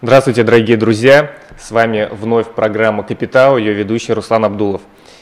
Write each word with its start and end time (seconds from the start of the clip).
Здравствуйте, 0.00 0.44
дорогие 0.44 0.76
друзья! 0.76 1.32
С 1.58 1.72
вами 1.72 2.08
вновь 2.12 2.46
программа 2.54 3.02
«Капитал», 3.02 3.58
ее 3.58 3.72
ведущий 3.72 4.12
Руслан 4.12 4.44
Абдулов. 4.44 4.80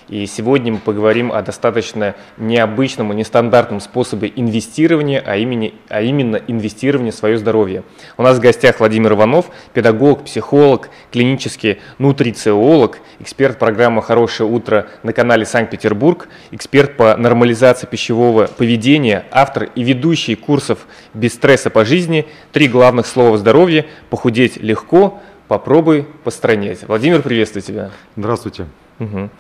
И 0.09 0.25
сегодня 0.27 0.73
мы 0.73 0.79
поговорим 0.79 1.33
о 1.33 1.43
достаточно 1.43 2.15
необычном 2.37 3.13
и 3.13 3.17
нестандартном 3.17 3.81
способе 3.81 4.33
инвестирования, 4.37 5.23
а 5.25 5.37
именно, 5.37 5.73
а 5.89 6.01
именно 6.01 6.37
инвестирования 6.37 7.11
в 7.11 7.15
свое 7.15 7.39
здоровье. 7.39 7.83
У 8.17 8.23
нас 8.23 8.39
в 8.39 8.41
гостях 8.41 8.79
Владимир 8.79 9.15
Иванов, 9.15 9.51
педагог, 9.73 10.25
психолог, 10.25 10.91
клинический 11.11 11.81
нутрициолог, 11.99 12.99
эксперт 13.19 13.59
программы 13.59 14.01
«Хорошее 14.01 14.49
утро» 14.49 14.87
на 15.03 15.13
канале 15.13 15.45
Санкт-Петербург, 15.45 16.29
эксперт 16.53 16.97
по 16.97 17.17
нормализации 17.17 17.89
пищевого 17.89 18.47
поведения, 18.47 19.25
автор 19.33 19.65
и 19.75 19.83
ведущий 19.83 20.37
курсов 20.37 20.87
«Без 21.15 21.35
стресса 21.35 21.69
по 21.69 21.85
жизни», 21.85 22.27
три 22.53 22.69
главных 22.69 23.07
слова 23.07 23.37
здоровья 23.39 23.87
«Похудеть 24.09 24.57
легко», 24.57 25.21
«Попробуй 25.49 26.07
постранять». 26.23 26.87
Владимир, 26.87 27.23
приветствую 27.23 27.63
тебя. 27.63 27.91
Здравствуйте. 28.17 28.67
Угу. 28.99 29.31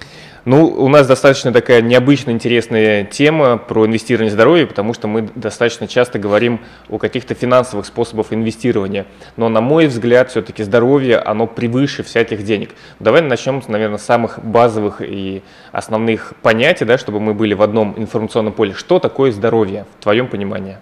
Ну, 0.46 0.66
у 0.66 0.88
нас 0.88 1.08
достаточно 1.08 1.52
такая 1.52 1.82
необычная, 1.82 2.32
интересная 2.32 3.02
тема 3.02 3.56
про 3.56 3.84
инвестирование 3.84 4.30
в 4.30 4.32
здоровье, 4.32 4.64
потому 4.68 4.94
что 4.94 5.08
мы 5.08 5.28
достаточно 5.34 5.88
часто 5.88 6.20
говорим 6.20 6.60
о 6.88 6.98
каких-то 6.98 7.34
финансовых 7.34 7.84
способах 7.84 8.32
инвестирования. 8.32 9.06
Но, 9.36 9.48
на 9.48 9.60
мой 9.60 9.88
взгляд, 9.88 10.30
все-таки 10.30 10.62
здоровье, 10.62 11.18
оно 11.18 11.48
превыше 11.48 12.04
всяких 12.04 12.44
денег. 12.44 12.70
Давай 13.00 13.22
начнем, 13.22 13.60
наверное, 13.66 13.98
с 13.98 14.04
самых 14.04 14.38
базовых 14.38 15.02
и 15.02 15.42
основных 15.72 16.32
понятий, 16.42 16.84
да, 16.84 16.96
чтобы 16.96 17.18
мы 17.18 17.34
были 17.34 17.54
в 17.54 17.62
одном 17.62 17.94
информационном 17.96 18.52
поле. 18.52 18.72
Что 18.72 19.00
такое 19.00 19.32
здоровье, 19.32 19.84
в 19.98 20.04
твоем 20.04 20.28
понимании? 20.28 20.78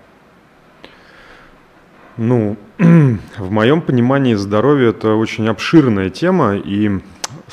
Ну, 2.19 2.59
в 2.79 3.51
моем 3.51 3.81
понимании 3.81 4.35
здоровье– 4.35 4.91
это 4.91 5.15
очень 5.15 5.49
обширная 5.49 6.11
тема, 6.11 6.55
и 6.55 7.01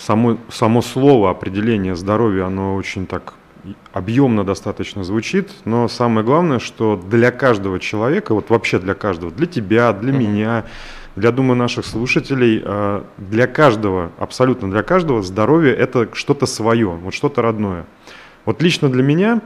само, 0.01 0.37
само 0.49 0.81
слово 0.81 1.29
определение 1.29 1.95
здоровья, 1.95 2.45
оно 2.45 2.75
очень 2.75 3.05
так 3.05 3.33
объемно 3.93 4.43
достаточно 4.43 5.03
звучит, 5.03 5.51
но 5.65 5.87
самое 5.87 6.25
главное, 6.25 6.59
что 6.59 6.95
для 7.09 7.31
каждого 7.31 7.79
человека, 7.79 8.33
вот 8.33 8.49
вообще 8.49 8.79
для 8.79 8.95
каждого, 8.95 9.31
для 9.31 9.45
тебя, 9.45 9.93
для 9.93 10.11
mm-hmm. 10.11 10.17
меня, 10.17 10.65
для, 11.15 11.31
думаю, 11.31 11.57
наших 11.57 11.85
слушателей, 11.85 12.61
э, 12.63 13.01
для 13.17 13.45
каждого, 13.45 14.11
абсолютно 14.17 14.71
для 14.71 14.81
каждого 14.81 15.21
здоровье 15.21 15.75
это 15.75 16.09
что-то 16.13 16.47
свое, 16.47 16.89
вот 16.89 17.13
что-то 17.13 17.43
родное. 17.43 17.85
Вот 18.45 18.63
лично 18.63 18.89
для 18.89 19.03
меня 19.03 19.41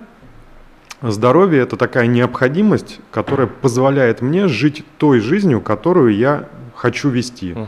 здоровье 1.02 1.62
это 1.62 1.76
такая 1.76 2.08
необходимость, 2.08 3.02
которая 3.12 3.48
позволяет 3.48 4.22
мне 4.22 4.48
жить 4.48 4.86
той 4.98 5.20
жизнью, 5.20 5.60
которую 5.60 6.16
я 6.16 6.48
хочу 6.86 7.10
вести. 7.10 7.54
Угу. 7.54 7.68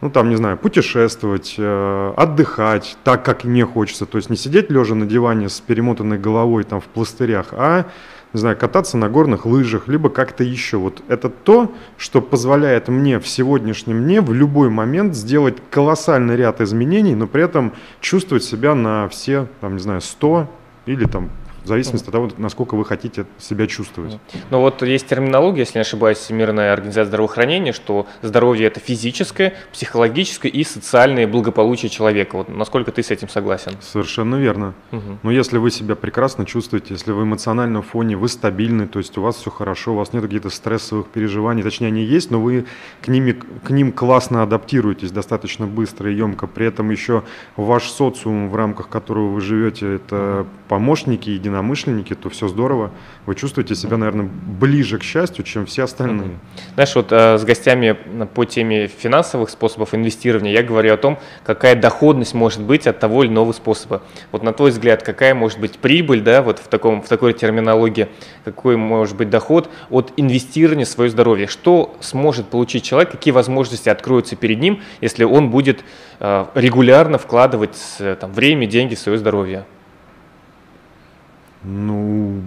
Ну, 0.00 0.10
там, 0.10 0.30
не 0.30 0.36
знаю, 0.36 0.56
путешествовать, 0.56 1.56
э, 1.58 2.12
отдыхать 2.16 2.96
так, 3.04 3.22
как 3.22 3.44
мне 3.44 3.66
хочется. 3.66 4.06
То 4.06 4.16
есть 4.16 4.30
не 4.30 4.36
сидеть 4.36 4.70
лежа 4.70 4.94
на 4.94 5.04
диване 5.04 5.50
с 5.50 5.60
перемотанной 5.60 6.18
головой 6.18 6.64
там 6.64 6.80
в 6.80 6.84
пластырях, 6.84 7.48
а, 7.52 7.84
не 8.32 8.40
знаю, 8.40 8.56
кататься 8.56 8.96
на 8.96 9.10
горных 9.10 9.44
лыжах, 9.44 9.86
либо 9.86 10.08
как-то 10.08 10.44
еще. 10.44 10.78
Вот 10.78 11.02
это 11.08 11.28
то, 11.28 11.70
что 11.98 12.22
позволяет 12.22 12.88
мне 12.88 13.20
в 13.20 13.28
сегодняшнем 13.28 14.02
дне 14.02 14.22
в 14.22 14.32
любой 14.32 14.70
момент 14.70 15.14
сделать 15.14 15.56
колоссальный 15.70 16.34
ряд 16.34 16.62
изменений, 16.62 17.14
но 17.14 17.26
при 17.26 17.44
этом 17.44 17.74
чувствовать 18.00 18.44
себя 18.44 18.74
на 18.74 19.10
все, 19.10 19.46
там, 19.60 19.74
не 19.74 19.82
знаю, 19.82 20.00
100 20.00 20.48
или 20.86 21.04
там 21.04 21.28
в 21.64 21.68
зависимости 21.68 22.06
от 22.06 22.12
того, 22.12 22.30
насколько 22.36 22.74
вы 22.76 22.84
хотите 22.84 23.26
себя 23.38 23.66
чувствовать. 23.66 24.18
Ну 24.50 24.60
вот 24.60 24.82
есть 24.82 25.06
терминология, 25.06 25.60
если 25.60 25.78
не 25.78 25.82
ошибаюсь, 25.82 26.18
Всемирная 26.18 26.72
организация 26.72 27.06
здравоохранения, 27.06 27.72
что 27.72 28.06
здоровье– 28.22 28.66
это 28.68 28.80
физическое, 28.80 29.54
психологическое 29.72 30.48
и 30.48 30.62
социальное 30.64 31.26
благополучие 31.26 31.88
человека. 31.88 32.36
Вот 32.36 32.48
насколько 32.48 32.92
ты 32.92 33.02
с 33.02 33.10
этим 33.10 33.28
согласен? 33.28 33.72
Совершенно 33.80 34.36
верно. 34.36 34.74
Угу. 34.92 35.18
Но 35.22 35.30
если 35.30 35.58
вы 35.58 35.70
себя 35.70 35.96
прекрасно 35.96 36.44
чувствуете, 36.44 36.94
если 36.94 37.12
вы 37.12 37.22
в 37.22 37.24
эмоциональном 37.24 37.82
фоне, 37.82 38.16
вы 38.16 38.28
стабильны, 38.28 38.86
то 38.86 38.98
есть 38.98 39.16
у 39.16 39.22
вас 39.22 39.36
все 39.36 39.50
хорошо, 39.50 39.92
у 39.92 39.96
вас 39.96 40.12
нет 40.12 40.22
каких-то 40.22 40.50
стрессовых 40.50 41.08
переживаний, 41.08 41.62
точнее 41.62 41.88
они 41.88 42.04
есть, 42.04 42.30
но 42.30 42.40
вы 42.40 42.66
к, 43.00 43.08
ними, 43.08 43.32
к 43.32 43.70
ним 43.70 43.92
классно 43.92 44.42
адаптируетесь 44.42 45.10
достаточно 45.10 45.66
быстро 45.66 46.10
и 46.10 46.14
емко, 46.14 46.46
при 46.46 46.66
этом 46.66 46.90
еще 46.90 47.22
ваш 47.56 47.84
социум, 47.84 48.50
в 48.50 48.56
рамках 48.56 48.88
которого 48.88 49.28
вы 49.28 49.40
живете, 49.40 49.96
это 49.96 50.46
помощники, 50.68 51.30
единомышленники, 51.30 51.53
единомышленники, 51.54 52.14
то 52.14 52.28
все 52.28 52.48
здорово. 52.48 52.90
Вы 53.26 53.34
чувствуете 53.34 53.74
себя, 53.74 53.96
наверное, 53.96 54.28
ближе 54.28 54.98
к 54.98 55.02
счастью, 55.02 55.44
чем 55.44 55.66
все 55.66 55.84
остальные. 55.84 56.38
Знаешь, 56.74 56.94
вот 56.94 57.12
э, 57.12 57.38
с 57.38 57.44
гостями 57.44 57.96
по 58.34 58.44
теме 58.44 58.88
финансовых 58.88 59.50
способов 59.50 59.94
инвестирования 59.94 60.52
я 60.52 60.62
говорю 60.62 60.94
о 60.94 60.96
том, 60.96 61.18
какая 61.44 61.74
доходность 61.74 62.34
может 62.34 62.62
быть 62.62 62.86
от 62.86 62.98
того 62.98 63.24
или 63.24 63.30
иного 63.30 63.52
способа. 63.52 64.02
Вот 64.32 64.42
на 64.42 64.52
твой 64.52 64.70
взгляд, 64.70 65.02
какая 65.02 65.34
может 65.34 65.60
быть 65.60 65.78
прибыль, 65.78 66.20
да, 66.20 66.42
вот 66.42 66.58
в, 66.58 66.68
таком, 66.68 67.02
в 67.02 67.08
такой 67.08 67.32
терминологии, 67.32 68.08
какой 68.44 68.76
может 68.76 69.16
быть 69.16 69.30
доход 69.30 69.70
от 69.90 70.12
инвестирования 70.16 70.84
в 70.84 70.88
свое 70.88 71.10
здоровье? 71.10 71.46
Что 71.46 71.94
сможет 72.00 72.46
получить 72.46 72.84
человек, 72.84 73.10
какие 73.10 73.32
возможности 73.32 73.88
откроются 73.88 74.36
перед 74.36 74.58
ним, 74.58 74.82
если 75.00 75.24
он 75.24 75.50
будет 75.50 75.84
э, 76.20 76.46
регулярно 76.54 77.18
вкладывать 77.18 77.78
э, 77.98 78.16
там, 78.20 78.32
время, 78.32 78.66
деньги 78.66 78.94
в 78.94 78.98
свое 78.98 79.18
здоровье? 79.18 79.64
Ну, 81.64 82.42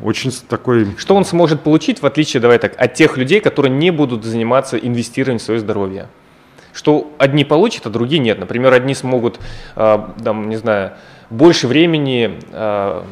очень 0.00 0.30
такой... 0.48 0.94
Что 0.96 1.14
он 1.16 1.24
сможет 1.24 1.62
получить, 1.62 2.00
в 2.00 2.06
отличие, 2.06 2.40
давай 2.40 2.58
так, 2.58 2.74
от 2.80 2.94
тех 2.94 3.16
людей, 3.16 3.40
которые 3.40 3.72
не 3.72 3.90
будут 3.90 4.24
заниматься 4.24 4.76
инвестированием 4.76 5.38
в 5.38 5.42
свое 5.42 5.60
здоровье? 5.60 6.08
Что 6.72 7.10
одни 7.18 7.44
получат, 7.44 7.86
а 7.86 7.90
другие 7.90 8.20
нет. 8.20 8.38
Например, 8.38 8.72
одни 8.72 8.94
смогут, 8.94 9.40
э, 9.74 9.98
там, 10.22 10.48
не 10.48 10.56
знаю, 10.56 10.92
больше 11.30 11.66
времени, 11.66 12.38
э, 12.52 13.02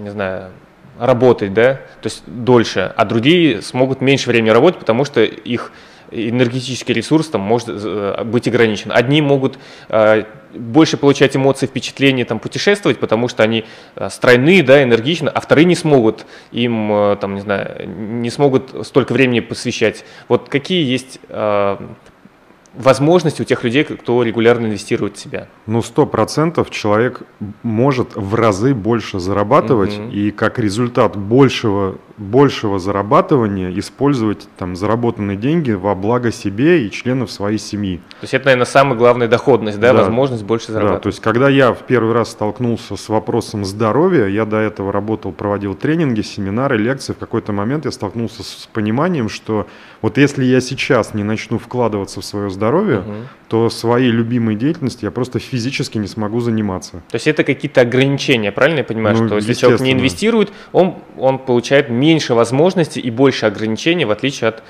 не 0.00 0.10
знаю, 0.10 0.50
работать, 0.98 1.52
да, 1.52 1.74
то 1.74 2.06
есть 2.06 2.22
дольше, 2.26 2.92
а 2.96 3.04
другие 3.04 3.62
смогут 3.62 4.00
меньше 4.00 4.30
времени 4.30 4.50
работать, 4.50 4.78
потому 4.78 5.04
что 5.04 5.22
их 5.22 5.72
энергетический 6.10 6.94
ресурс 6.94 7.28
там 7.28 7.40
может 7.40 7.68
э, 7.68 8.22
быть 8.24 8.46
ограничен. 8.46 8.92
Одни 8.92 9.20
могут 9.20 9.58
э, 9.88 10.24
больше 10.54 10.96
получать 10.96 11.36
эмоции, 11.36 11.66
впечатления, 11.66 12.24
там, 12.24 12.38
путешествовать, 12.38 12.98
потому 12.98 13.28
что 13.28 13.42
они 13.42 13.64
э, 13.96 14.08
стройные, 14.10 14.62
да, 14.62 14.82
энергичны, 14.82 15.28
а 15.28 15.40
вторые 15.40 15.64
не 15.64 15.74
смогут 15.74 16.26
им, 16.52 17.16
там, 17.20 17.34
не 17.34 17.40
знаю, 17.40 17.88
не 17.88 18.30
смогут 18.30 18.86
столько 18.86 19.12
времени 19.12 19.40
посвящать. 19.40 20.04
Вот 20.28 20.48
какие 20.48 20.84
есть 20.84 21.18
возможности 22.76 23.42
у 23.42 23.44
тех 23.44 23.64
людей, 23.64 23.84
кто 23.84 24.22
регулярно 24.22 24.66
инвестирует 24.66 25.16
в 25.16 25.20
себя? 25.20 25.48
Ну, 25.66 25.82
сто 25.82 26.06
процентов 26.06 26.70
человек 26.70 27.22
может 27.62 28.14
в 28.14 28.34
разы 28.34 28.74
больше 28.74 29.20
зарабатывать, 29.20 29.98
угу. 29.98 30.10
и 30.10 30.30
как 30.30 30.58
результат 30.58 31.16
большего 31.16 31.96
большего 32.16 32.78
зарабатывания 32.78 33.76
использовать 33.78 34.48
там 34.56 34.76
заработанные 34.76 35.36
деньги 35.36 35.72
во 35.72 35.94
благо 35.94 36.30
себе 36.30 36.86
и 36.86 36.90
членов 36.90 37.30
своей 37.30 37.58
семьи. 37.58 37.98
То 38.20 38.22
есть 38.22 38.34
это, 38.34 38.46
наверное, 38.46 38.66
самая 38.66 38.96
главная 38.96 39.28
доходность, 39.28 39.80
да, 39.80 39.92
да. 39.92 40.00
возможность 40.00 40.44
больше 40.44 40.70
зарабатывать. 40.70 41.00
Да, 41.00 41.02
то 41.02 41.08
есть 41.08 41.20
когда 41.20 41.48
я 41.48 41.72
в 41.72 41.82
первый 41.82 42.14
раз 42.14 42.30
столкнулся 42.30 42.96
с 42.96 43.08
вопросом 43.08 43.64
здоровья, 43.64 44.26
я 44.26 44.44
до 44.44 44.58
этого 44.58 44.92
работал, 44.92 45.32
проводил 45.32 45.74
тренинги, 45.74 46.20
семинары, 46.20 46.78
лекции, 46.78 47.12
в 47.12 47.18
какой-то 47.18 47.52
момент 47.52 47.84
я 47.84 47.90
столкнулся 47.90 48.42
с 48.44 48.68
пониманием, 48.72 49.28
что 49.28 49.66
вот 50.00 50.16
если 50.16 50.44
я 50.44 50.60
сейчас 50.60 51.14
не 51.14 51.24
начну 51.24 51.58
вкладываться 51.58 52.20
в 52.20 52.24
свое 52.24 52.48
здоровье, 52.50 52.63
угу. 52.70 53.12
то 53.48 53.70
своей 53.70 54.10
любимой 54.10 54.56
деятельностью 54.56 55.06
я 55.06 55.10
просто 55.10 55.38
физически 55.38 55.98
не 55.98 56.06
смогу 56.06 56.40
заниматься. 56.40 57.02
То 57.10 57.14
есть 57.14 57.26
это 57.26 57.44
какие-то 57.44 57.82
ограничения, 57.82 58.52
правильно 58.52 58.78
я 58.78 58.84
понимаю, 58.84 59.16
ну, 59.16 59.26
что 59.26 59.36
если 59.36 59.54
человек 59.54 59.80
не 59.80 59.92
инвестирует, 59.92 60.52
он, 60.72 60.96
он 61.18 61.38
получает 61.38 61.88
меньше 61.88 62.34
возможностей 62.34 63.00
и 63.00 63.10
больше 63.10 63.46
ограничений, 63.46 64.04
в 64.04 64.10
отличие 64.10 64.48
от 64.48 64.62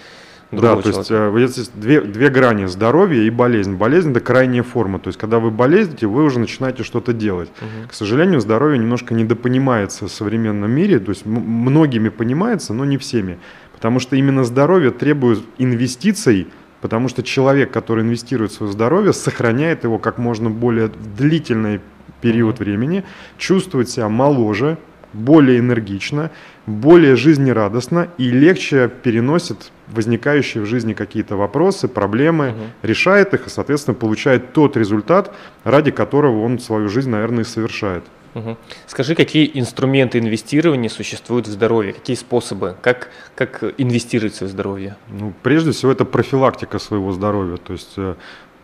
да, 0.60 0.76
то 0.76 0.88
есть 0.88 1.10
э, 1.10 1.34
есть 1.38 1.78
две, 1.78 2.00
две 2.00 2.28
грани 2.28 2.66
здоровья 2.66 3.22
и 3.22 3.30
болезнь. 3.30 3.74
Болезнь 3.74 4.10
это 4.10 4.20
крайняя 4.20 4.62
форма. 4.62 4.98
То 4.98 5.08
есть, 5.08 5.18
когда 5.18 5.38
вы 5.38 5.50
болеете, 5.50 6.06
вы 6.06 6.24
уже 6.24 6.38
начинаете 6.38 6.82
что-то 6.82 7.12
делать. 7.12 7.50
Угу. 7.60 7.88
К 7.90 7.94
сожалению, 7.94 8.40
здоровье 8.40 8.78
немножко 8.78 9.14
недопонимается 9.14 10.06
в 10.06 10.12
современном 10.12 10.70
мире. 10.70 10.98
То 10.98 11.10
есть 11.10 11.26
многими 11.26 12.08
понимается, 12.08 12.72
но 12.74 12.84
не 12.84 12.98
всеми. 12.98 13.38
Потому 13.72 14.00
что 14.00 14.16
именно 14.16 14.44
здоровье 14.44 14.90
требует 14.90 15.40
инвестиций, 15.58 16.48
потому 16.84 17.08
что 17.08 17.22
человек, 17.22 17.70
который 17.70 18.04
инвестирует 18.04 18.52
в 18.52 18.56
свое 18.56 18.70
здоровье, 18.70 19.14
сохраняет 19.14 19.84
его 19.84 19.98
как 19.98 20.18
можно 20.18 20.50
более 20.50 20.90
длительный 21.16 21.80
период 22.20 22.58
времени, 22.58 23.04
чувствует 23.38 23.88
себя 23.88 24.10
моложе, 24.10 24.76
более 25.14 25.60
энергично, 25.60 26.30
более 26.66 27.16
жизнерадостно 27.16 28.08
и 28.18 28.28
легче 28.28 28.90
переносит 29.02 29.72
возникающие 29.88 30.62
в 30.62 30.66
жизни 30.66 30.92
какие-то 30.92 31.36
вопросы, 31.36 31.88
проблемы, 31.88 32.50
угу. 32.50 32.58
решает 32.82 33.32
их 33.32 33.46
и, 33.46 33.50
соответственно, 33.50 33.94
получает 33.94 34.52
тот 34.52 34.76
результат, 34.76 35.34
ради 35.62 35.90
которого 35.90 36.42
он 36.42 36.58
свою 36.58 36.90
жизнь, 36.90 37.08
наверное, 37.08 37.44
и 37.44 37.46
совершает. 37.46 38.04
Угу. 38.34 38.56
Скажи, 38.86 39.14
какие 39.14 39.50
инструменты 39.54 40.18
инвестирования 40.18 40.88
существуют 40.88 41.46
в 41.46 41.50
здоровье, 41.50 41.92
какие 41.92 42.16
способы, 42.16 42.76
как, 42.82 43.10
как 43.34 43.62
инвестировать 43.78 44.40
в 44.40 44.48
здоровье? 44.48 44.96
Ну, 45.08 45.32
прежде 45.42 45.70
всего, 45.70 45.92
это 45.92 46.04
профилактика 46.04 46.78
своего 46.78 47.12
здоровья. 47.12 47.56
То 47.56 47.72
есть 47.72 47.94
э, 47.96 48.14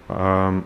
э, 0.08 0.62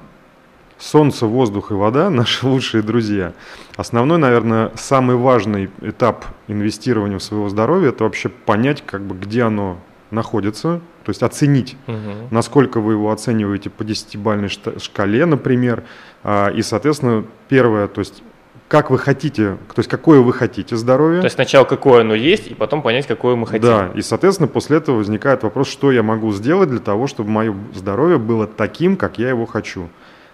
солнце, 0.79 1.27
воздух 1.27 1.71
и 1.71 1.75
вода– 1.75 2.11
наши 2.11 2.47
лучшие 2.47 2.83
друзья. 2.83 3.35
Основной, 3.77 4.19
наверное, 4.19 4.73
самый 4.75 5.17
важный 5.17 5.71
этап 5.83 6.25
инвестирования 6.49 7.19
в 7.19 7.23
своего 7.23 7.49
здоровья– 7.49 7.89
это 7.91 8.05
вообще 8.05 8.29
понять, 8.29 8.83
как 8.87 9.03
бы, 9.03 9.15
где 9.15 9.43
оно 9.43 9.79
находится, 10.11 10.81
то 11.05 11.11
есть 11.11 11.23
оценить, 11.23 11.77
угу. 11.87 12.29
насколько 12.31 12.81
вы 12.81 12.93
его 12.93 13.11
оцениваете 13.11 13.69
по 13.69 13.85
десятибальной 13.85 14.49
шкале, 14.49 15.27
например, 15.27 15.83
а, 16.23 16.49
и, 16.49 16.63
соответственно, 16.63 17.25
первое, 17.49 17.89
то 17.89 17.99
есть 17.99 18.23
как 18.69 18.91
вы 18.91 18.99
хотите, 18.99 19.57
то 19.75 19.79
есть 19.79 19.89
какое 19.89 20.21
вы 20.21 20.33
хотите 20.33 20.77
здоровье. 20.77 21.21
То 21.21 21.27
есть 21.27 21.35
сначала 21.35 21.65
какое 21.65 22.01
оно 22.01 22.15
есть, 22.15 22.49
и 22.49 22.55
потом 22.55 22.83
понять, 22.83 23.07
какое 23.07 23.37
мы 23.37 23.47
хотим. 23.47 23.69
Да, 23.69 23.93
и, 23.95 24.03
соответственно, 24.03 24.49
после 24.49 24.79
этого 24.79 24.97
возникает 24.97 25.43
вопрос, 25.43 25.69
что 25.69 25.93
я 25.93 26.03
могу 26.03 26.33
сделать 26.33 26.71
для 26.71 26.81
того, 26.81 27.07
чтобы 27.07 27.31
мое 27.31 27.55
здоровье 27.75 28.19
было 28.19 28.47
таким, 28.47 28.97
как 28.97 29.19
я 29.19 29.29
его 29.29 29.47
хочу. 29.47 29.89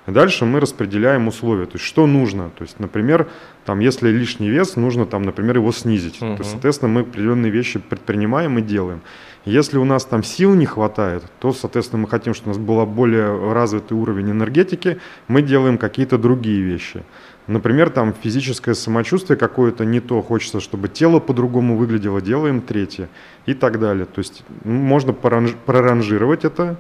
И 0.06 0.12
дальше 0.12 0.44
мы 0.44 0.60
распределяем 0.60 1.28
условия, 1.28 1.66
то 1.66 1.74
есть 1.74 1.84
что 1.84 2.06
нужно. 2.06 2.50
То 2.50 2.62
есть, 2.62 2.80
например, 2.80 3.28
там, 3.64 3.80
если 3.80 4.08
лишний 4.08 4.48
вес, 4.48 4.76
нужно, 4.76 5.06
там, 5.06 5.22
например, 5.22 5.56
его 5.56 5.72
снизить. 5.72 6.22
Угу. 6.22 6.36
То 6.36 6.38
есть, 6.38 6.50
соответственно, 6.50 6.90
мы 6.92 7.00
определенные 7.02 7.50
вещи 7.50 7.78
предпринимаем 7.78 8.58
и 8.58 8.62
делаем. 8.62 9.02
Если 9.44 9.78
у 9.78 9.84
нас 9.84 10.04
там 10.04 10.22
сил 10.22 10.54
не 10.54 10.66
хватает, 10.66 11.24
то, 11.38 11.52
соответственно, 11.52 12.02
мы 12.02 12.08
хотим, 12.08 12.34
чтобы 12.34 12.52
у 12.52 12.54
нас 12.56 12.66
был 12.66 12.84
более 12.86 13.52
развитый 13.52 13.96
уровень 13.96 14.30
энергетики, 14.30 14.98
мы 15.28 15.42
делаем 15.42 15.78
какие-то 15.78 16.18
другие 16.18 16.60
вещи. 16.60 17.04
Например, 17.50 17.90
там 17.90 18.14
физическое 18.14 18.74
самочувствие 18.74 19.36
какое-то 19.36 19.84
не 19.84 20.00
то, 20.00 20.22
хочется, 20.22 20.60
чтобы 20.60 20.88
тело 20.88 21.20
по-другому 21.20 21.76
выглядело, 21.76 22.20
делаем 22.20 22.60
третье 22.60 23.08
и 23.46 23.54
так 23.54 23.80
далее. 23.80 24.06
То 24.06 24.20
есть 24.20 24.44
можно 24.64 25.12
проранжировать 25.12 26.44
это 26.44 26.76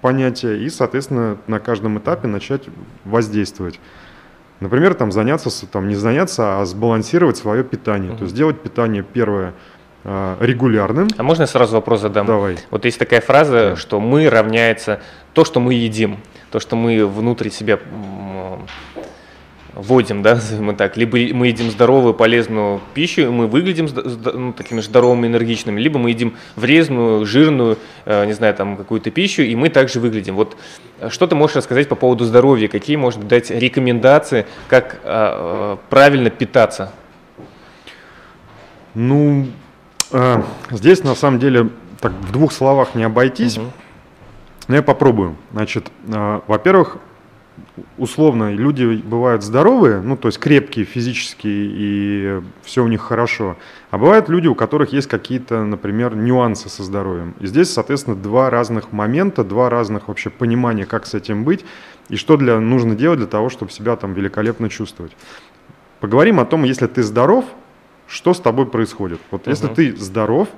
понятие 0.00 0.62
и, 0.64 0.68
соответственно, 0.70 1.38
на 1.46 1.60
каждом 1.60 1.98
этапе 1.98 2.28
начать 2.28 2.62
воздействовать. 3.04 3.80
Например, 4.60 4.94
там 4.94 5.12
заняться, 5.12 5.50
там 5.66 5.88
не 5.88 5.94
заняться, 5.94 6.60
а 6.60 6.64
сбалансировать 6.64 7.36
свое 7.36 7.62
питание. 7.62 8.10
Угу. 8.10 8.18
То 8.18 8.24
есть 8.24 8.34
сделать 8.34 8.60
питание 8.60 9.02
первое– 9.02 9.54
Э, 10.04 10.36
регулярным. 10.40 11.08
А 11.16 11.22
можно 11.22 11.42
я 11.42 11.46
сразу 11.46 11.74
вопрос 11.74 12.00
задам? 12.00 12.24
Давай. 12.26 12.56
Вот 12.70 12.84
есть 12.84 12.98
такая 12.98 13.20
фраза, 13.20 13.70
да. 13.70 13.76
что 13.76 14.00
мы 14.00 14.30
равняется 14.30 15.00
то, 15.34 15.44
что 15.44 15.58
мы 15.58 15.74
едим, 15.74 16.18
то, 16.50 16.60
что 16.60 16.76
мы 16.76 17.04
внутри 17.04 17.50
себя 17.50 17.78
вводим, 19.78 20.22
да, 20.22 20.38
мы 20.60 20.74
так, 20.74 20.96
либо 20.96 21.16
мы 21.34 21.46
едим 21.46 21.70
здоровую, 21.70 22.12
полезную 22.12 22.80
пищу, 22.94 23.22
и 23.22 23.26
мы 23.28 23.46
выглядим 23.46 23.88
ну, 24.34 24.52
такими 24.52 24.80
здоровыми, 24.80 25.28
энергичными, 25.28 25.80
либо 25.80 25.98
мы 25.98 26.10
едим 26.10 26.36
вредную, 26.56 27.24
жирную, 27.24 27.78
э, 28.04 28.26
не 28.26 28.32
знаю, 28.32 28.54
там, 28.54 28.76
какую-то 28.76 29.10
пищу, 29.10 29.42
и 29.42 29.54
мы 29.54 29.68
также 29.70 30.00
выглядим. 30.00 30.34
Вот 30.34 30.56
э, 31.00 31.08
что 31.10 31.26
ты 31.26 31.36
можешь 31.36 31.56
рассказать 31.56 31.88
по 31.88 31.94
поводу 31.94 32.24
здоровья? 32.24 32.68
Какие, 32.68 32.96
может 32.96 33.26
дать 33.28 33.50
рекомендации, 33.50 34.46
как 34.68 35.00
э, 35.04 35.76
правильно 35.88 36.30
питаться? 36.30 36.92
Ну, 38.94 39.46
здесь 40.70 41.04
на 41.04 41.14
самом 41.14 41.38
деле 41.38 41.68
так 42.00 42.12
в 42.12 42.32
двух 42.32 42.52
словах 42.52 42.96
не 42.96 43.04
обойтись. 43.04 43.58
Угу. 43.58 43.66
Но 44.66 44.76
я 44.76 44.82
попробую. 44.82 45.36
Значит, 45.52 45.88
во-первых, 46.04 46.96
условно 47.96 48.52
люди 48.52 49.02
бывают 49.04 49.42
здоровые, 49.42 50.00
ну 50.00 50.16
то 50.16 50.28
есть 50.28 50.38
крепкие 50.38 50.84
физически 50.84 51.48
и 51.48 52.40
все 52.62 52.84
у 52.84 52.88
них 52.88 53.00
хорошо, 53.00 53.56
а 53.90 53.98
бывают 53.98 54.28
люди, 54.28 54.46
у 54.46 54.54
которых 54.54 54.92
есть 54.92 55.08
какие-то, 55.08 55.64
например, 55.64 56.14
нюансы 56.14 56.68
со 56.68 56.82
здоровьем. 56.82 57.34
И 57.40 57.46
здесь, 57.46 57.72
соответственно, 57.72 58.16
два 58.16 58.50
разных 58.50 58.92
момента, 58.92 59.44
два 59.44 59.70
разных 59.70 60.08
вообще 60.08 60.30
понимания, 60.30 60.86
как 60.86 61.06
с 61.06 61.14
этим 61.14 61.44
быть 61.44 61.64
и 62.08 62.16
что 62.16 62.36
для, 62.36 62.60
нужно 62.60 62.94
делать 62.94 63.18
для 63.18 63.28
того, 63.28 63.48
чтобы 63.48 63.70
себя 63.70 63.96
там 63.96 64.14
великолепно 64.14 64.68
чувствовать. 64.68 65.16
Поговорим 66.00 66.40
о 66.40 66.44
том, 66.44 66.64
если 66.64 66.86
ты 66.86 67.02
здоров, 67.02 67.44
что 68.06 68.34
с 68.34 68.40
тобой 68.40 68.66
происходит. 68.66 69.20
Вот 69.30 69.42
угу. 69.42 69.50
если 69.50 69.68
ты 69.68 69.96
здоров, 69.96 70.48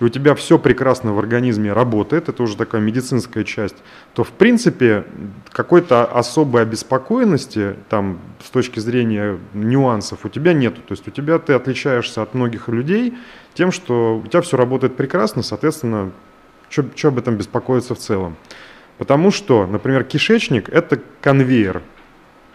и 0.00 0.04
у 0.04 0.08
тебя 0.08 0.34
все 0.34 0.58
прекрасно 0.58 1.12
в 1.12 1.18
организме 1.18 1.72
работает, 1.72 2.28
это 2.28 2.42
уже 2.42 2.56
такая 2.56 2.80
медицинская 2.80 3.44
часть, 3.44 3.76
то 4.14 4.22
в 4.22 4.30
принципе 4.30 5.04
какой-то 5.50 6.04
особой 6.04 6.62
обеспокоенности 6.62 7.74
там 7.88 8.20
с 8.44 8.50
точки 8.50 8.78
зрения 8.78 9.38
нюансов 9.54 10.24
у 10.24 10.28
тебя 10.28 10.52
нету. 10.52 10.80
То 10.82 10.92
есть 10.92 11.08
у 11.08 11.10
тебя 11.10 11.38
ты 11.38 11.52
отличаешься 11.52 12.22
от 12.22 12.34
многих 12.34 12.68
людей 12.68 13.18
тем, 13.54 13.72
что 13.72 14.18
у 14.24 14.26
тебя 14.26 14.40
все 14.40 14.56
работает 14.56 14.96
прекрасно, 14.96 15.42
соответственно, 15.42 16.12
что 16.68 17.08
об 17.08 17.18
этом 17.18 17.36
беспокоиться 17.36 17.94
в 17.94 17.98
целом. 17.98 18.36
Потому 18.98 19.30
что, 19.30 19.66
например, 19.66 20.04
кишечник– 20.04 20.68
это 20.70 21.00
конвейер. 21.20 21.82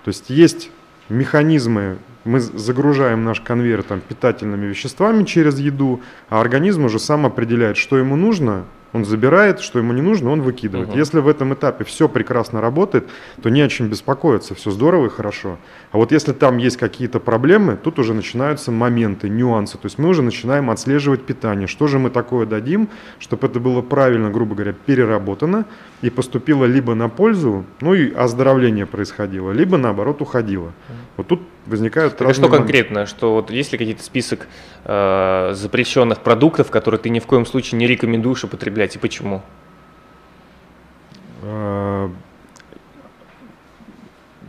То 0.03 0.09
есть 0.09 0.29
есть 0.29 0.69
механизмы. 1.09 1.97
Мы 2.25 2.39
загружаем 2.39 3.23
наш 3.23 3.41
конвейер 3.41 3.83
там, 3.83 3.99
питательными 3.99 4.65
веществами 4.65 5.23
через 5.25 5.59
еду, 5.59 6.01
а 6.29 6.39
организм 6.39 6.85
уже 6.85 6.99
сам 6.99 7.25
определяет, 7.25 7.77
что 7.77 7.97
ему 7.97 8.15
нужно, 8.15 8.63
он 8.93 9.05
забирает, 9.05 9.59
что 9.59 9.79
ему 9.79 9.91
не 9.91 10.01
нужно, 10.01 10.29
он 10.29 10.41
выкидывает. 10.41 10.89
Угу. 10.89 10.97
Если 10.97 11.19
в 11.19 11.27
этом 11.27 11.53
этапе 11.53 11.83
все 11.83 12.07
прекрасно 12.07 12.61
работает, 12.61 13.09
то 13.41 13.49
не 13.49 13.61
о 13.61 13.67
чем 13.67 13.89
беспокоиться, 13.89 14.55
все 14.55 14.71
здорово 14.71 15.07
и 15.07 15.09
хорошо. 15.09 15.57
А 15.91 15.97
вот 15.97 16.11
если 16.11 16.31
там 16.31 16.57
есть 16.57 16.77
какие-то 16.77 17.19
проблемы, 17.19 17.75
тут 17.75 17.99
уже 17.99 18.13
начинаются 18.13 18.71
моменты, 18.71 19.29
нюансы. 19.29 19.77
То 19.77 19.85
есть 19.85 19.97
мы 19.97 20.09
уже 20.09 20.21
начинаем 20.21 20.69
отслеживать 20.69 21.25
питание. 21.25 21.67
Что 21.67 21.87
же 21.87 21.97
мы 21.97 22.11
такое 22.11 22.45
дадим, 22.45 22.87
чтобы 23.19 23.47
это 23.47 23.59
было 23.59 23.81
правильно, 23.81 24.29
грубо 24.29 24.55
говоря, 24.55 24.73
переработано 24.73 25.65
и 26.01 26.09
поступило 26.09 26.65
либо 26.65 26.93
на 26.93 27.09
пользу, 27.09 27.65
ну 27.81 27.95
и 27.95 28.13
оздоровление 28.13 28.85
происходило, 28.85 29.51
либо 29.51 29.77
наоборот 29.77 30.21
уходило. 30.21 30.71
Вот 31.17 31.27
тут 31.27 31.41
возникают 31.65 32.21
разные... 32.21 32.31
А 32.31 32.33
что 32.33 32.49
конкретно? 32.49 33.05
Что 33.05 33.33
вот 33.33 33.51
есть 33.51 33.71
ли 33.71 33.77
какие-то 33.77 34.03
список 34.03 34.47
э, 34.85 35.51
запрещенных 35.53 36.19
продуктов, 36.19 36.71
которые 36.71 36.99
ты 36.99 37.09
ни 37.09 37.19
в 37.19 37.25
коем 37.25 37.45
случае 37.45 37.79
не 37.79 37.87
рекомендуешь 37.87 38.43
употреблять 38.43 38.95
и 38.95 38.99
почему? 38.99 39.41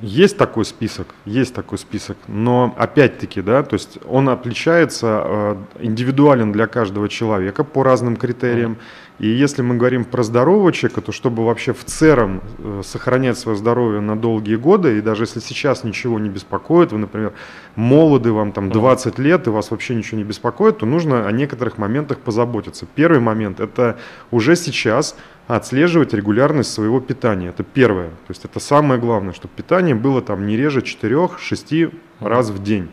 Есть 0.04 0.36
такой 0.36 0.66
список, 0.66 1.14
есть 1.24 1.54
такой 1.54 1.78
список, 1.78 2.18
но 2.28 2.74
опять-таки, 2.76 3.40
да, 3.40 3.62
то 3.62 3.74
есть 3.74 3.98
он 4.06 4.28
отличается, 4.28 5.22
э, 5.24 5.56
индивидуален 5.80 6.52
для 6.52 6.66
каждого 6.66 7.08
человека 7.08 7.64
по 7.64 7.82
разным 7.82 8.16
критериям. 8.16 8.76
И 9.18 9.28
если 9.28 9.62
мы 9.62 9.76
говорим 9.76 10.04
про 10.04 10.22
здорового 10.22 10.72
человека, 10.72 11.00
то 11.00 11.12
чтобы 11.12 11.46
вообще 11.46 11.72
в 11.72 11.84
целом 11.84 12.42
э, 12.58 12.82
сохранять 12.84 13.38
свое 13.38 13.56
здоровье 13.56 14.00
на 14.00 14.16
долгие 14.16 14.56
годы, 14.56 14.98
и 14.98 15.00
даже 15.00 15.22
если 15.22 15.40
сейчас 15.40 15.84
ничего 15.84 16.18
не 16.18 16.28
беспокоит, 16.28 16.92
вы, 16.92 16.98
например, 16.98 17.32
молоды, 17.76 18.32
вам 18.32 18.52
там 18.52 18.70
20 18.70 19.18
лет, 19.18 19.46
и 19.46 19.50
вас 19.50 19.70
вообще 19.70 19.94
ничего 19.94 20.18
не 20.18 20.24
беспокоит, 20.24 20.78
то 20.78 20.86
нужно 20.86 21.26
о 21.26 21.32
некоторых 21.32 21.78
моментах 21.78 22.18
позаботиться. 22.18 22.86
Первый 22.94 23.20
момент– 23.20 23.60
это 23.60 23.96
уже 24.30 24.56
сейчас 24.56 25.16
отслеживать 25.46 26.14
регулярность 26.14 26.72
своего 26.72 27.00
питания. 27.00 27.48
Это 27.48 27.62
первое. 27.64 28.08
То 28.08 28.30
есть 28.30 28.44
это 28.44 28.60
самое 28.60 29.00
главное, 29.00 29.32
чтобы 29.32 29.54
питание 29.54 29.94
было 29.94 30.22
там 30.22 30.46
не 30.46 30.56
реже 30.56 30.80
4-6 30.80 31.94
раз 32.20 32.50
в 32.50 32.62
день 32.62 32.90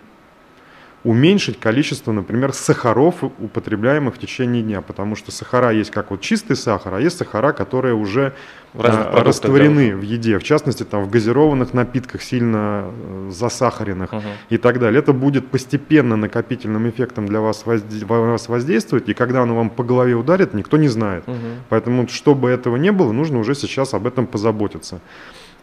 уменьшить 1.04 1.60
количество, 1.60 2.12
например, 2.12 2.54
сахаров, 2.54 3.24
употребляемых 3.24 4.16
в 4.16 4.18
течение 4.20 4.62
дня, 4.62 4.82
потому 4.82 5.16
что 5.16 5.32
сахара 5.32 5.72
есть 5.72 5.90
как 5.90 6.12
вот 6.12 6.22
чистый 6.22 6.56
сахар, 6.56 6.94
а 6.94 7.02
есть 7.02 7.18
сахара, 7.18 7.54
которые 7.54 7.96
уже 7.96 8.34
а, 8.76 9.24
растворены 9.24 9.92
да. 9.92 9.98
в 9.98 10.02
еде, 10.04 10.38
в 10.38 10.44
частности, 10.44 10.84
там 10.84 11.04
в 11.04 11.10
газированных 11.10 11.74
напитках, 11.74 12.22
сильно 12.22 12.86
э, 12.86 13.30
засахаренных 13.32 14.14
uh-huh. 14.14 14.22
и 14.50 14.58
так 14.58 14.80
далее. 14.80 15.00
Это 15.00 15.12
будет 15.12 15.48
постепенно 15.48 16.16
накопительным 16.16 16.88
эффектом 16.88 17.26
для 17.26 17.42
вас, 17.42 17.64
возде- 17.66 18.06
вас 18.06 18.48
воздействовать, 18.48 19.10
и 19.10 19.16
когда 19.16 19.42
оно 19.42 19.56
вам 19.56 19.72
по 19.72 19.84
голове 19.84 20.14
ударит, 20.14 20.54
никто 20.54 20.78
не 20.78 20.88
знает. 20.88 21.24
Uh-huh. 21.26 21.56
Поэтому, 21.70 22.08
чтобы 22.10 22.50
этого 22.50 22.76
не 22.76 22.92
было, 22.92 23.12
нужно 23.12 23.40
уже 23.40 23.56
сейчас 23.56 23.96
об 23.96 24.06
этом 24.06 24.28
позаботиться. 24.28 25.02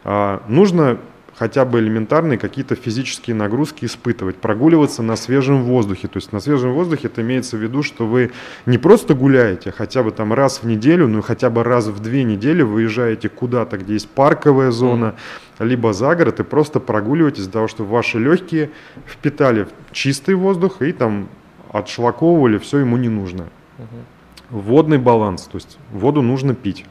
А, 0.03 0.43
нужно 0.49 0.99
хотя 1.39 1.63
бы 1.63 1.79
элементарные 1.79 2.37
какие-то 2.37 2.75
физические 2.75 3.33
нагрузки 3.33 3.85
испытывать, 3.85 4.35
прогуливаться 4.35 5.01
на 5.01 5.15
свежем 5.15 5.63
воздухе. 5.63 6.09
То 6.09 6.17
есть 6.17 6.33
на 6.33 6.41
свежем 6.41 6.73
воздухе 6.73 7.07
это 7.07 7.21
имеется 7.21 7.55
в 7.55 7.61
виду, 7.61 7.81
что 7.81 8.05
вы 8.05 8.31
не 8.65 8.77
просто 8.77 9.13
гуляете, 9.13 9.71
хотя 9.71 10.03
бы 10.03 10.11
там 10.11 10.33
раз 10.33 10.61
в 10.61 10.67
неделю, 10.67 11.07
ну 11.07 11.21
хотя 11.21 11.49
бы 11.49 11.63
раз 11.63 11.87
в 11.87 12.01
две 12.01 12.25
недели 12.25 12.61
выезжаете 12.61 13.29
куда-то, 13.29 13.77
где 13.77 13.93
есть 13.93 14.09
парковая 14.09 14.71
зона, 14.71 15.15
mm. 15.59 15.65
либо 15.65 15.93
за 15.93 16.13
город 16.13 16.41
и 16.41 16.43
просто 16.43 16.81
прогуливаетесь 16.81 17.43
для 17.43 17.53
того, 17.53 17.69
чтобы 17.69 17.91
ваши 17.91 18.19
легкие 18.19 18.71
впитали 19.07 19.69
чистый 19.93 20.35
воздух 20.35 20.81
и 20.81 20.91
там 20.91 21.29
отшлаковывали, 21.71 22.57
все 22.57 22.79
ему 22.79 22.97
не 22.97 23.07
нужно. 23.07 23.43
Mm-hmm. 23.77 24.49
Водный 24.49 24.97
баланс, 24.97 25.43
то 25.43 25.55
есть 25.55 25.77
воду 25.93 26.21
нужно 26.21 26.53
пить. 26.53 26.85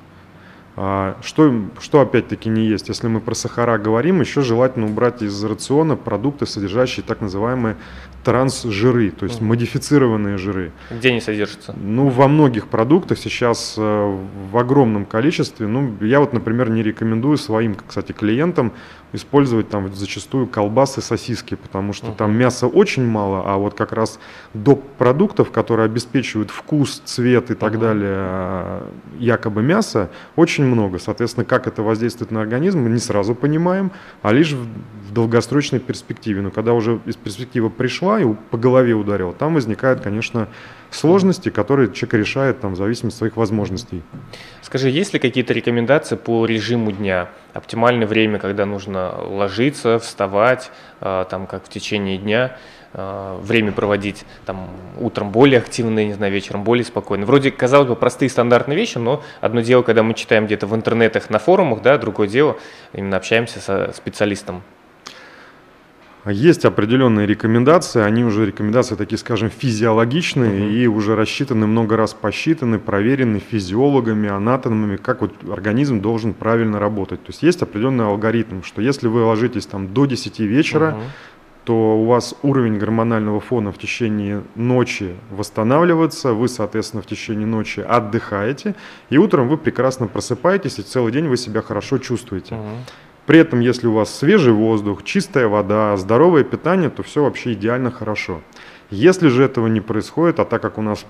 А, 0.80 1.16
что, 1.23 1.52
что 1.80 2.00
опять-таки 2.00 2.49
не 2.49 2.64
есть? 2.64 2.88
Если 2.88 3.08
мы 3.08 3.20
про 3.20 3.35
сахара 3.35 3.78
говорим, 3.78 4.20
еще 4.20 4.42
желательно 4.42 4.87
убрать 4.87 5.23
из 5.23 5.42
рациона 5.42 5.97
продукты, 5.97 6.47
содержащие 6.47 7.02
так 7.04 7.20
называемые 7.20 7.76
трансжиры, 8.23 9.11
то 9.11 9.25
есть 9.25 9.40
mm. 9.40 9.44
модифицированные 9.44 10.38
жиры. 10.38 10.70
Где 10.90 11.08
они 11.08 11.20
содержатся? 11.20 11.75
Ну, 11.76 12.08
во 12.08 12.28
многих 12.28 12.68
продуктах 12.68 13.18
сейчас 13.18 13.75
э, 13.76 14.18
в 14.52 14.56
огромном 14.56 15.04
количестве. 15.04 15.66
Ну, 15.66 15.97
я 16.00 16.20
вот, 16.20 16.32
например, 16.32 16.70
не 16.70 16.85
рекомендую 16.85 17.38
своим, 17.38 17.75
кстати, 17.75 18.12
клиентам 18.12 18.73
использовать 19.12 19.70
там 19.70 19.92
зачастую 19.94 20.47
колбасы, 20.47 21.00
сосиски, 21.00 21.54
потому 21.54 21.92
что 21.92 22.08
uh-huh. 22.08 22.16
там 22.16 22.37
мяса 22.37 22.66
очень 22.66 23.06
мало, 23.06 23.42
а 23.47 23.56
вот 23.56 23.75
как 23.75 23.92
раз 23.92 24.18
до 24.52 24.76
продуктов, 24.76 25.50
которые 25.50 25.87
обеспечивают 25.87 26.50
вкус, 26.50 27.00
цвет 27.04 27.50
и 27.50 27.54
так 27.54 27.75
uh-huh. 27.75 27.80
далее, 27.80 28.16
а, 28.18 28.92
якобы 29.18 29.62
мяса, 29.62 30.11
очень 30.37 30.64
много. 30.69 30.99
Соответственно, 30.99 31.45
как 31.45 31.67
это 31.67 31.83
воздействует 31.83 32.31
на 32.31 32.41
организм, 32.41 32.81
мы 32.81 32.91
не 32.91 32.99
сразу 32.99 33.35
понимаем, 33.35 33.91
а 34.23 34.33
лишь 34.33 34.53
в, 34.53 34.65
в 35.09 35.13
долгосрочной 35.13 35.81
перспективе. 35.81 36.43
Но 36.43 36.51
когда 36.51 36.73
уже 36.73 37.01
из 37.07 37.17
перспективы 37.17 37.71
пришла 37.71 38.21
и 38.21 38.27
по 38.51 38.57
голове 38.57 38.95
ударила, 38.95 39.33
там 39.33 39.55
возникает, 39.55 40.01
конечно, 40.01 40.49
сложности, 40.91 41.51
которые 41.51 41.93
человек 41.93 42.15
решает 42.15 42.61
там, 42.61 42.75
в 42.75 42.77
зависимости 42.77 43.17
от 43.17 43.19
своих 43.19 43.37
возможностей. 43.37 44.03
Скажи, 44.63 44.91
есть 44.91 45.13
ли 45.13 45.19
какие-то 45.19 45.53
рекомендации 45.53 46.17
по 46.17 46.47
режиму 46.47 46.93
дня? 46.93 47.29
Оптимальное 47.55 48.07
время, 48.07 48.39
когда 48.39 48.67
нужно 48.67 49.15
ложиться, 49.21 49.99
вставать, 49.99 50.71
э, 51.01 51.25
там, 51.31 51.47
как 51.47 51.65
в 51.65 51.69
течение 51.69 52.19
дня, 52.19 52.57
время 52.95 53.73
проводить 53.73 54.25
там, 54.47 54.68
утром 54.99 55.30
более 55.30 55.59
активно, 55.59 56.04
не 56.04 56.14
знаю, 56.14 56.33
вечером 56.33 56.64
более 56.64 56.85
спокойно. 56.85 57.26
Вроде, 57.26 57.50
казалось 57.50 57.88
бы, 57.88 57.97
простые 57.97 58.30
стандартные 58.30 58.76
вещи, 58.76 58.99
но 58.99 59.23
одно 59.40 59.61
дело, 59.61 59.83
когда 59.83 60.02
мы 60.02 60.14
читаем 60.14 60.47
где-то 60.47 60.66
в 60.66 60.75
интернетах, 60.75 61.28
на 61.30 61.38
форумах, 61.38 61.83
да, 61.83 61.99
другое 61.99 62.28
дело, 62.28 62.57
именно 62.92 63.16
общаемся 63.16 63.61
со 63.61 63.92
специалистом. 63.95 64.62
Есть 66.26 66.64
определенные 66.64 67.26
рекомендации, 67.26 68.02
они 68.02 68.25
уже 68.25 68.45
рекомендации 68.45 68.97
такие, 68.97 69.18
скажем, 69.18 69.50
физиологичные 69.50 70.64
угу. 70.64 70.71
и 70.71 70.87
уже 70.87 71.14
рассчитаны, 71.14 71.66
много 71.66 71.97
раз 71.97 72.12
посчитаны, 72.12 72.78
проверены 72.78 73.38
физиологами, 73.38 74.28
анатомами, 74.28 74.97
как 74.97 75.23
вот 75.23 75.33
организм 75.50 76.00
должен 76.00 76.35
правильно 76.35 76.78
работать. 76.78 77.23
То 77.23 77.30
есть 77.30 77.42
есть 77.42 77.62
определенный 77.62 78.07
алгоритм, 78.07 78.62
что 78.62 78.83
если 78.83 79.09
вы 79.09 79.23
ложитесь 79.25 79.66
там 79.66 79.95
до 79.95 80.07
10 80.07 80.40
вечера, 80.40 80.97
угу. 80.97 81.02
То 81.69 81.99
у 81.99 82.07
вас 82.07 82.35
уровень 82.43 82.79
гормонального 82.79 83.41
фона 83.41 83.73
в 83.73 83.77
течение 83.77 84.43
ночи 84.55 85.15
восстанавливается, 85.31 86.33
вы, 86.33 86.49
соответственно, 86.49 87.03
в 87.03 87.07
течение 87.07 87.47
ночи 87.47 87.81
отдыхаете, 87.81 88.75
и 89.11 89.19
утром 89.19 89.49
вы 89.49 89.59
прекрасно 89.59 90.07
просыпаетесь, 90.07 90.79
и 90.79 90.83
целый 90.83 91.13
день 91.13 91.29
вы 91.29 91.37
себя 91.37 91.61
хорошо 91.61 91.99
чувствуете. 91.99 92.55
Угу. 92.55 92.69
При 93.27 93.39
этом, 93.41 93.61
если 93.61 93.87
у 93.87 93.93
вас 93.93 94.09
свежий 94.09 94.55
воздух, 94.55 95.05
чистая 95.05 95.47
вода, 95.47 95.95
здоровое 95.99 96.43
питание, 96.43 96.89
то 96.89 97.03
все 97.03 97.23
вообще 97.23 97.53
идеально 97.53 97.91
хорошо. 97.91 98.41
Если 98.89 99.29
же 99.29 99.45
этого 99.45 99.67
не 99.67 99.83
происходит, 99.83 100.41
а 100.41 100.47
так 100.47 100.63
как 100.63 100.79
у 100.79 100.83
нас 100.83 101.05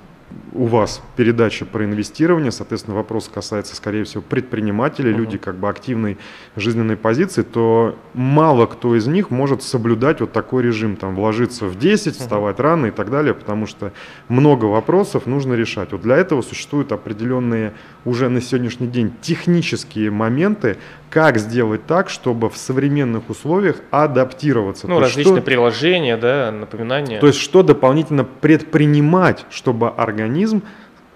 у 0.53 0.67
вас 0.67 1.01
передача 1.17 1.65
про 1.65 1.85
инвестирование, 1.85 2.51
соответственно, 2.51 2.97
вопрос 2.97 3.31
касается, 3.33 3.77
скорее 3.77 4.05
всего, 4.05 4.23
предпринимателей, 4.23 5.13
uh-huh. 5.13 5.17
люди 5.17 5.39
как 5.39 5.57
бы 5.57 5.69
активной 5.69 6.19
жизненной 6.57 6.97
позиции, 6.97 7.43
то 7.43 7.97
мало 8.15 8.67
кто 8.67 8.95
из 8.97 9.07
них 9.07 9.31
может 9.31 9.63
соблюдать 9.63 10.21
вот 10.21 10.33
такой 10.33 10.63
режим, 10.63 10.97
там, 10.97 11.15
вложиться 11.15 11.67
в 11.67 11.79
10, 11.79 12.17
вставать 12.17 12.57
uh-huh. 12.57 12.63
рано 12.63 12.87
и 12.87 12.91
так 12.91 13.11
далее, 13.11 13.35
потому 13.35 13.67
что 13.67 13.93
много 14.29 14.67
вопросов 14.67 15.27
нужно 15.27 15.55
решать. 15.55 15.93
Вот 15.93 16.03
для 16.03 16.17
этого 16.17 16.43
существуют 16.43 16.93
определенные 16.93 17.75
уже 18.05 18.29
на 18.29 18.41
сегодняшний 18.41 18.89
день 18.89 19.13
технические 19.21 20.11
моменты, 20.11 20.79
как 21.11 21.39
сделать 21.39 21.87
так, 21.87 22.11
чтобы 22.11 22.51
в 22.51 22.57
современных 22.57 23.31
условиях 23.31 23.77
адаптироваться. 23.91 24.87
Ну, 24.87 25.01
различные 25.01 25.37
что, 25.37 25.45
приложения, 25.45 26.17
да, 26.17 26.51
напоминания. 26.51 27.19
То 27.19 27.27
есть, 27.27 27.39
что 27.39 27.63
дополнительно 27.63 28.25
предпринимать, 28.25 29.47
чтобы 29.51 29.89
организм 29.89 30.63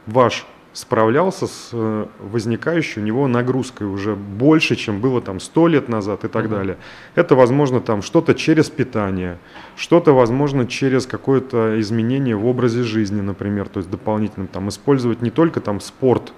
ваш 0.07 0.47
справлялся 0.73 1.47
с 1.47 1.71
э, 1.73 2.07
возникающей 2.19 3.03
у 3.03 3.05
него 3.05 3.29
нагрузкой 3.29 3.87
уже 3.87 4.15
больше, 4.15 4.75
чем 4.75 5.01
было 5.01 5.21
там 5.21 5.39
сто 5.39 5.69
лет 5.69 5.89
назад 5.89 6.25
и 6.25 6.29
так 6.29 6.47
угу. 6.47 6.55
далее. 6.55 6.77
Это 7.15 7.35
возможно 7.35 7.81
там 7.81 8.01
что-то 8.01 8.35
через 8.35 8.71
питание, 8.71 9.39
что-то 9.77 10.13
возможно 10.13 10.67
через 10.67 11.07
какое-то 11.07 11.79
изменение 11.81 12.37
в 12.37 12.47
образе 12.47 12.83
жизни, 12.85 13.21
например, 13.21 13.69
то 13.69 13.81
есть 13.81 13.91
дополнительно 13.91 14.47
там 14.47 14.69
использовать 14.71 15.21
не 15.21 15.31
только 15.31 15.61
там 15.61 15.81
спорт 15.81 16.33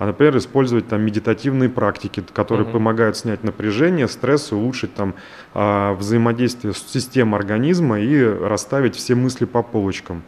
а, 0.00 0.06
например, 0.06 0.38
использовать 0.38 0.88
там 0.88 1.02
медитативные 1.02 1.68
практики, 1.68 2.24
которые 2.32 2.66
uh-huh. 2.66 2.72
помогают 2.72 3.18
снять 3.18 3.44
напряжение, 3.44 4.08
стресс, 4.08 4.50
улучшить 4.50 4.94
там 4.94 5.14
а, 5.52 5.92
взаимодействие 5.92 6.72
с 6.72 6.78
системой 6.78 7.38
организма 7.38 8.00
и 8.00 8.24
расставить 8.24 8.96
все 8.96 9.14
мысли 9.14 9.44
по 9.44 9.62
полочкам. 9.62 10.22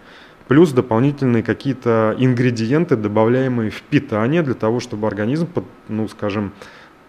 Плюс 0.46 0.72
дополнительные 0.72 1.42
какие-то 1.42 2.14
ингредиенты, 2.18 2.96
добавляемые 2.96 3.70
в 3.70 3.80
питание 3.80 4.42
для 4.42 4.52
того, 4.52 4.78
чтобы 4.78 5.06
организм, 5.06 5.48
ну, 5.88 6.06
скажем, 6.06 6.52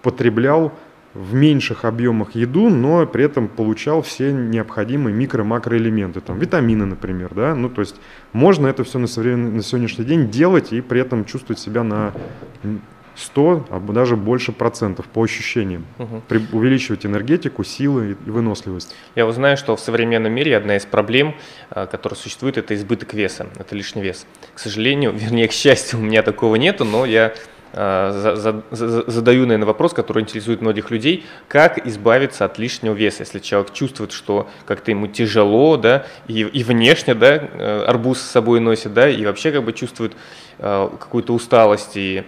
потреблял 0.01 0.72
в 1.13 1.34
меньших 1.34 1.86
объемах 1.86 2.36
еду, 2.36 2.70
но 2.70 3.05
при 3.05 3.25
этом 3.25 3.48
получал 3.48 4.01
все 4.01 4.32
необходимые 4.32 5.15
микро-макроэлементы, 5.15 6.22
там 6.22 6.39
витамины, 6.39 6.86
например, 6.86 7.34
да, 7.36 7.55
ну 7.55 7.70
то 7.70 7.82
есть 7.82 7.96
можно 8.32 8.67
это 8.67 8.84
все 8.84 9.00
на, 9.00 9.08
современ... 9.08 9.55
на 9.55 9.63
сегодняшний 9.63 10.05
день 10.05 10.29
делать 10.29 10.74
и 10.74 10.82
при 10.82 11.01
этом 11.01 11.25
чувствовать 11.25 11.60
себя 11.60 11.84
на 11.84 12.13
100, 13.15 13.67
а 13.70 13.79
даже 13.79 14.15
больше 14.15 14.51
процентов 14.51 15.05
по 15.05 15.24
ощущениям, 15.24 15.86
угу. 16.00 16.24
При... 16.27 16.41
увеличивать 16.51 17.05
энергетику, 17.05 17.63
силы 17.63 18.17
и 18.25 18.29
выносливость. 18.29 18.96
Я 19.15 19.25
вот 19.25 19.36
знаю, 19.36 19.55
что 19.58 19.75
в 19.75 19.79
современном 19.79 20.34
мире 20.34 20.58
одна 20.58 20.77
из 20.77 20.86
проблем, 20.86 21.36
э, 21.70 21.86
которая 21.86 22.17
существует, 22.17 22.58
это 22.58 22.74
избыток 22.74 23.13
веса, 23.13 23.48
это 23.60 23.75
лишний 23.75 24.01
вес. 24.01 24.25
К 24.55 24.60
сожалению, 24.60 25.13
вернее, 25.13 25.48
к 25.48 25.51
счастью, 25.51 26.00
у 26.00 26.01
меня 26.01 26.24
такого 26.24 26.55
нету, 26.55 26.86
но 26.86 27.05
я 27.05 27.34
задаю, 27.74 29.46
наверное, 29.48 29.65
вопрос, 29.65 29.94
который 29.94 30.22
интересует 30.22 30.62
многих 30.62 30.92
людей, 30.92 31.25
как 31.48 31.86
избавиться 31.88 32.46
от 32.46 32.60
лишнего 32.60 32.94
веса, 32.94 33.22
если 33.22 33.39
человек 33.39 33.74
чувствует, 33.74 34.12
что 34.12 34.48
как-то 34.65 34.92
ему 34.92 35.08
тяжело, 35.08 35.77
да, 35.77 36.06
и, 36.27 36.42
и 36.42 36.63
внешне, 36.63 37.15
да, 37.15 37.36
э, 37.36 37.86
арбуз 37.88 38.22
с 38.22 38.30
собой 38.30 38.60
носит, 38.60 38.94
да, 38.94 39.10
и 39.10 39.25
вообще 39.25 39.51
как 39.51 39.63
бы 39.63 39.74
чувствует 39.74 40.13
э, 40.60 40.89
какую-то 41.00 41.34
усталость 41.34 41.98
и 41.98 42.24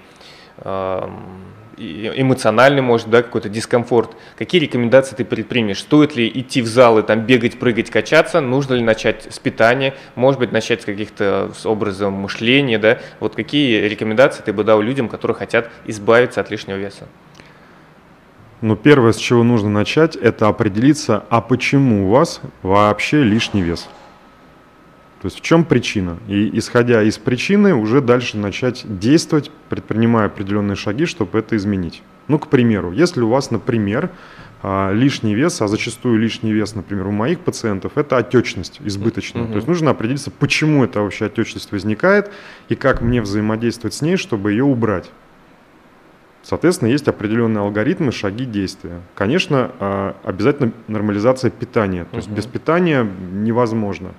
эм, 0.57 1.43
эмоциональный, 1.77 2.81
может, 2.81 3.09
да, 3.09 3.21
какой-то 3.21 3.49
дискомфорт. 3.49 4.11
Какие 4.37 4.61
рекомендации 4.61 5.15
ты 5.15 5.25
предпримешь? 5.25 5.79
Стоит 5.79 6.15
ли 6.15 6.27
идти 6.33 6.61
в 6.61 6.67
залы, 6.67 7.03
там, 7.03 7.21
бегать, 7.21 7.59
прыгать, 7.59 7.89
качаться? 7.89 8.41
Нужно 8.41 8.75
ли 8.75 8.83
начать 8.83 9.27
с 9.29 9.39
питания? 9.39 9.95
Может 10.15 10.39
быть, 10.39 10.51
начать 10.51 10.81
с 10.81 10.85
каких-то 10.85 11.51
с 11.55 11.65
образом 11.65 12.13
мышления, 12.13 12.77
да? 12.77 12.99
Вот 13.19 13.35
какие 13.35 13.81
рекомендации 13.87 14.43
ты 14.43 14.53
бы 14.53 14.63
дал 14.63 14.81
людям, 14.81 15.09
которые 15.09 15.35
хотят 15.35 15.69
избавиться 15.85 16.41
от 16.41 16.49
лишнего 16.49 16.77
веса? 16.77 17.07
Ну, 18.61 18.75
первое, 18.75 19.11
с 19.11 19.17
чего 19.17 19.43
нужно 19.43 19.69
начать, 19.69 20.15
это 20.15 20.47
определиться, 20.47 21.25
а 21.29 21.41
почему 21.41 22.07
у 22.07 22.11
вас 22.11 22.41
вообще 22.63 23.21
лишний 23.21 23.61
вес? 23.61 23.87
То 25.25 25.27
есть 25.27 25.39
в 25.39 25.41
чем 25.41 25.65
причина? 25.65 26.19
И 26.27 26.51
исходя 26.59 27.01
из 27.01 27.17
причины 27.17 27.73
уже 27.73 27.99
дальше 27.99 28.37
начать 28.37 28.83
действовать, 28.85 29.49
предпринимая 29.69 30.27
определенные 30.27 30.75
шаги, 30.75 31.05
чтобы 31.07 31.39
это 31.39 31.57
изменить. 31.57 32.03
Ну, 32.27 32.37
к 32.37 32.47
примеру, 32.47 32.91
если 32.91 33.21
у 33.21 33.29
вас, 33.29 33.49
например, 33.49 34.11
а, 34.61 34.91
лишний 34.93 35.33
вес, 35.33 35.59
а 35.63 35.67
зачастую 35.67 36.19
лишний 36.19 36.53
вес, 36.53 36.75
например, 36.75 37.07
у 37.07 37.11
моих 37.11 37.39
пациентов, 37.39 37.93
это 37.95 38.17
отечность 38.17 38.79
избыточная. 38.85 39.45
Mm-hmm. 39.45 39.49
То 39.49 39.55
есть 39.55 39.67
нужно 39.67 39.89
определиться, 39.89 40.29
почему 40.29 40.83
эта 40.83 41.01
вообще 41.01 41.25
отечность 41.25 41.71
возникает 41.71 42.29
и 42.69 42.75
как 42.75 43.01
мне 43.01 43.19
взаимодействовать 43.19 43.95
с 43.95 44.03
ней, 44.03 44.17
чтобы 44.17 44.51
ее 44.51 44.63
убрать. 44.63 45.09
Соответственно, 46.43 46.89
есть 46.89 47.07
определенные 47.07 47.61
алгоритмы, 47.61 48.11
шаги 48.11 48.45
действия. 48.45 49.01
Конечно, 49.15 49.71
а, 49.79 50.15
обязательно 50.23 50.71
нормализация 50.87 51.49
питания. 51.49 52.05
То 52.11 52.17
есть 52.17 52.29
без 52.29 52.45
питания 52.45 53.03
невозможно. 53.03 54.13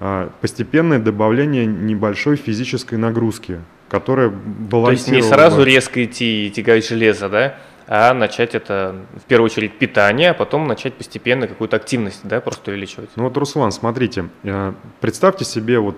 А, 0.00 0.30
постепенное 0.40 0.98
добавление 0.98 1.66
небольшой 1.66 2.36
физической 2.36 2.94
нагрузки, 2.96 3.60
которая 3.88 4.30
балансировала... 4.30 4.86
То 4.86 4.92
есть 4.92 5.08
не 5.10 5.22
сразу 5.22 5.62
резко 5.62 6.04
идти 6.04 6.46
и 6.46 6.50
тягать 6.50 6.88
железо, 6.88 7.28
да? 7.28 7.54
а 7.92 8.14
начать 8.14 8.54
это, 8.54 8.94
в 9.16 9.24
первую 9.24 9.46
очередь, 9.46 9.76
питание, 9.76 10.30
а 10.30 10.34
потом 10.34 10.68
начать 10.68 10.94
постепенно 10.94 11.48
какую-то 11.48 11.74
активность, 11.74 12.20
да, 12.22 12.40
просто 12.40 12.70
увеличивать. 12.70 13.10
Ну 13.16 13.24
вот, 13.24 13.36
Руслан, 13.36 13.72
смотрите, 13.72 14.28
э, 14.44 14.72
представьте 15.00 15.44
себе 15.44 15.80
вот 15.80 15.96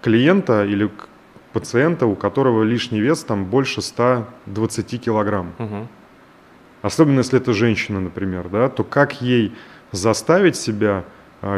клиента 0.00 0.64
или 0.64 0.88
пациента, 1.52 2.06
у 2.06 2.14
которого 2.14 2.62
лишний 2.62 3.00
вес 3.00 3.24
там 3.24 3.46
больше 3.46 3.82
120 3.82 5.02
килограмм. 5.02 5.54
Угу. 5.58 5.88
Особенно 6.82 7.18
если 7.18 7.40
это 7.40 7.52
женщина, 7.52 7.98
например, 7.98 8.48
да, 8.48 8.68
то 8.68 8.84
как 8.84 9.20
ей 9.20 9.52
заставить 9.90 10.54
себя 10.54 11.02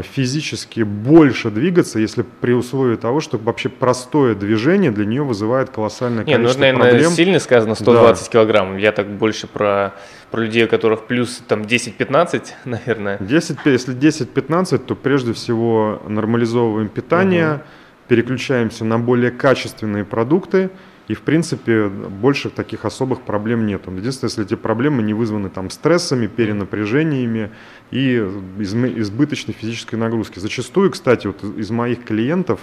физически 0.02 0.82
больше 0.82 1.50
двигаться, 1.50 1.98
если 1.98 2.22
при 2.22 2.52
условии 2.52 2.96
того, 2.96 3.20
что 3.20 3.38
вообще 3.38 3.70
простое 3.70 4.34
движение 4.34 4.90
для 4.90 5.06
нее 5.06 5.22
вызывает 5.22 5.70
колоссальное 5.70 6.24
Не, 6.24 6.32
ну, 6.32 6.36
количество 6.36 6.60
наверное, 6.60 6.90
проблем. 6.90 7.10
сильно 7.12 7.38
сказано 7.38 7.74
120 7.74 8.24
да. 8.26 8.30
килограмм. 8.30 8.76
Я 8.76 8.92
так 8.92 9.08
больше 9.08 9.46
про, 9.46 9.94
про 10.30 10.42
людей, 10.42 10.64
у 10.66 10.68
которых 10.68 11.06
плюс 11.06 11.42
там 11.48 11.62
10-15, 11.62 12.48
наверное. 12.66 13.16
10, 13.20 13.58
если 13.64 13.96
10-15, 13.96 14.78
то 14.78 14.94
прежде 14.94 15.32
всего 15.32 16.02
нормализовываем 16.06 16.88
питание, 16.88 17.54
угу. 17.54 17.62
переключаемся 18.08 18.84
на 18.84 18.98
более 18.98 19.30
качественные 19.30 20.04
продукты, 20.04 20.68
и, 21.10 21.14
в 21.14 21.22
принципе, 21.22 21.88
больше 21.88 22.50
таких 22.50 22.84
особых 22.84 23.22
проблем 23.22 23.66
нет. 23.66 23.82
Единственное, 23.88 24.30
если 24.30 24.44
эти 24.44 24.54
проблемы 24.54 25.02
не 25.02 25.12
вызваны 25.12 25.50
там, 25.50 25.68
стрессами, 25.68 26.28
перенапряжениями 26.28 27.50
и 27.90 28.14
избыточной 28.18 29.52
физической 29.52 29.96
нагрузки. 29.96 30.38
Зачастую, 30.38 30.92
кстати, 30.92 31.26
вот 31.26 31.42
из 31.42 31.68
моих 31.72 32.04
клиентов, 32.04 32.60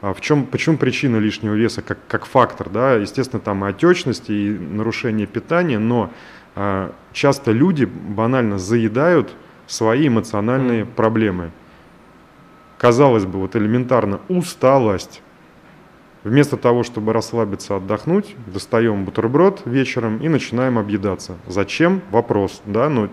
а, 0.00 0.14
в 0.14 0.22
чем, 0.22 0.46
почему 0.46 0.78
причина 0.78 1.18
лишнего 1.18 1.52
веса 1.52 1.82
как, 1.82 1.98
как 2.08 2.24
фактор? 2.24 2.70
Да? 2.70 2.94
Естественно, 2.94 3.40
там 3.40 3.62
и 3.66 3.68
отечность, 3.68 4.30
и 4.30 4.48
нарушение 4.48 5.26
питания, 5.26 5.78
но 5.78 6.10
а, 6.56 6.94
часто 7.12 7.52
люди 7.52 7.84
банально 7.84 8.56
заедают 8.56 9.30
свои 9.66 10.08
эмоциональные 10.08 10.84
mm. 10.84 10.94
проблемы. 10.94 11.50
Казалось 12.78 13.26
бы, 13.26 13.40
вот 13.40 13.56
элементарно 13.56 14.20
усталость, 14.28 15.20
Вместо 16.24 16.56
того, 16.56 16.82
чтобы 16.82 17.12
расслабиться, 17.12 17.76
отдохнуть, 17.76 18.34
достаем 18.46 19.04
бутерброд 19.04 19.62
вечером 19.66 20.18
и 20.18 20.28
начинаем 20.28 20.78
объедаться. 20.78 21.36
Зачем? 21.46 22.00
Вопрос, 22.10 22.62
да, 22.64 22.88
но 22.88 23.10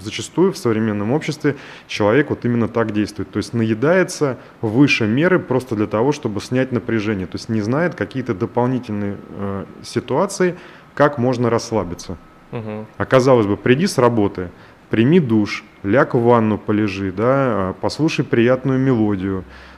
зачастую 0.00 0.52
в 0.52 0.58
современном 0.58 1.12
обществе 1.12 1.56
человек 1.86 2.30
вот 2.30 2.44
именно 2.44 2.68
так 2.68 2.92
действует. 2.92 3.30
То 3.30 3.38
есть 3.38 3.54
наедается 3.54 4.38
выше 4.60 5.06
меры 5.06 5.38
просто 5.38 5.76
для 5.76 5.86
того, 5.86 6.12
чтобы 6.12 6.40
снять 6.40 6.72
напряжение. 6.72 7.26
То 7.26 7.36
есть 7.36 7.48
не 7.48 7.60
знает 7.60 7.94
какие-то 7.94 8.34
дополнительные 8.34 9.16
э, 9.30 9.64
ситуации, 9.82 10.56
как 10.94 11.18
можно 11.18 11.50
расслабиться. 11.50 12.18
Угу. 12.50 12.86
Оказалось 12.96 13.46
бы, 13.46 13.56
приди 13.56 13.86
с 13.86 13.98
работы, 13.98 14.50
прими 14.90 15.20
душ, 15.20 15.64
ляг 15.82 16.14
в 16.14 16.22
ванну, 16.22 16.58
полежи, 16.58 17.12
да, 17.12 17.24
а, 17.28 17.74
послушай 17.80 18.24
приятную 18.24 18.78
мелодию, 18.78 19.44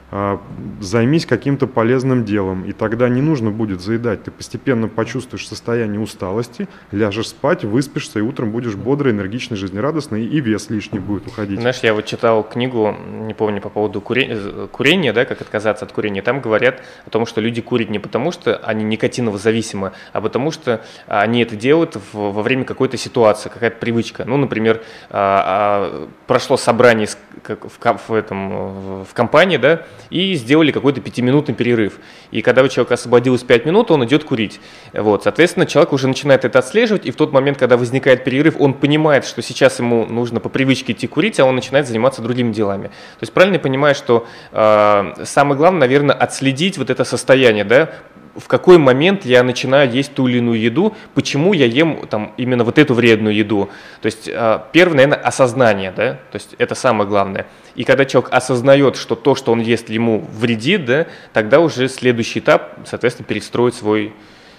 займись 0.81 1.25
каким-то 1.25 1.67
полезным 1.67 2.25
делом, 2.25 2.65
и 2.65 2.73
тогда 2.73 3.07
не 3.07 3.21
нужно 3.21 3.49
будет 3.49 3.79
заедать. 3.79 4.23
Ты 4.23 4.31
постепенно 4.31 4.89
почувствуешь 4.89 5.47
состояние 5.47 6.01
усталости, 6.01 6.67
ляжешь 6.91 7.29
спать, 7.29 7.63
выспишься, 7.63 8.19
и 8.19 8.21
утром 8.21 8.51
будешь 8.51 8.75
бодрый, 8.75 9.13
энергичный, 9.13 9.55
жизнерадостный, 9.55 10.25
и 10.25 10.41
вес 10.41 10.69
лишний 10.69 10.99
будет 10.99 11.27
уходить. 11.27 11.61
Знаешь, 11.61 11.79
я 11.81 11.93
вот 11.93 12.05
читал 12.05 12.43
книгу, 12.43 12.93
не 13.25 13.33
помню, 13.33 13.61
по 13.61 13.69
поводу 13.69 14.01
курения, 14.01 14.67
курения 14.67 15.13
да, 15.13 15.23
как 15.23 15.39
отказаться 15.39 15.85
от 15.85 15.93
курения. 15.93 16.21
Там 16.21 16.41
говорят 16.41 16.81
о 17.05 17.09
том, 17.09 17.25
что 17.25 17.39
люди 17.39 17.61
курят 17.61 17.89
не 17.89 17.99
потому, 17.99 18.33
что 18.33 18.57
они 18.57 18.83
никотиново 18.83 19.37
зависимы, 19.37 19.93
а 20.11 20.19
потому 20.19 20.51
что 20.51 20.81
они 21.07 21.41
это 21.41 21.55
делают 21.55 21.95
в, 21.95 22.33
во 22.33 22.41
время 22.41 22.65
какой-то 22.65 22.97
ситуации, 22.97 23.47
какая-то 23.47 23.77
привычка. 23.77 24.25
Ну, 24.25 24.35
например, 24.35 24.81
а, 25.09 25.43
а, 25.45 26.09
прошло 26.27 26.57
собрание 26.57 27.07
в, 27.07 28.07
в, 28.09 28.13
этом, 28.13 29.03
в 29.03 29.13
компании, 29.13 29.57
да, 29.57 29.85
и 30.09 30.33
сделали 30.35 30.71
какой-то 30.71 31.01
пятиминутный 31.01 31.55
перерыв. 31.55 31.99
И 32.31 32.41
когда 32.41 32.63
у 32.63 32.67
человека 32.67 32.95
освободилось 32.95 33.43
5 33.43 33.65
минут, 33.65 33.91
он 33.91 34.05
идет 34.05 34.23
курить. 34.23 34.59
Вот, 34.93 35.23
соответственно, 35.23 35.65
человек 35.65 35.93
уже 35.93 36.07
начинает 36.07 36.45
это 36.45 36.59
отслеживать, 36.59 37.05
и 37.05 37.11
в 37.11 37.15
тот 37.15 37.31
момент, 37.31 37.57
когда 37.57 37.77
возникает 37.77 38.23
перерыв, 38.23 38.55
он 38.59 38.73
понимает, 38.73 39.25
что 39.25 39.41
сейчас 39.41 39.79
ему 39.79 40.05
нужно 40.05 40.39
по 40.39 40.49
привычке 40.49 40.93
идти 40.93 41.07
курить, 41.07 41.39
а 41.39 41.45
он 41.45 41.55
начинает 41.55 41.87
заниматься 41.87 42.21
другими 42.21 42.51
делами. 42.51 42.87
То 42.87 43.21
есть 43.21 43.33
правильно 43.33 43.59
понимаю, 43.59 43.95
что 43.95 44.27
э, 44.51 45.13
самое 45.25 45.57
главное, 45.57 45.81
наверное, 45.81 46.15
отследить 46.15 46.77
вот 46.77 46.89
это 46.89 47.03
состояние, 47.03 47.63
да, 47.63 47.91
в 48.35 48.47
какой 48.47 48.77
момент 48.77 49.25
я 49.25 49.43
начинаю 49.43 49.91
есть 49.91 50.13
ту 50.13 50.27
или 50.27 50.37
иную 50.37 50.59
еду, 50.59 50.95
почему 51.13 51.53
я 51.53 51.65
ем 51.65 52.07
там, 52.07 52.33
именно 52.37 52.63
вот 52.63 52.77
эту 52.77 52.93
вредную 52.93 53.35
еду. 53.35 53.69
То 54.01 54.05
есть 54.05 54.29
а, 54.31 54.67
первое, 54.71 54.95
наверное, 54.95 55.17
осознание, 55.19 55.91
да, 55.95 56.13
то 56.31 56.35
есть 56.35 56.55
это 56.57 56.75
самое 56.75 57.09
главное. 57.09 57.47
И 57.75 57.83
когда 57.83 58.05
человек 58.05 58.31
осознает, 58.33 58.95
что 58.95 59.15
то, 59.15 59.35
что 59.35 59.51
он 59.51 59.59
ест, 59.59 59.89
ему 59.89 60.27
вредит, 60.33 60.85
да, 60.85 61.07
тогда 61.33 61.59
уже 61.59 61.89
следующий 61.89 62.39
этап, 62.39 62.79
соответственно, 62.85 63.27
перестроить 63.27 63.75
свой, 63.75 64.13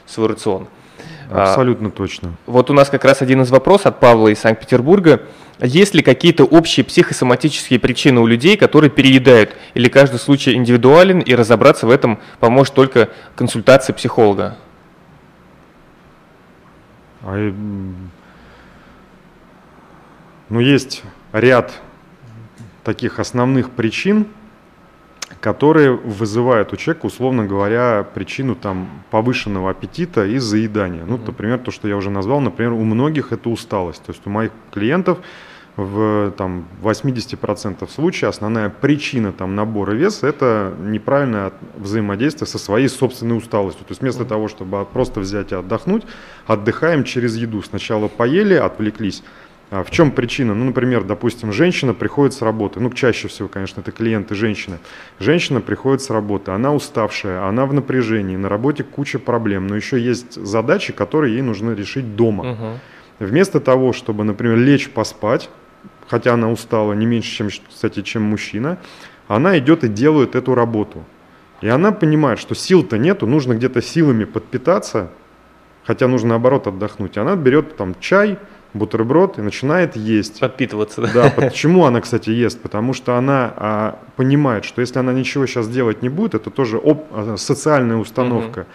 свой 0.06 0.28
рацион. 0.28 0.68
Абсолютно 1.30 1.90
точно. 1.90 2.34
Вот 2.46 2.70
у 2.70 2.72
нас 2.72 2.88
как 2.90 3.04
раз 3.04 3.22
один 3.22 3.42
из 3.42 3.50
вопросов 3.50 3.86
от 3.86 4.00
Павла 4.00 4.28
из 4.28 4.38
Санкт-Петербурга. 4.38 5.22
Есть 5.60 5.94
ли 5.94 6.02
какие-то 6.02 6.44
общие 6.44 6.84
психосоматические 6.84 7.78
причины 7.78 8.20
у 8.20 8.26
людей, 8.26 8.56
которые 8.56 8.90
переедают? 8.90 9.56
Или 9.74 9.88
каждый 9.88 10.18
случай 10.18 10.54
индивидуален 10.54 11.20
и 11.20 11.34
разобраться 11.34 11.86
в 11.86 11.90
этом 11.90 12.18
поможет 12.40 12.74
только 12.74 13.10
консультация 13.36 13.94
психолога? 13.94 14.56
А, 17.22 17.54
ну, 20.48 20.60
есть 20.60 21.02
ряд 21.32 21.72
таких 22.82 23.20
основных 23.20 23.70
причин, 23.70 24.26
которые 25.40 25.92
вызывают 25.92 26.72
у 26.72 26.76
человека, 26.76 27.06
условно 27.06 27.46
говоря, 27.46 28.06
причину 28.14 28.54
там, 28.54 28.88
повышенного 29.10 29.70
аппетита 29.70 30.26
и 30.26 30.38
заедания. 30.38 31.04
Ну, 31.06 31.18
например, 31.18 31.58
то, 31.58 31.70
что 31.70 31.88
я 31.88 31.96
уже 31.96 32.10
назвал, 32.10 32.40
например, 32.40 32.72
у 32.72 32.84
многих 32.84 33.32
это 33.32 33.48
усталость. 33.48 34.02
То 34.04 34.12
есть 34.12 34.22
у 34.26 34.30
моих 34.30 34.50
клиентов 34.70 35.18
в 35.76 36.32
там, 36.36 36.66
80% 36.82 37.88
случаев 37.90 38.28
основная 38.28 38.68
причина 38.68 39.32
там, 39.32 39.54
набора 39.54 39.92
веса– 39.92 40.26
это 40.28 40.74
неправильное 40.78 41.52
взаимодействие 41.76 42.46
со 42.46 42.58
своей 42.58 42.88
собственной 42.88 43.38
усталостью. 43.38 43.84
То 43.86 43.92
есть 43.92 44.02
вместо 44.02 44.24
того, 44.24 44.48
чтобы 44.48 44.84
просто 44.84 45.20
взять 45.20 45.52
и 45.52 45.54
отдохнуть, 45.54 46.04
отдыхаем 46.46 47.04
через 47.04 47.36
еду. 47.36 47.62
Сначала 47.62 48.08
поели, 48.08 48.54
отвлеклись, 48.54 49.22
в 49.72 49.90
чем 49.90 50.10
причина? 50.10 50.54
Ну, 50.54 50.66
например, 50.66 51.04
допустим, 51.04 51.50
женщина 51.50 51.94
приходит 51.94 52.34
с 52.34 52.42
работы, 52.42 52.78
ну, 52.78 52.90
чаще 52.90 53.28
всего, 53.28 53.48
конечно, 53.48 53.80
это 53.80 53.90
клиенты 53.90 54.34
женщины. 54.34 54.78
Женщина 55.18 55.62
приходит 55.62 56.02
с 56.02 56.10
работы, 56.10 56.50
она 56.50 56.74
уставшая, 56.74 57.48
она 57.48 57.64
в 57.64 57.72
напряжении, 57.72 58.36
на 58.36 58.50
работе 58.50 58.84
куча 58.84 59.18
проблем, 59.18 59.66
но 59.66 59.76
еще 59.76 59.98
есть 59.98 60.34
задачи, 60.34 60.92
которые 60.92 61.34
ей 61.34 61.42
нужно 61.42 61.70
решить 61.70 62.16
дома. 62.16 62.52
Угу. 62.52 62.80
Вместо 63.20 63.60
того, 63.60 63.94
чтобы, 63.94 64.24
например, 64.24 64.58
лечь 64.58 64.90
поспать, 64.90 65.48
хотя 66.06 66.34
она 66.34 66.50
устала 66.50 66.92
не 66.92 67.06
меньше, 67.06 67.30
чем, 67.30 67.48
кстати, 67.48 68.02
чем 68.02 68.22
мужчина, 68.24 68.78
она 69.26 69.58
идет 69.58 69.84
и 69.84 69.88
делает 69.88 70.34
эту 70.34 70.54
работу. 70.54 71.02
И 71.62 71.68
она 71.68 71.92
понимает, 71.92 72.38
что 72.38 72.54
сил-то 72.54 72.98
нету, 72.98 73.26
нужно 73.26 73.54
где-то 73.54 73.80
силами 73.80 74.24
подпитаться, 74.24 75.10
хотя 75.84 76.08
нужно 76.08 76.30
наоборот 76.30 76.66
отдохнуть. 76.66 77.18
Она 77.18 77.36
берет 77.36 77.76
там 77.76 77.94
чай, 78.00 78.38
бутерброд 78.74 79.38
и 79.38 79.42
начинает 79.42 79.96
есть. 79.96 80.40
Подпитываться, 80.40 81.02
да? 81.02 81.12
Да, 81.12 81.30
почему 81.30 81.84
она, 81.84 82.00
кстати, 82.00 82.30
ест? 82.30 82.60
Потому 82.60 82.92
что 82.94 83.16
она 83.16 83.52
а, 83.56 83.98
понимает, 84.16 84.64
что 84.64 84.80
если 84.80 84.98
она 84.98 85.12
ничего 85.12 85.46
сейчас 85.46 85.68
делать 85.68 86.02
не 86.02 86.08
будет, 86.08 86.34
это 86.34 86.50
тоже 86.50 86.78
об, 86.78 87.04
а, 87.10 87.36
социальная 87.36 87.96
установка, 87.96 88.60
угу. 88.60 88.66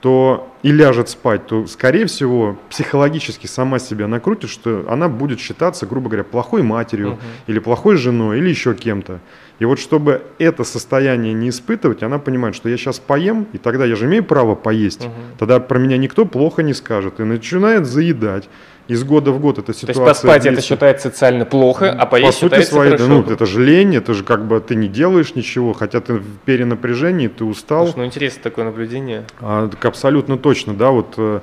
То 0.00 0.52
и 0.62 0.72
ляжет 0.72 1.08
спать, 1.08 1.46
то, 1.46 1.66
скорее 1.66 2.06
всего, 2.06 2.56
психологически 2.70 3.46
сама 3.46 3.78
себя 3.78 4.06
накрутит, 4.06 4.50
что 4.50 4.84
она 4.88 5.08
будет 5.08 5.40
считаться, 5.40 5.86
грубо 5.86 6.08
говоря, 6.08 6.24
плохой 6.24 6.62
матерью 6.62 7.12
угу. 7.12 7.20
или 7.46 7.58
плохой 7.58 7.96
женой 7.96 8.38
или 8.38 8.48
еще 8.48 8.74
кем-то. 8.74 9.20
И 9.58 9.64
вот 9.64 9.78
чтобы 9.78 10.22
это 10.38 10.64
состояние 10.64 11.32
не 11.32 11.48
испытывать, 11.48 12.02
она 12.02 12.18
понимает, 12.18 12.54
что 12.54 12.68
я 12.68 12.76
сейчас 12.76 12.98
поем, 12.98 13.46
и 13.52 13.58
тогда 13.58 13.86
я 13.86 13.96
же 13.96 14.04
имею 14.06 14.22
право 14.22 14.54
поесть. 14.54 15.06
Угу. 15.06 15.12
Тогда 15.38 15.60
про 15.60 15.78
меня 15.78 15.96
никто 15.96 16.26
плохо 16.26 16.62
не 16.62 16.74
скажет. 16.74 17.20
И 17.20 17.24
начинает 17.24 17.86
заедать 17.86 18.48
из 18.88 19.02
года 19.04 19.32
в 19.32 19.40
год 19.40 19.58
эта 19.58 19.74
ситуация. 19.74 19.94
То 19.94 20.08
есть 20.08 20.22
поспать 20.22 20.46
это 20.46 20.60
считается 20.60 21.10
социально 21.10 21.44
плохо, 21.44 21.90
а 21.90 22.06
поесть 22.06 22.40
По 22.40 22.46
считается 22.46 22.70
своей, 22.70 22.92
хорошо. 22.92 23.08
ну, 23.08 23.22
это 23.22 23.46
же 23.46 23.64
лень, 23.64 23.96
это 23.96 24.14
же 24.14 24.22
как 24.22 24.46
бы 24.46 24.60
ты 24.60 24.76
не 24.76 24.88
делаешь 24.88 25.34
ничего, 25.34 25.72
хотя 25.72 26.00
ты 26.00 26.14
в 26.14 26.38
перенапряжении, 26.44 27.28
ты 27.28 27.44
устал. 27.44 27.86
Слушай, 27.86 27.98
ну 27.98 28.04
интересно 28.06 28.42
такое 28.42 28.64
наблюдение. 28.64 29.24
А, 29.40 29.68
так 29.68 29.84
абсолютно 29.84 30.38
точно, 30.38 30.74
да, 30.74 30.90
вот 30.90 31.14
э, 31.16 31.40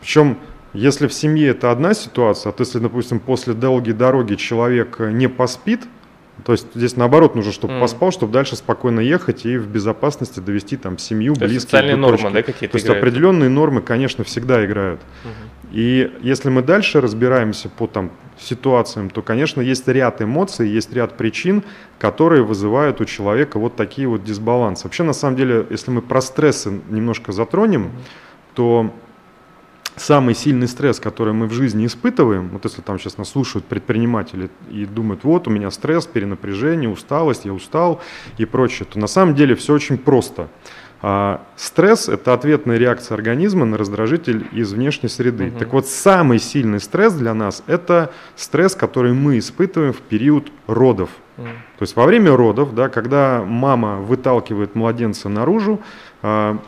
причем 0.00 0.38
если 0.74 1.06
в 1.06 1.12
семье 1.12 1.48
это 1.48 1.70
одна 1.70 1.94
ситуация, 1.94 2.50
а 2.50 2.52
то 2.52 2.62
если, 2.62 2.78
допустим, 2.78 3.20
после 3.20 3.54
долгой 3.54 3.92
дороги 3.92 4.34
человек 4.34 4.96
э, 5.00 5.10
не 5.10 5.28
поспит, 5.28 5.82
то 6.44 6.52
есть 6.52 6.66
здесь 6.74 6.96
наоборот 6.96 7.34
нужно, 7.34 7.52
чтобы 7.52 7.74
mm. 7.74 7.80
поспал, 7.80 8.10
чтобы 8.10 8.32
дальше 8.32 8.56
спокойно 8.56 9.00
ехать 9.00 9.44
и 9.44 9.58
в 9.58 9.68
безопасности 9.68 10.40
довести 10.40 10.76
там 10.76 10.98
семью, 10.98 11.34
то 11.34 11.40
близких. 11.40 11.62
Социальные 11.62 11.96
нормы, 11.96 12.30
да, 12.30 12.42
какие-то 12.42 12.72
То 12.72 12.78
есть 12.78 12.88
определенные 12.88 13.48
нормы, 13.48 13.82
конечно, 13.82 14.24
всегда 14.24 14.64
играют. 14.64 15.00
Mm-hmm. 15.00 15.61
И 15.72 16.12
если 16.20 16.50
мы 16.50 16.62
дальше 16.62 17.00
разбираемся 17.00 17.70
по 17.70 17.86
там, 17.86 18.10
ситуациям, 18.38 19.08
то, 19.08 19.22
конечно, 19.22 19.60
есть 19.60 19.88
ряд 19.88 20.20
эмоций, 20.20 20.68
есть 20.68 20.92
ряд 20.92 21.16
причин, 21.16 21.62
которые 21.98 22.42
вызывают 22.42 23.00
у 23.00 23.04
человека 23.04 23.58
вот 23.58 23.76
такие 23.76 24.06
вот 24.06 24.22
дисбалансы. 24.24 24.84
Вообще, 24.84 25.02
на 25.02 25.12
самом 25.12 25.36
деле, 25.36 25.66
если 25.70 25.90
мы 25.90 26.02
про 26.02 26.20
стрессы 26.20 26.80
немножко 26.90 27.32
затронем, 27.32 27.92
то 28.54 28.92
самый 29.96 30.34
сильный 30.34 30.68
стресс, 30.68 31.00
который 31.00 31.32
мы 31.32 31.46
в 31.46 31.52
жизни 31.52 31.86
испытываем, 31.86 32.48
вот 32.50 32.64
если 32.64 32.80
там 32.82 32.98
сейчас 32.98 33.18
нас 33.18 33.30
слушают 33.30 33.64
предприниматели 33.64 34.50
и 34.70 34.86
думают, 34.86 35.24
вот 35.24 35.46
у 35.48 35.50
меня 35.50 35.70
стресс, 35.70 36.06
перенапряжение, 36.06 36.88
усталость, 36.88 37.44
я 37.44 37.52
устал 37.52 38.00
и 38.38 38.44
прочее, 38.44 38.86
то 38.90 38.98
на 38.98 39.06
самом 39.06 39.34
деле 39.34 39.54
все 39.54 39.74
очень 39.74 39.98
просто. 39.98 40.48
А 41.04 41.40
стресс– 41.56 42.08
это 42.08 42.32
ответная 42.32 42.78
реакция 42.78 43.16
организма 43.16 43.64
на 43.64 43.76
раздражитель 43.76 44.46
из 44.52 44.72
внешней 44.72 45.08
среды. 45.08 45.48
Угу. 45.48 45.58
Так 45.58 45.72
вот, 45.72 45.88
самый 45.88 46.38
сильный 46.38 46.78
стресс 46.78 47.12
для 47.14 47.34
нас– 47.34 47.64
это 47.66 48.12
стресс, 48.36 48.76
который 48.76 49.12
мы 49.12 49.38
испытываем 49.38 49.92
в 49.92 50.00
период 50.00 50.52
родов. 50.68 51.10
Угу. 51.38 51.46
То 51.46 51.82
есть 51.82 51.96
во 51.96 52.06
время 52.06 52.36
родов, 52.36 52.72
да, 52.76 52.88
когда 52.88 53.42
мама 53.44 53.96
выталкивает 53.96 54.76
младенца 54.76 55.28
наружу, 55.28 55.80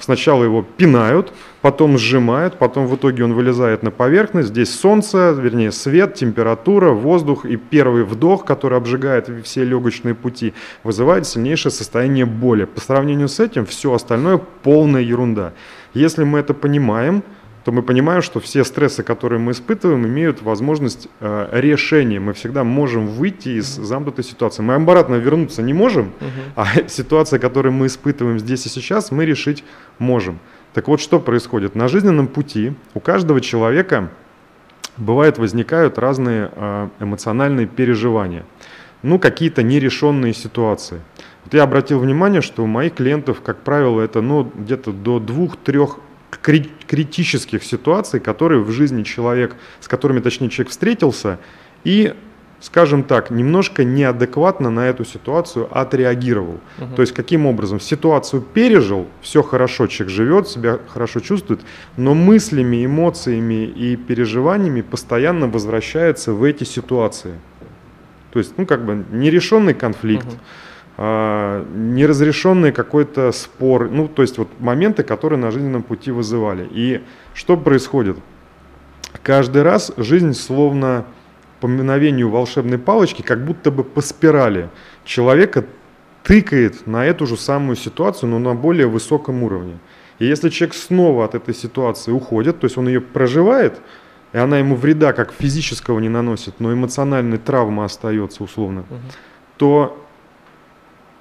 сначала 0.01 0.43
его 0.43 0.63
пинают, 0.63 1.33
потом 1.61 1.97
сжимают, 1.97 2.59
потом 2.59 2.89
в 2.89 2.97
итоге 2.97 3.25
он 3.25 3.35
вылезает 3.35 3.83
на 3.85 3.91
поверхность. 3.93 4.49
Здесь 4.49 4.75
солнце, 4.75 5.31
вернее 5.31 5.71
свет, 5.71 6.15
температура, 6.15 6.91
воздух 6.91 7.45
и 7.45 7.57
первый 7.57 8.03
вдох, 8.03 8.45
который 8.45 8.77
обжигает 8.77 9.31
все 9.45 9.65
легочные 9.65 10.15
пути, 10.15 10.55
вызывает 10.83 11.27
сильнейшее 11.27 11.71
состояние 11.71 12.27
боли. 12.27 12.65
По 12.65 12.81
сравнению 12.81 13.29
с 13.29 13.39
этим 13.39 13.65
все 13.65 13.95
остальное 13.95 14.41
полная 14.63 15.03
ерунда. 15.03 15.53
Если 15.95 16.25
мы 16.25 16.41
это 16.41 16.53
понимаем, 16.53 17.23
то 17.65 17.73
мы 17.73 17.83
понимаем, 17.83 18.21
что 18.21 18.41
все 18.41 18.63
стрессы, 18.63 19.03
которые 19.03 19.39
мы 19.39 19.53
испытываем, 19.53 20.07
имеют 20.07 20.43
возможность 20.43 21.09
э, 21.21 21.49
решения. 21.53 22.21
Мы 22.21 22.35
всегда 22.35 22.63
можем 22.63 23.07
выйти 23.07 23.59
из 23.59 23.67
замкнутой 23.67 24.23
ситуации. 24.23 24.63
Мы 24.63 24.75
обратно 24.75 25.15
вернуться 25.15 25.63
не 25.63 25.73
можем, 25.73 26.13
uh-huh. 26.21 26.53
а 26.57 26.67
ситуация, 26.89 27.39
которую 27.39 27.73
мы 27.73 27.87
испытываем 27.87 28.39
здесь 28.39 28.67
и 28.67 28.69
сейчас, 28.69 29.11
мы 29.11 29.25
решить 29.25 29.65
можем. 29.99 30.39
Так 30.75 30.89
вот, 30.89 31.01
что 31.01 31.19
происходит? 31.19 31.75
На 31.75 31.89
жизненном 31.89 32.27
пути 32.27 32.75
у 32.93 33.01
каждого 33.01 33.41
человека 33.41 34.11
бывает 34.99 35.39
возникают 35.39 35.99
разные 35.99 36.51
э, 36.55 36.89
эмоциональные 37.01 37.67
переживания. 37.67 38.45
Ну, 39.03 39.19
какие-то 39.19 39.63
нерешенные 39.63 40.35
ситуации. 40.35 41.01
Вот 41.45 41.55
я 41.55 41.63
обратил 41.63 41.99
внимание, 41.99 42.43
что 42.43 42.63
у 42.63 42.67
моих 42.67 42.95
клиентов, 42.95 43.41
как 43.43 43.59
правило, 43.59 44.03
это 44.03 44.21
ну, 44.21 44.51
где-то 44.55 44.93
до 44.93 45.19
двух-трех 45.19 45.99
критических 46.41 47.63
ситуаций, 47.65 48.21
которые 48.21 48.61
в 48.61 48.71
жизни 48.71 49.03
человек, 49.03 49.57
с 49.81 49.89
которыми, 49.89 50.21
точнее, 50.21 50.49
человек 50.49 50.71
встретился, 50.71 51.39
и, 51.85 52.15
скажем 52.61 53.03
так, 53.03 53.31
немножко 53.31 53.85
неадекватно 53.85 54.71
на 54.71 54.89
эту 54.89 55.05
ситуацию 55.05 55.69
отреагировал. 55.71 56.61
Угу. 56.79 56.95
То 56.97 57.03
есть, 57.03 57.13
каким 57.13 57.47
образом? 57.47 57.81
Ситуацию 57.81 58.43
пережил, 58.43 59.07
все 59.21 59.43
хорошо, 59.43 59.87
человек 59.87 60.15
живет, 60.15 60.49
себя 60.49 60.79
хорошо 60.89 61.21
чувствует, 61.21 61.61
но 61.97 62.15
мыслями, 62.15 62.85
эмоциями 62.85 63.65
и 63.65 63.97
переживаниями 63.97 64.81
постоянно 64.81 65.47
возвращается 65.47 66.33
в 66.33 66.43
эти 66.45 66.65
ситуации. 66.65 67.35
То 68.33 68.39
есть, 68.41 68.55
ну, 68.57 68.67
как 68.67 68.85
бы 68.85 69.05
нерешенный 69.13 69.75
конфликт. 69.75 70.27
Угу 70.27 70.37
неразрешенный 70.97 72.71
какой-то 72.71 73.33
спор, 73.33 73.91
ну, 73.91 74.07
то 74.07 74.23
есть 74.23 74.39
вот 74.39 74.49
моменты, 74.61 75.03
которые 75.03 75.39
на 75.39 75.51
жизненном 75.51 75.83
пути 75.83 76.13
вызывали. 76.13 76.69
И 76.71 77.03
что 77.35 77.57
происходит? 77.57 78.19
Каждый 79.23 79.63
раз 79.63 79.93
жизнь 79.97 80.35
словно 80.35 81.05
по 81.61 81.67
мгновению 81.67 82.31
волшебной 82.31 82.79
палочки, 82.79 83.23
как 83.23 83.45
будто 83.45 83.71
бы 83.71 83.83
по 83.83 84.03
спирали 84.03 84.71
человека 85.05 85.65
тыкает 86.23 86.87
на 86.87 87.05
эту 87.05 87.27
же 87.27 87.37
самую 87.37 87.77
ситуацию, 87.77 88.31
но 88.31 88.39
на 88.39 88.55
более 88.55 88.87
высоком 88.87 89.43
уровне. 89.43 89.79
И 90.19 90.27
если 90.27 90.49
человек 90.49 90.75
снова 90.75 91.25
от 91.25 91.35
этой 91.35 91.55
ситуации 91.55 92.13
уходит, 92.13 92.61
то 92.61 92.67
есть 92.67 92.79
он 92.79 92.87
ее 92.87 93.01
проживает, 93.01 93.81
и 94.33 94.39
она 94.39 94.59
ему 94.59 94.77
вреда 94.77 95.13
как 95.13 95.33
физического 95.33 95.99
не 95.99 96.09
наносит, 96.09 96.61
но 96.61 96.73
эмоциональная 96.73 97.39
травма 97.39 97.85
остается 97.85 98.45
условно, 98.45 98.83
угу. 98.83 98.99
то 99.57 100.04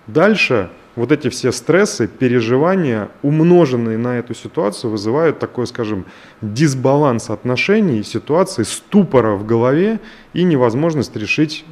Дальше 0.07 0.69
вот 0.95 1.11
эти 1.11 1.29
все 1.29 1.51
стрессы, 1.51 2.07
переживания, 2.07 3.09
умноженные 3.23 3.97
на 3.97 4.19
эту 4.19 4.33
ситуацию, 4.35 4.91
вызывают 4.91 5.39
такой, 5.39 5.65
скажем, 5.65 6.05
дисбаланс 6.41 7.29
отношений, 7.29 8.03
ситуации, 8.03 8.63
ступора 8.63 9.35
в 9.35 9.45
голове 9.45 9.99
и 10.33 10.43
невозможность 10.43 11.15
решить 11.15 11.65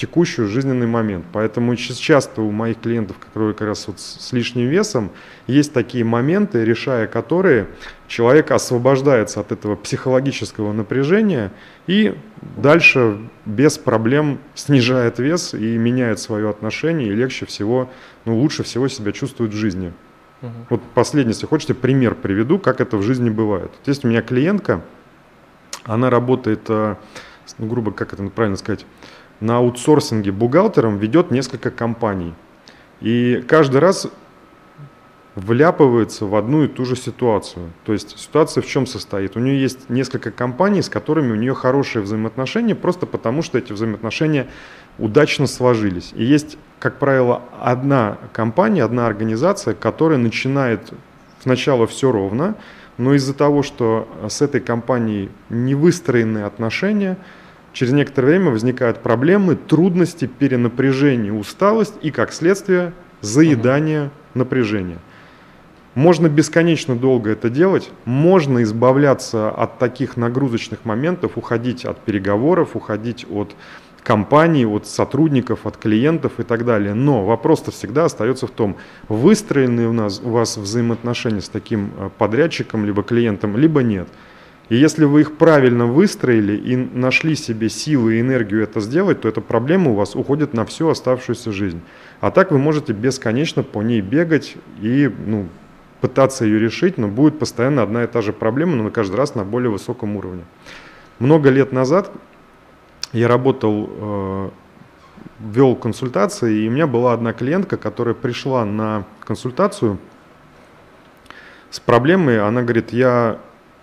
текущий 0.00 0.44
жизненный 0.44 0.86
момент. 0.86 1.26
Поэтому 1.32 1.76
часто 1.76 2.40
у 2.40 2.50
моих 2.50 2.80
клиентов, 2.80 3.18
которые 3.18 3.52
как 3.52 3.68
раз 3.68 3.86
вот 3.86 4.00
с 4.00 4.32
лишним 4.32 4.68
весом, 4.68 5.10
есть 5.46 5.74
такие 5.74 6.04
моменты, 6.04 6.64
решая 6.64 7.06
которые 7.06 7.66
человек 8.08 8.50
освобождается 8.50 9.40
от 9.40 9.52
этого 9.52 9.76
психологического 9.76 10.72
напряжения 10.72 11.52
и 11.86 12.14
дальше 12.56 13.18
без 13.44 13.76
проблем 13.76 14.38
снижает 14.54 15.18
вес 15.18 15.52
и 15.52 15.76
меняет 15.76 16.18
свое 16.18 16.48
отношение 16.48 17.08
и 17.08 17.12
легче 17.12 17.44
всего, 17.44 17.90
ну 18.24 18.38
лучше 18.38 18.62
всего 18.62 18.88
себя 18.88 19.12
чувствует 19.12 19.52
в 19.52 19.56
жизни. 19.56 19.92
Угу. 20.40 20.50
Вот 20.70 20.82
последний, 20.94 21.32
если 21.32 21.46
хотите, 21.46 21.74
пример 21.74 22.14
приведу, 22.14 22.58
как 22.58 22.80
это 22.80 22.96
в 22.96 23.02
жизни 23.02 23.28
бывает. 23.28 23.70
Вот 23.78 23.88
есть 23.88 24.04
у 24.04 24.08
меня 24.08 24.22
клиентка, 24.22 24.80
она 25.84 26.08
работает, 26.08 26.62
э, 26.68 26.96
ну, 27.58 27.66
грубо, 27.66 27.92
как 27.92 28.14
это 28.14 28.22
правильно 28.24 28.56
сказать, 28.56 28.86
на 29.40 29.58
аутсорсинге 29.58 30.32
бухгалтером 30.32 30.98
ведет 30.98 31.30
несколько 31.30 31.70
компаний. 31.70 32.34
И 33.00 33.42
каждый 33.48 33.80
раз 33.80 34.08
вляпывается 35.34 36.26
в 36.26 36.34
одну 36.34 36.64
и 36.64 36.68
ту 36.68 36.84
же 36.84 36.96
ситуацию. 36.96 37.70
То 37.84 37.92
есть 37.92 38.18
ситуация 38.18 38.62
в 38.62 38.66
чем 38.66 38.86
состоит? 38.86 39.36
У 39.36 39.40
нее 39.40 39.60
есть 39.60 39.88
несколько 39.88 40.30
компаний, 40.30 40.82
с 40.82 40.88
которыми 40.88 41.32
у 41.32 41.36
нее 41.36 41.54
хорошие 41.54 42.02
взаимоотношения, 42.02 42.74
просто 42.74 43.06
потому 43.06 43.42
что 43.42 43.58
эти 43.58 43.72
взаимоотношения 43.72 44.48
удачно 44.98 45.46
сложились. 45.46 46.12
И 46.14 46.24
есть, 46.24 46.58
как 46.78 46.98
правило, 46.98 47.42
одна 47.60 48.18
компания, 48.32 48.82
одна 48.82 49.06
организация, 49.06 49.74
которая 49.74 50.18
начинает 50.18 50.92
сначала 51.40 51.86
все 51.86 52.12
ровно, 52.12 52.56
но 52.98 53.14
из-за 53.14 53.32
того, 53.32 53.62
что 53.62 54.08
с 54.28 54.42
этой 54.42 54.60
компанией 54.60 55.30
не 55.48 55.74
выстроены 55.74 56.40
отношения, 56.40 57.16
Через 57.72 57.92
некоторое 57.92 58.28
время 58.28 58.50
возникают 58.50 59.02
проблемы, 59.02 59.54
трудности, 59.54 60.26
перенапряжение, 60.26 61.32
усталость 61.32 61.94
и, 62.02 62.10
как 62.10 62.32
следствие, 62.32 62.92
заедание 63.20 64.04
угу. 64.04 64.10
напряжения. 64.34 64.98
Можно 65.94 66.28
бесконечно 66.28 66.94
долго 66.94 67.30
это 67.30 67.50
делать, 67.50 67.90
можно 68.04 68.62
избавляться 68.62 69.50
от 69.50 69.78
таких 69.78 70.16
нагрузочных 70.16 70.84
моментов, 70.84 71.32
уходить 71.36 71.84
от 71.84 71.98
переговоров, 71.98 72.76
уходить 72.76 73.26
от 73.28 73.56
компаний, 74.02 74.64
от 74.64 74.86
сотрудников, 74.86 75.66
от 75.66 75.76
клиентов 75.76 76.38
и 76.38 76.42
так 76.44 76.64
далее. 76.64 76.94
Но 76.94 77.24
вопрос-то 77.24 77.70
всегда 77.70 78.04
остается 78.04 78.46
в 78.46 78.50
том, 78.50 78.76
выстроены 79.08 79.88
у, 79.88 79.92
нас, 79.92 80.20
у 80.22 80.30
вас 80.30 80.56
взаимоотношения 80.56 81.40
с 81.40 81.48
таким 81.48 81.90
э, 81.98 82.10
подрядчиком, 82.16 82.84
либо 82.84 83.02
клиентом, 83.02 83.56
либо 83.56 83.82
нет. 83.82 84.08
И 84.70 84.76
если 84.76 85.04
вы 85.04 85.22
их 85.22 85.36
правильно 85.36 85.86
выстроили 85.86 86.56
и 86.56 86.76
нашли 86.76 87.34
себе 87.34 87.68
силы 87.68 88.14
и 88.14 88.20
энергию 88.20 88.62
это 88.62 88.80
сделать, 88.80 89.20
то 89.20 89.28
эта 89.28 89.40
проблема 89.40 89.90
у 89.90 89.94
вас 89.94 90.14
уходит 90.14 90.54
на 90.54 90.64
всю 90.64 90.88
оставшуюся 90.88 91.50
жизнь. 91.50 91.80
А 92.20 92.30
так 92.30 92.52
вы 92.52 92.58
можете 92.58 92.92
бесконечно 92.92 93.64
по 93.64 93.82
ней 93.82 94.00
бегать 94.00 94.54
и 94.80 95.12
ну, 95.26 95.48
пытаться 96.00 96.44
ее 96.44 96.60
решить, 96.60 96.98
но 96.98 97.08
будет 97.08 97.40
постоянно 97.40 97.82
одна 97.82 98.04
и 98.04 98.06
та 98.06 98.22
же 98.22 98.32
проблема, 98.32 98.76
но 98.76 98.90
каждый 98.90 99.16
раз 99.16 99.34
на 99.34 99.44
более 99.44 99.70
высоком 99.70 100.16
уровне. 100.16 100.44
Много 101.18 101.50
лет 101.50 101.72
назад 101.72 102.12
я 103.12 103.26
работал, 103.26 103.90
э, 103.90 104.50
вел 105.40 105.74
консультации, 105.74 106.60
и 106.60 106.68
у 106.68 106.70
меня 106.70 106.86
была 106.86 107.12
одна 107.12 107.32
клиентка, 107.32 107.76
которая 107.76 108.14
пришла 108.14 108.64
на 108.64 109.04
консультацию 109.24 109.98
с 111.70 111.80
проблемой, 111.80 112.40
она 112.40 112.62
говорит, 112.62 112.92
я 112.92 113.40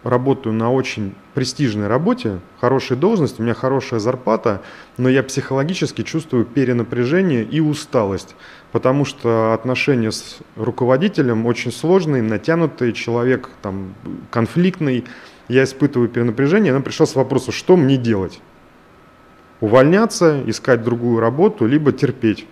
работаю 0.07 0.53
на 0.53 0.71
очень 0.71 1.13
престижной 1.33 1.87
работе, 1.87 2.39
хорошей 2.59 2.97
должности, 2.97 3.41
у 3.41 3.43
меня 3.43 3.53
хорошая 3.53 3.99
зарплата, 3.99 4.61
но 4.97 5.09
я 5.09 5.23
психологически 5.23 6.03
чувствую 6.03 6.45
перенапряжение 6.45 7.43
и 7.43 7.59
усталость, 7.59 8.35
потому 8.71 9.05
что 9.05 9.53
отношения 9.53 10.11
с 10.11 10.39
руководителем 10.55 11.45
очень 11.45 11.71
сложные, 11.71 12.21
натянутые, 12.21 12.93
человек 12.93 13.49
там 13.61 13.93
конфликтный, 14.31 15.05
я 15.47 15.63
испытываю 15.63 16.09
перенапряжение, 16.09 16.71
она 16.73 16.81
пришла 16.81 17.05
с 17.05 17.15
вопросом, 17.15 17.53
что 17.53 17.77
мне 17.77 17.97
делать? 17.97 18.41
Увольняться, 19.59 20.43
искать 20.45 20.83
другую 20.83 21.19
работу, 21.19 21.65
либо 21.65 21.91
терпеть. 21.91 22.45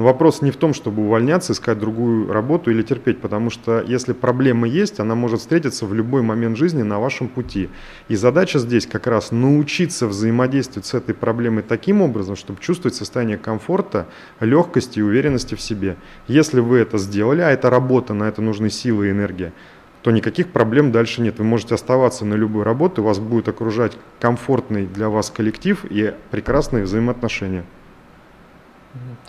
Но 0.00 0.06
вопрос 0.06 0.40
не 0.40 0.50
в 0.50 0.56
том, 0.56 0.72
чтобы 0.72 1.02
увольняться, 1.02 1.52
искать 1.52 1.78
другую 1.78 2.32
работу 2.32 2.70
или 2.70 2.80
терпеть, 2.80 3.20
потому 3.20 3.50
что 3.50 3.84
если 3.86 4.14
проблема 4.14 4.66
есть, 4.66 4.98
она 4.98 5.14
может 5.14 5.40
встретиться 5.40 5.84
в 5.84 5.92
любой 5.92 6.22
момент 6.22 6.56
жизни 6.56 6.82
на 6.82 6.98
вашем 6.98 7.28
пути. 7.28 7.68
И 8.08 8.16
задача 8.16 8.58
здесь 8.58 8.86
как 8.86 9.06
раз 9.06 9.30
научиться 9.30 10.06
взаимодействовать 10.06 10.86
с 10.86 10.94
этой 10.94 11.14
проблемой 11.14 11.62
таким 11.62 12.00
образом, 12.00 12.34
чтобы 12.34 12.62
чувствовать 12.62 12.94
состояние 12.94 13.36
комфорта, 13.36 14.06
легкости 14.40 15.00
и 15.00 15.02
уверенности 15.02 15.54
в 15.54 15.60
себе. 15.60 15.96
Если 16.28 16.60
вы 16.60 16.78
это 16.78 16.96
сделали, 16.96 17.42
а 17.42 17.50
это 17.50 17.68
работа, 17.68 18.14
на 18.14 18.24
это 18.24 18.40
нужны 18.40 18.70
силы 18.70 19.08
и 19.08 19.10
энергия, 19.10 19.52
то 20.00 20.10
никаких 20.12 20.48
проблем 20.48 20.92
дальше 20.92 21.20
нет. 21.20 21.38
Вы 21.38 21.44
можете 21.44 21.74
оставаться 21.74 22.24
на 22.24 22.36
любой 22.36 22.64
работе, 22.64 23.02
вас 23.02 23.18
будет 23.18 23.48
окружать 23.48 23.98
комфортный 24.18 24.86
для 24.86 25.10
вас 25.10 25.28
коллектив 25.28 25.84
и 25.90 26.14
прекрасные 26.30 26.84
взаимоотношения. 26.84 27.66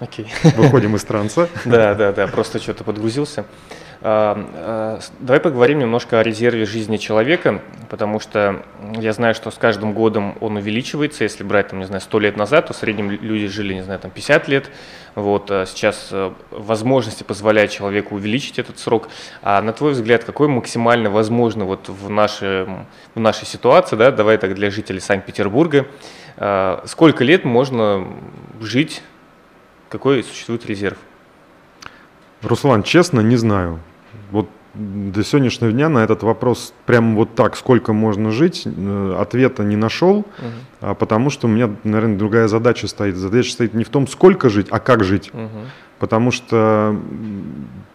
Окей. 0.01 0.25
Выходим 0.57 0.95
из 0.95 1.03
транса. 1.03 1.47
Да, 1.65 1.93
да, 1.93 2.11
да, 2.11 2.25
просто 2.25 2.57
что-то 2.57 2.83
подгрузился. 2.83 3.45
А, 4.01 4.49
а, 4.55 4.99
давай 5.19 5.39
поговорим 5.39 5.77
немножко 5.77 6.19
о 6.19 6.23
резерве 6.23 6.65
жизни 6.65 6.97
человека, 6.97 7.61
потому 7.87 8.19
что 8.19 8.63
я 8.97 9.13
знаю, 9.13 9.35
что 9.35 9.51
с 9.51 9.59
каждым 9.59 9.93
годом 9.93 10.35
он 10.41 10.57
увеличивается. 10.57 11.23
Если 11.23 11.43
брать, 11.43 11.67
там, 11.67 11.77
не 11.77 11.85
знаю, 11.85 12.01
100 12.01 12.19
лет 12.19 12.35
назад, 12.35 12.65
то 12.67 12.73
в 12.73 12.77
среднем 12.77 13.11
люди 13.11 13.45
жили, 13.45 13.75
не 13.75 13.83
знаю, 13.83 13.99
там 13.99 14.09
50 14.09 14.47
лет. 14.47 14.71
Вот, 15.13 15.51
а 15.51 15.67
сейчас 15.67 16.07
э, 16.11 16.31
возможности 16.49 17.21
позволяют 17.21 17.69
человеку 17.69 18.15
увеличить 18.15 18.57
этот 18.57 18.79
срок. 18.79 19.07
А 19.43 19.61
на 19.61 19.71
твой 19.71 19.91
взгляд, 19.91 20.23
какой 20.23 20.47
максимально 20.47 21.11
возможно 21.11 21.65
вот 21.65 21.89
в, 21.89 22.09
нашей, 22.09 22.65
в 23.13 23.19
нашей 23.19 23.45
ситуации, 23.45 23.95
да, 23.95 24.09
давай 24.09 24.39
так 24.39 24.55
для 24.55 24.71
жителей 24.71 24.99
Санкт-Петербурга, 24.99 25.85
сколько 26.85 27.23
лет 27.23 27.43
можно 27.43 28.07
жить, 28.61 29.03
какой 29.91 30.23
существует 30.23 30.65
резерв? 30.65 30.97
Руслан, 32.41 32.81
честно, 32.81 33.19
не 33.19 33.35
знаю 33.35 33.79
вот 34.31 34.49
до 34.73 35.23
сегодняшнего 35.23 35.71
дня 35.71 35.89
на 35.89 35.99
этот 35.99 36.23
вопрос 36.23 36.73
прямо 36.85 37.15
вот 37.15 37.35
так, 37.35 37.57
сколько 37.57 37.91
можно 37.91 38.31
жить, 38.31 38.63
э, 38.65 39.15
ответа 39.19 39.63
не 39.63 39.75
нашел, 39.75 40.19
угу. 40.19 40.25
а 40.79 40.93
потому 40.93 41.29
что 41.29 41.47
у 41.47 41.49
меня, 41.49 41.71
наверное, 41.83 42.17
другая 42.17 42.47
задача 42.47 42.87
стоит. 42.87 43.17
Задача 43.17 43.51
стоит 43.51 43.73
не 43.73 43.83
в 43.83 43.89
том, 43.89 44.07
сколько 44.07 44.49
жить, 44.49 44.67
а 44.69 44.79
как 44.79 45.03
жить. 45.03 45.29
Угу. 45.33 45.49
Потому 45.99 46.31
что, 46.31 46.99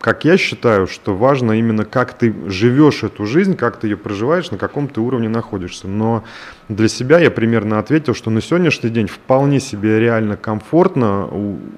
как 0.01 0.25
я 0.25 0.37
считаю, 0.37 0.87
что 0.87 1.17
важно 1.17 1.59
именно 1.59 1.85
как 1.85 2.13
ты 2.13 2.33
живешь 2.47 3.03
эту 3.03 3.27
жизнь, 3.27 3.57
как 3.57 3.79
ты 3.79 3.89
ее 3.89 3.97
проживаешь, 3.97 4.53
на 4.53 4.59
каком 4.59 4.87
ты 4.87 5.01
уровне 5.01 5.29
находишься. 5.29 5.89
Но 5.89 6.23
для 6.69 6.87
себя 6.87 7.19
я 7.19 7.33
примерно 7.33 7.81
ответил, 7.81 8.15
что 8.15 8.31
на 8.31 8.41
сегодняшний 8.41 8.91
день 8.91 9.09
вполне 9.09 9.59
себе 9.59 9.99
реально 9.99 10.37
комфортно, 10.37 11.29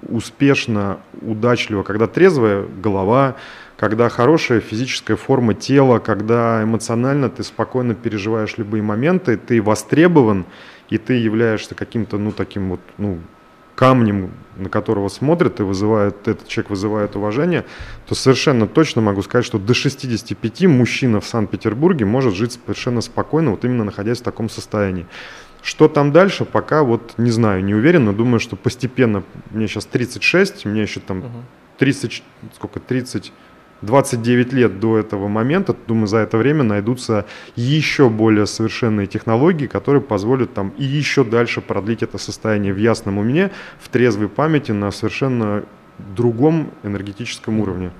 успешно, 0.06 0.98
удачливо, 1.22 1.82
когда 1.82 2.06
трезвая 2.06 2.66
голова, 2.82 3.36
когда 3.78 4.08
хорошая 4.08 4.60
физическая 4.60 5.16
форма 5.16 5.54
тела, 5.54 6.00
когда 6.00 6.62
эмоционально 6.64 7.30
ты 7.30 7.44
спокойно 7.44 7.94
переживаешь 7.94 8.58
любые 8.58 8.82
моменты, 8.82 9.36
ты 9.36 9.62
востребован, 9.62 10.46
и 10.90 10.98
ты 10.98 11.14
являешься 11.14 11.76
каким-то, 11.76 12.18
ну, 12.18 12.32
таким 12.32 12.70
вот, 12.70 12.80
ну, 12.98 13.20
камнем, 13.76 14.32
на 14.56 14.68
которого 14.68 15.06
смотрят 15.06 15.60
и 15.60 15.62
вызывает, 15.62 16.26
этот 16.26 16.48
человек 16.48 16.70
вызывает 16.70 17.14
уважение, 17.14 17.64
то 18.08 18.16
совершенно 18.16 18.66
точно 18.66 19.00
могу 19.00 19.22
сказать, 19.22 19.46
что 19.46 19.60
до 19.60 19.74
65 19.74 20.66
мужчина 20.66 21.20
в 21.20 21.26
Санкт-Петербурге 21.26 22.04
может 22.04 22.34
жить 22.34 22.58
совершенно 22.60 23.00
спокойно, 23.00 23.52
вот 23.52 23.64
именно 23.64 23.84
находясь 23.84 24.18
в 24.18 24.24
таком 24.24 24.48
состоянии. 24.48 25.06
Что 25.62 25.86
там 25.86 26.10
дальше, 26.10 26.44
пока 26.44 26.82
вот 26.82 27.14
не 27.16 27.30
знаю, 27.30 27.62
не 27.62 27.76
уверен, 27.76 28.06
но 28.06 28.12
думаю, 28.12 28.40
что 28.40 28.56
постепенно, 28.56 29.22
мне 29.52 29.68
сейчас 29.68 29.86
36, 29.86 30.64
мне 30.64 30.82
еще 30.82 30.98
там 30.98 31.22
30, 31.78 32.24
сколько, 32.56 32.80
30, 32.80 33.32
29 33.82 34.52
лет 34.52 34.80
до 34.80 34.98
этого 34.98 35.28
момента, 35.28 35.74
думаю, 35.86 36.06
за 36.06 36.18
это 36.18 36.36
время 36.36 36.64
найдутся 36.64 37.26
еще 37.56 38.08
более 38.08 38.46
совершенные 38.46 39.06
технологии, 39.06 39.66
которые 39.66 40.02
позволят 40.02 40.54
там 40.54 40.72
и 40.78 40.84
еще 40.84 41.24
дальше 41.24 41.60
продлить 41.60 42.02
это 42.02 42.18
состояние 42.18 42.72
в 42.72 42.78
ясном 42.78 43.18
уме, 43.18 43.50
в 43.80 43.88
трезвой 43.88 44.28
памяти 44.28 44.72
на 44.72 44.90
совершенно 44.90 45.64
другом 46.16 46.70
энергетическом 46.82 47.60
уровне. 47.60 47.90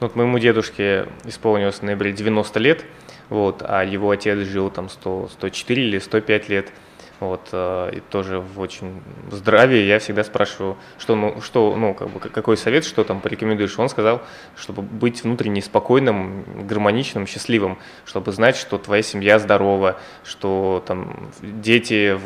Вот 0.00 0.16
моему 0.16 0.38
дедушке 0.38 1.06
исполнилось 1.24 1.76
в 1.76 1.82
ноябре 1.82 2.12
90 2.12 2.58
лет, 2.60 2.84
вот, 3.28 3.62
а 3.66 3.84
его 3.84 4.10
отец 4.10 4.38
жил 4.46 4.70
там 4.70 4.88
100, 4.88 5.30
104 5.32 5.88
или 5.88 5.98
105 5.98 6.48
лет– 6.48 6.72
вот, 7.20 7.48
э, 7.52 7.90
и 7.96 8.00
тоже 8.00 8.40
в 8.40 8.60
очень 8.60 9.02
здравии 9.30 9.80
я 9.80 9.98
всегда 9.98 10.22
спрашиваю, 10.24 10.76
что, 10.98 11.16
ну, 11.16 11.40
что, 11.40 11.74
ну, 11.76 11.94
как 11.94 12.10
бы, 12.10 12.20
какой 12.20 12.56
совет, 12.56 12.84
что 12.84 13.04
там 13.04 13.20
порекомендуешь. 13.20 13.78
Он 13.78 13.88
сказал, 13.88 14.22
чтобы 14.56 14.82
быть 14.82 15.24
внутренне 15.24 15.60
спокойным, 15.62 16.44
гармоничным, 16.66 17.26
счастливым, 17.26 17.78
чтобы 18.04 18.32
знать, 18.32 18.56
что 18.56 18.78
твоя 18.78 19.02
семья 19.02 19.38
здорова, 19.38 19.98
что 20.24 20.82
там 20.86 21.30
дети, 21.42 22.18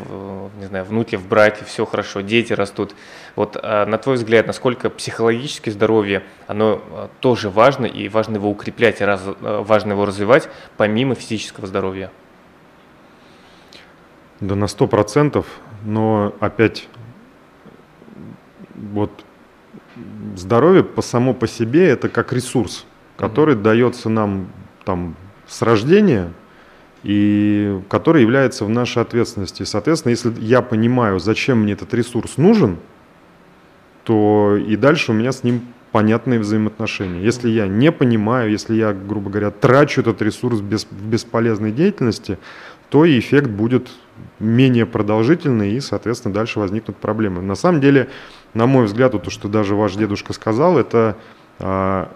не 0.59 0.67
знаю, 0.67 0.85
внуки 0.85 1.17
в 1.17 1.27
браке, 1.27 1.65
все 1.65 1.87
хорошо, 1.87 2.21
дети 2.21 2.53
растут. 2.53 2.95
Вот 3.35 3.57
а 3.63 3.87
на 3.87 3.99
твой 3.99 4.17
взгляд, 4.17 4.47
насколько 4.47 4.91
психологическое 4.91 5.71
здоровье, 5.71 6.23
оно 6.47 6.83
э, 6.91 7.09
тоже 7.21 7.49
важно, 7.49 7.87
и 7.87 8.09
важно 8.09 8.37
его 8.37 8.51
укреплять, 8.51 9.01
раз, 9.01 9.23
э, 9.25 9.63
важно 9.65 9.93
его 9.93 10.05
развивать, 10.05 10.49
помимо 10.77 11.15
физического 11.15 11.67
здоровья? 11.67 12.11
Да 14.43 14.57
на 14.57 14.67
сто 14.67 14.89
процентов, 14.89 15.47
но 15.85 16.35
опять 16.41 16.89
вот 18.75 19.25
здоровье 20.35 20.83
по 20.83 21.01
само 21.01 21.33
по 21.33 21.47
себе 21.47 21.89
это 21.89 22.09
как 22.09 22.33
ресурс, 22.33 22.85
который 23.17 23.55
mm-hmm. 23.55 23.63
дается 23.63 24.09
нам 24.09 24.49
там 24.85 25.15
с 25.47 25.63
рождения 25.63 26.33
и 27.05 27.81
который 27.89 28.23
является 28.23 28.65
в 28.65 28.69
нашей 28.69 29.01
ответственности. 29.01 29.63
соответственно, 29.63 30.11
если 30.11 30.35
я 30.41 30.61
понимаю, 30.61 31.21
зачем 31.21 31.61
мне 31.63 31.75
этот 31.75 31.95
ресурс 31.95 32.37
нужен, 32.37 32.79
то 34.03 34.57
и 34.57 34.75
дальше 34.75 35.13
у 35.13 35.15
меня 35.15 35.31
с 35.31 35.45
ним 35.45 35.63
понятные 35.93 36.41
взаимоотношения. 36.41 37.23
Если 37.23 37.51
я 37.51 37.69
не 37.69 37.93
понимаю, 37.93 38.51
если 38.51 38.75
я, 38.75 38.93
грубо 38.93 39.31
говоря, 39.31 39.51
трачу 39.51 40.01
этот 40.01 40.21
ресурс 40.23 40.61
без, 40.61 40.85
в 40.87 41.07
бесполезной 41.07 41.71
деятельности, 41.71 42.39
то 42.93 43.07
и 43.07 43.19
эффект 43.19 43.49
будет 43.49 43.89
менее 44.39 44.85
продолжительный, 44.85 45.73
и, 45.73 45.81
соответственно, 45.81 46.35
дальше 46.35 46.61
возникнут 46.61 46.99
проблемы. 46.99 47.41
На 47.41 47.55
самом 47.55 47.81
деле, 47.81 48.11
на 48.53 48.67
мой 48.67 48.85
взгляд, 48.85 49.15
вот 49.15 49.23
то, 49.23 49.31
что 49.31 49.49
даже 49.49 49.75
ваш 49.75 49.95
дедушка 49.95 50.35
сказал, 50.35 50.77
это, 50.77 51.17
а, 51.59 52.13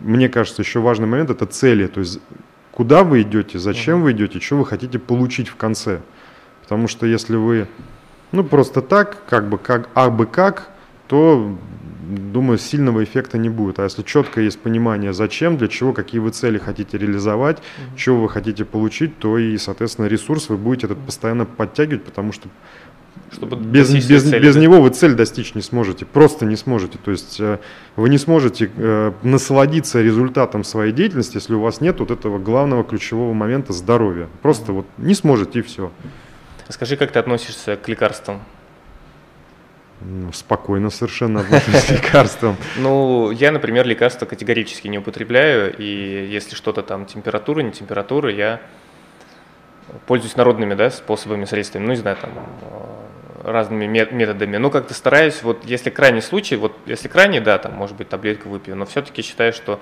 мне 0.00 0.28
кажется, 0.28 0.62
еще 0.62 0.80
важный 0.80 1.06
момент, 1.06 1.30
это 1.30 1.46
цели. 1.46 1.86
То 1.86 2.00
есть, 2.00 2.18
куда 2.72 3.04
вы 3.04 3.22
идете, 3.22 3.60
зачем 3.60 4.02
вы 4.02 4.10
идете, 4.10 4.40
что 4.40 4.56
вы 4.56 4.66
хотите 4.66 4.98
получить 4.98 5.46
в 5.46 5.54
конце. 5.54 6.00
Потому 6.62 6.88
что 6.88 7.06
если 7.06 7.36
вы, 7.36 7.68
ну, 8.32 8.42
просто 8.42 8.82
так, 8.82 9.18
как 9.28 9.48
бы, 9.48 9.56
как, 9.56 9.88
а 9.94 10.10
бы 10.10 10.26
как, 10.26 10.68
то 11.06 11.56
думаю, 12.10 12.58
сильного 12.58 13.02
эффекта 13.04 13.38
не 13.38 13.48
будет. 13.48 13.78
А 13.78 13.84
если 13.84 14.02
четко 14.02 14.40
есть 14.40 14.58
понимание, 14.58 15.12
зачем, 15.12 15.56
для 15.56 15.68
чего, 15.68 15.92
какие 15.92 16.20
вы 16.20 16.30
цели 16.30 16.58
хотите 16.58 16.98
реализовать, 16.98 17.58
mm-hmm. 17.58 17.96
чего 17.96 18.22
вы 18.22 18.28
хотите 18.28 18.64
получить, 18.64 19.18
то 19.18 19.38
и, 19.38 19.56
соответственно, 19.58 20.06
ресурс 20.06 20.48
вы 20.48 20.56
будете 20.56 20.86
этот 20.86 20.98
постоянно 20.98 21.46
подтягивать, 21.46 22.04
потому 22.04 22.32
что 22.32 22.48
чтобы 23.32 23.56
без, 23.56 23.92
без, 23.92 24.28
цели, 24.28 24.42
без 24.42 24.54
да? 24.56 24.60
него 24.60 24.80
вы 24.80 24.90
цель 24.90 25.14
достичь 25.14 25.54
не 25.54 25.62
сможете, 25.62 26.04
просто 26.04 26.44
не 26.46 26.56
сможете. 26.56 26.98
То 26.98 27.12
есть 27.12 27.38
э, 27.38 27.58
вы 27.94 28.08
не 28.08 28.18
сможете 28.18 28.70
э, 28.74 29.12
насладиться 29.22 30.02
результатом 30.02 30.64
своей 30.64 30.92
деятельности, 30.92 31.36
если 31.36 31.54
у 31.54 31.60
вас 31.60 31.80
нет 31.80 32.00
вот 32.00 32.10
этого 32.10 32.38
главного 32.38 32.82
ключевого 32.82 33.32
момента 33.32 33.72
здоровья. 33.72 34.28
Просто 34.42 34.72
вот 34.72 34.86
не 34.98 35.14
сможете 35.14 35.60
и 35.60 35.62
все. 35.62 35.92
Скажи, 36.68 36.96
как 36.96 37.12
ты 37.12 37.18
относишься 37.18 37.76
к 37.76 37.88
лекарствам? 37.88 38.40
Спокойно 40.32 40.88
совершенно 40.88 41.40
отношусь 41.40 41.84
к 41.84 41.90
лекарствам. 41.90 42.56
Ну, 42.76 43.30
я, 43.30 43.52
например, 43.52 43.86
лекарства 43.86 44.24
категорически 44.24 44.88
не 44.88 44.98
употребляю, 44.98 45.76
и 45.76 46.26
если 46.30 46.54
что-то 46.54 46.82
там 46.82 47.04
температура, 47.04 47.60
не 47.60 47.70
температура, 47.70 48.32
я 48.32 48.60
пользуюсь 50.06 50.36
народными 50.36 50.74
да, 50.74 50.90
способами, 50.90 51.44
средствами, 51.44 51.84
ну, 51.84 51.90
не 51.90 51.96
знаю, 51.96 52.16
там, 52.16 52.30
э, 52.62 53.50
разными 53.50 53.86
методами. 53.86 54.56
Ну, 54.56 54.70
как-то 54.70 54.94
стараюсь, 54.94 55.42
вот 55.42 55.64
если 55.64 55.90
крайний 55.90 56.22
случай, 56.22 56.56
вот 56.56 56.76
если 56.86 57.08
крайний, 57.08 57.40
да, 57.40 57.58
там, 57.58 57.74
может 57.74 57.96
быть, 57.96 58.08
таблетку 58.08 58.48
выпью, 58.48 58.76
но 58.76 58.86
все-таки 58.86 59.20
считаю, 59.20 59.52
что 59.52 59.80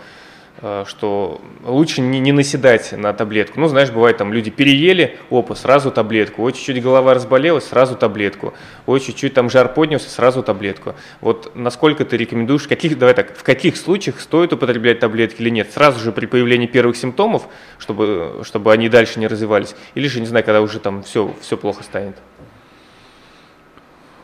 что 0.86 1.40
лучше 1.64 2.00
не, 2.00 2.18
не 2.18 2.32
наседать 2.32 2.92
на 2.92 3.12
таблетку. 3.12 3.60
Ну, 3.60 3.68
знаешь, 3.68 3.90
бывает, 3.90 4.16
там 4.16 4.32
люди 4.32 4.50
переели, 4.50 5.16
опа, 5.30 5.54
сразу 5.54 5.90
таблетку. 5.92 6.42
Ой, 6.42 6.52
чуть-чуть 6.52 6.82
голова 6.82 7.14
разболелась, 7.14 7.68
сразу 7.68 7.94
таблетку. 7.94 8.54
Ой, 8.86 8.98
чуть-чуть 9.00 9.34
там 9.34 9.50
жар 9.50 9.72
поднялся, 9.72 10.10
сразу 10.10 10.42
таблетку. 10.42 10.94
Вот 11.20 11.52
насколько 11.54 12.04
ты 12.04 12.16
рекомендуешь, 12.16 12.66
каких, 12.66 12.98
давай 12.98 13.14
так, 13.14 13.36
в 13.36 13.44
каких 13.44 13.76
случаях 13.76 14.20
стоит 14.20 14.52
употреблять 14.52 14.98
таблетки 14.98 15.40
или 15.40 15.50
нет? 15.50 15.70
Сразу 15.72 16.00
же 16.00 16.10
при 16.10 16.26
появлении 16.26 16.66
первых 16.66 16.96
симптомов, 16.96 17.48
чтобы, 17.78 18.40
чтобы 18.42 18.72
они 18.72 18.88
дальше 18.88 19.20
не 19.20 19.28
развивались? 19.28 19.76
Или 19.94 20.08
же, 20.08 20.20
не 20.20 20.26
знаю, 20.26 20.44
когда 20.44 20.60
уже 20.60 20.80
там 20.80 21.04
все, 21.04 21.32
все 21.40 21.56
плохо 21.56 21.84
станет? 21.84 22.16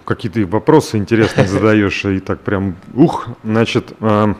Какие 0.04 0.30
ты 0.30 0.46
вопросы 0.46 0.98
интересные 0.98 1.46
задаешь, 1.46 2.04
и 2.04 2.18
так 2.18 2.40
прям, 2.40 2.76
ух, 2.92 3.28
значит, 3.42 3.92
а, 4.00 4.34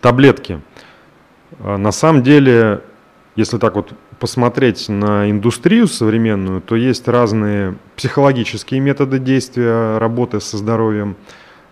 таблетки. 0.00 0.60
А, 1.60 1.76
на 1.76 1.92
самом 1.92 2.22
деле, 2.22 2.82
если 3.36 3.58
так 3.58 3.76
вот 3.76 3.92
посмотреть 4.18 4.88
на 4.88 5.30
индустрию 5.30 5.86
современную, 5.86 6.60
то 6.60 6.76
есть 6.76 7.06
разные 7.06 7.76
психологические 7.96 8.80
методы 8.80 9.18
действия 9.18 9.98
работы 9.98 10.40
со 10.40 10.56
здоровьем, 10.56 11.16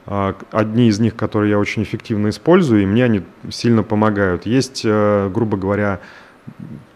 А, 0.08 0.36
одни 0.52 0.88
из 0.88 1.00
них, 1.00 1.16
которые 1.16 1.50
я 1.50 1.58
очень 1.58 1.82
эффективно 1.82 2.28
использую, 2.28 2.82
и 2.82 2.86
мне 2.86 3.04
они 3.04 3.22
сильно 3.50 3.82
помогают. 3.82 4.46
Есть, 4.46 4.82
э, 4.84 5.28
грубо 5.34 5.56
говоря, 5.56 5.98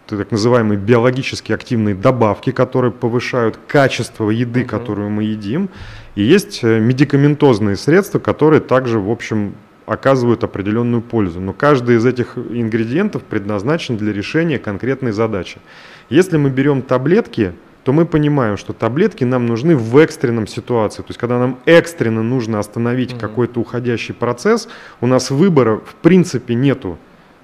так 0.06 0.30
называемые 0.30 0.78
биологически 0.78 1.52
активные 1.52 1.94
добавки, 1.96 2.52
которые 2.52 2.92
повышают 2.92 3.58
качество 3.66 4.30
еды, 4.30 4.64
которую 4.64 5.10
мы 5.10 5.24
едим. 5.24 5.70
И 6.14 6.22
есть 6.22 6.60
э, 6.62 6.78
медикаментозные 6.78 7.76
средства, 7.76 8.20
которые 8.20 8.60
также, 8.60 9.00
в 9.00 9.10
общем, 9.10 9.54
оказывают 9.90 10.44
определенную 10.44 11.02
пользу. 11.02 11.40
Но 11.40 11.52
каждый 11.52 11.96
из 11.96 12.06
этих 12.06 12.38
ингредиентов 12.38 13.24
предназначен 13.24 13.96
для 13.96 14.12
решения 14.12 14.60
конкретной 14.60 15.10
задачи. 15.10 15.58
Если 16.10 16.36
мы 16.36 16.48
берем 16.48 16.82
таблетки, 16.82 17.54
то 17.82 17.92
мы 17.92 18.06
понимаем, 18.06 18.56
что 18.56 18.72
таблетки 18.72 19.24
нам 19.24 19.46
нужны 19.46 19.74
в 19.74 19.96
экстренном 19.96 20.46
ситуации. 20.46 21.02
То 21.02 21.08
есть, 21.08 21.18
когда 21.18 21.40
нам 21.40 21.58
экстренно 21.64 22.22
нужно 22.22 22.60
остановить 22.60 23.14
угу. 23.14 23.20
какой-то 23.20 23.58
уходящий 23.58 24.14
процесс, 24.14 24.68
у 25.00 25.08
нас 25.08 25.32
выбора 25.32 25.78
в 25.84 25.96
принципе 25.96 26.54
нету. 26.54 26.96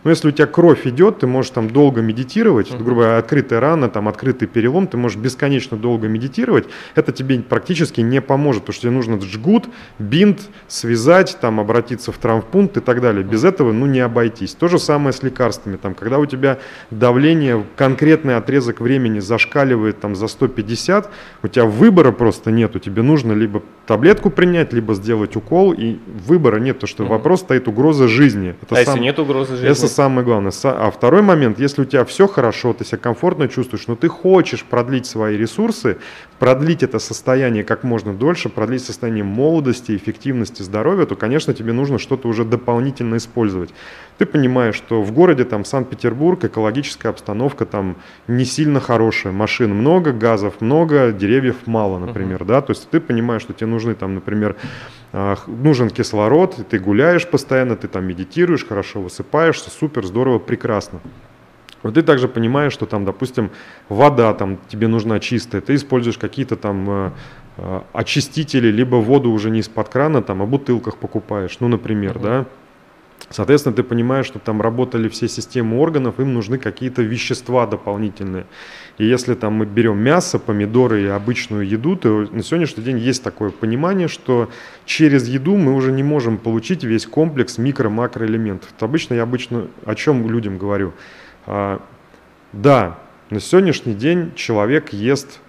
Но 0.07 0.11
если 0.11 0.29
у 0.29 0.31
тебя 0.31 0.47
кровь 0.47 0.87
идет, 0.87 1.19
ты 1.19 1.27
можешь 1.27 1.51
там 1.51 1.69
долго 1.69 2.01
медитировать, 2.01 2.71
uh-huh. 2.71 2.79
грубо 2.79 3.01
говоря, 3.01 3.19
открытая 3.19 3.59
рана, 3.59 3.88
там 3.88 4.07
открытый 4.07 4.47
перелом, 4.47 4.87
ты 4.87 4.97
можешь 4.97 5.19
бесконечно 5.19 5.77
долго 5.77 6.07
медитировать, 6.07 6.66
это 6.95 7.11
тебе 7.11 7.40
практически 7.40 8.03
не 8.03 8.21
поможет, 8.21 8.62
потому 8.62 8.75
что 8.75 8.83
тебе 8.83 8.92
нужно 8.92 9.21
жгут, 9.21 9.69
бинт, 9.99 10.42
связать, 10.69 11.38
там 11.40 11.59
обратиться 11.59 12.12
в 12.12 12.19
травмпункт 12.19 12.77
и 12.77 12.81
так 12.81 13.01
далее. 13.01 13.25
Без 13.25 13.42
этого 13.42 13.73
ну 13.73 13.87
не 13.87 13.99
обойтись. 13.99 14.55
То 14.55 14.69
же 14.69 14.79
самое 14.79 15.12
с 15.12 15.25
лекарствами. 15.25 15.75
Там, 15.75 15.97
когда 15.97 16.21
у 16.21 16.27
тебя 16.27 16.59
давление 16.92 17.64
конкретный 17.75 18.37
отрезок 18.37 18.81
времени 18.81 19.19
зашкаливает 19.19 19.99
там 19.99 20.14
за 20.14 20.29
150, 20.29 21.11
у 21.42 21.49
тебя 21.49 21.64
выбора 21.64 22.12
просто 22.12 22.53
нету. 22.53 22.79
Тебе 22.79 23.03
нужно 23.03 23.33
либо 23.33 23.61
таблетку 23.87 24.31
принять, 24.31 24.73
либо 24.73 24.95
сделать 24.95 25.35
укол, 25.35 25.73
и 25.73 25.97
выбора 26.29 26.61
нет, 26.61 26.77
потому 26.77 26.88
что 26.88 27.03
uh-huh. 27.03 27.09
вопрос 27.09 27.40
стоит 27.40 27.66
угроза 27.66 28.07
жизни. 28.07 28.55
Это 28.62 28.77
а 28.77 28.85
сам... 28.85 28.95
если 28.95 29.01
нет 29.01 29.19
угрозы 29.19 29.57
жизни? 29.57 29.69
Это 29.69 29.96
самое 29.97 30.25
главное. 30.25 30.53
А 30.65 30.91
второй 30.91 31.23
момент, 31.23 31.59
если 31.59 31.83
у 31.83 31.85
тебя 31.85 32.05
все 32.05 32.29
хорошо, 32.29 32.75
ты 32.75 32.85
себя 32.85 32.99
комфортно 32.99 33.49
чувствуешь, 33.49 33.87
но 33.87 33.97
ты 33.97 34.09
хочешь 34.09 34.63
продлить 34.63 35.07
свои 35.07 35.39
ресурсы, 35.39 35.97
продлить 36.39 36.83
это 36.83 36.99
состояние 36.99 37.65
как 37.65 37.83
можно 37.83 38.13
дольше, 38.13 38.49
продлить 38.49 38.85
состояние 38.85 39.25
молодости, 39.25 39.97
эффективности, 39.97 40.63
здоровья, 40.63 41.07
то, 41.07 41.17
конечно, 41.17 41.55
тебе 41.55 41.73
нужно 41.73 41.99
что-то 41.99 42.29
уже 42.29 42.45
дополнительно 42.45 43.17
использовать. 43.17 43.71
Ты 44.19 44.27
понимаешь, 44.27 44.75
что 44.75 45.03
в 45.03 45.13
городе 45.13 45.45
там 45.45 45.65
Санкт-Петербург, 45.65 46.45
экологическая 46.45 47.09
обстановка 47.09 47.65
там 47.65 47.97
не 48.29 48.45
сильно 48.45 48.81
хорошая, 48.81 49.33
машин 49.33 49.75
много, 49.75 50.13
газов 50.13 50.61
много, 50.61 51.13
деревьев 51.13 51.57
мало, 51.67 51.99
например, 51.99 52.43
uh-huh. 52.43 52.47
да, 52.47 52.61
то 52.61 52.73
есть 52.73 52.89
ты 52.91 53.01
понимаешь, 53.01 53.43
что 53.43 53.53
тебе 53.53 53.67
нужны 53.67 53.95
там, 53.95 54.15
например, 54.15 54.57
нужен 55.46 55.88
кислород, 55.88 56.59
ты 56.68 56.79
гуляешь 56.79 57.26
постоянно, 57.26 57.74
ты 57.76 57.88
там 57.88 58.05
медитируешь, 58.05 58.66
хорошо 58.66 59.00
высыпаешься, 59.00 59.70
супер, 59.70 60.05
здорово, 60.05 60.38
прекрасно. 60.38 61.00
Вот 61.83 61.94
ты 61.94 62.02
также 62.02 62.29
понимаешь, 62.29 62.74
что 62.74 62.85
там, 62.85 63.05
допустим, 63.07 63.50
вода 63.88 64.35
там 64.35 64.59
тебе 64.68 64.88
нужна 64.88 65.18
чистая, 65.18 65.62
ты 65.62 65.74
используешь 65.74 66.18
какие-то 66.18 66.57
там 66.57 66.90
э, 66.90 67.11
э, 67.57 67.81
очистители, 67.94 68.68
либо 68.68 68.96
воду 68.96 69.31
уже 69.31 69.50
не 69.50 69.61
из-под 69.61 69.88
крана, 69.88 70.22
там, 70.22 70.42
а 70.42 70.46
бутылках 70.46 70.98
покупаешь, 70.98 71.57
ну, 71.61 71.68
например, 71.68 72.16
uh-huh. 72.16 72.22
да. 72.22 72.46
Соответственно, 73.29 73.75
ты 73.75 73.83
понимаешь, 73.83 74.27
что 74.27 74.39
там 74.39 74.62
работали 74.62 75.09
все 75.09 75.27
системы 75.27 75.79
органов, 75.79 76.21
им 76.21 76.33
нужны 76.33 76.59
какие-то 76.59 77.03
вещества 77.03 77.67
дополнительные. 77.67 78.47
И 78.99 79.05
если 79.05 79.35
там 79.35 79.55
мы 79.55 79.67
берем 79.67 79.99
мясо, 79.99 80.39
помидоры 80.39 81.03
и 81.03 81.07
обычную 81.07 81.67
еду, 81.67 81.97
то 81.97 82.29
на 82.31 82.43
сегодняшний 82.43 82.85
день 82.85 82.99
есть 82.99 83.25
такое 83.25 83.51
понимание, 83.51 84.07
что 84.07 84.49
через 84.85 85.27
еду 85.27 85.57
мы 85.57 85.75
уже 85.75 85.91
не 85.91 86.05
можем 86.05 86.39
получить 86.39 86.85
весь 86.85 87.07
комплекс 87.07 87.59
микро-макроэлементов. 87.59 88.69
Обычно 88.79 89.15
я 89.15 89.25
обычно 89.25 89.67
о 89.85 89.97
чем 89.97 90.31
людям 90.31 90.57
говорю. 90.57 90.93
А, 91.47 91.83
да, 92.53 92.99
на 93.31 93.41
сегодняшний 93.41 93.95
день 93.95 94.33
человек 94.37 94.93
ест 94.93 95.41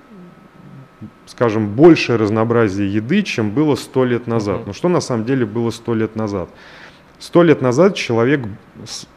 скажем, 1.28 1.70
большее 1.76 2.16
разнообразие 2.18 2.92
еды, 2.92 3.22
чем 3.22 3.52
было 3.52 3.76
сто 3.76 4.06
лет 4.06 4.28
назад. 4.28 4.66
Но 4.66 4.74
что 4.74 4.90
на 4.90 5.02
самом 5.02 5.26
деле 5.26 5.46
было 5.46 5.70
сто 5.70 5.94
лет 5.94 6.16
назад? 6.16 6.50
Сто 7.20 7.44
лет 7.44 7.62
назад 7.62 7.96
человек 7.96 8.42
с 8.86 9.08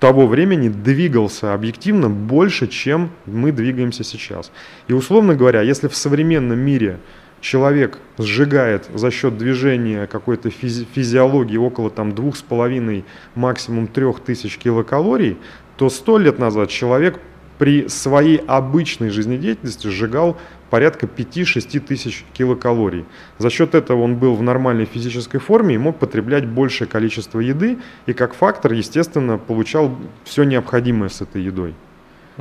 того 0.00 0.26
времени 0.26 0.68
двигался 0.68 1.54
объективно 1.54 2.08
больше, 2.08 2.66
чем 2.66 3.10
мы 3.26 3.52
двигаемся 3.52 4.04
сейчас. 4.04 4.50
И 4.88 4.92
условно 4.92 5.34
говоря, 5.34 5.62
если 5.62 5.88
в 5.88 5.96
современном 5.96 6.58
мире 6.58 6.98
человек 7.40 7.98
сжигает 8.18 8.88
за 8.94 9.10
счет 9.10 9.36
движения 9.36 10.06
какой-то 10.06 10.48
физи- 10.48 10.86
физиологии 10.94 11.56
около 11.56 11.90
там 11.90 12.12
двух 12.12 12.36
с 12.36 12.42
половиной, 12.42 13.04
максимум 13.34 13.86
трех 13.86 14.20
тысяч 14.20 14.58
килокалорий, 14.58 15.36
то 15.76 15.88
сто 15.90 16.18
лет 16.18 16.38
назад 16.38 16.70
человек 16.70 17.20
при 17.58 17.88
своей 17.88 18.38
обычной 18.38 19.10
жизнедеятельности 19.10 19.88
сжигал 19.88 20.36
порядка 20.70 21.06
5-6 21.06 21.80
тысяч 21.80 22.24
килокалорий. 22.32 23.04
За 23.38 23.50
счет 23.50 23.74
этого 23.74 24.02
он 24.02 24.16
был 24.16 24.34
в 24.34 24.42
нормальной 24.42 24.84
физической 24.84 25.38
форме 25.38 25.74
и 25.74 25.78
мог 25.78 25.98
потреблять 25.98 26.46
большее 26.46 26.88
количество 26.88 27.40
еды, 27.40 27.78
и 28.06 28.12
как 28.12 28.34
фактор, 28.34 28.72
естественно, 28.72 29.38
получал 29.38 29.96
все 30.24 30.44
необходимое 30.44 31.08
с 31.08 31.20
этой 31.20 31.42
едой. 31.42 31.74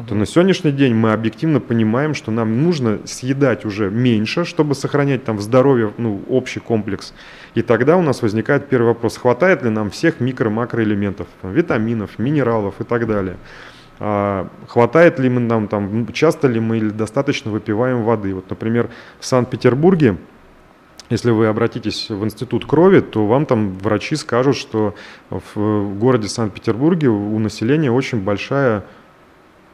То 0.09 0.13
на 0.13 0.25
сегодняшний 0.25 0.73
день 0.73 0.93
мы 0.93 1.13
объективно 1.13 1.61
понимаем, 1.61 2.15
что 2.15 2.29
нам 2.29 2.63
нужно 2.63 2.99
съедать 3.05 3.63
уже 3.63 3.89
меньше, 3.89 4.43
чтобы 4.43 4.75
сохранять 4.75 5.23
там 5.23 5.37
в 5.37 5.41
здоровье 5.41 5.93
ну, 5.97 6.21
общий 6.27 6.59
комплекс. 6.59 7.13
И 7.53 7.61
тогда 7.61 7.95
у 7.95 8.01
нас 8.01 8.21
возникает 8.21 8.67
первый 8.67 8.87
вопрос, 8.87 9.15
хватает 9.15 9.63
ли 9.63 9.69
нам 9.69 9.89
всех 9.89 10.19
микро-макроэлементов, 10.19 11.27
витаминов, 11.43 12.19
минералов 12.19 12.81
и 12.81 12.83
так 12.83 13.07
далее. 13.07 13.37
А, 13.99 14.49
хватает 14.67 15.19
ли 15.19 15.29
мы 15.29 15.39
нам 15.39 15.67
там, 15.67 16.07
часто 16.11 16.47
ли 16.47 16.59
мы 16.59 16.77
или 16.77 16.89
достаточно 16.89 17.51
выпиваем 17.51 18.03
воды. 18.03 18.33
Вот, 18.33 18.49
например, 18.49 18.89
в 19.19 19.25
Санкт-Петербурге, 19.25 20.17
если 21.09 21.31
вы 21.31 21.47
обратитесь 21.47 22.09
в 22.09 22.23
институт 22.25 22.65
крови, 22.65 22.99
то 22.99 23.25
вам 23.25 23.45
там 23.45 23.77
врачи 23.77 24.15
скажут, 24.15 24.57
что 24.57 24.95
в 25.29 25.97
городе 25.97 26.27
Санкт-Петербурге 26.27 27.09
у 27.09 27.39
населения 27.39 27.91
очень 27.91 28.21
большая 28.21 28.83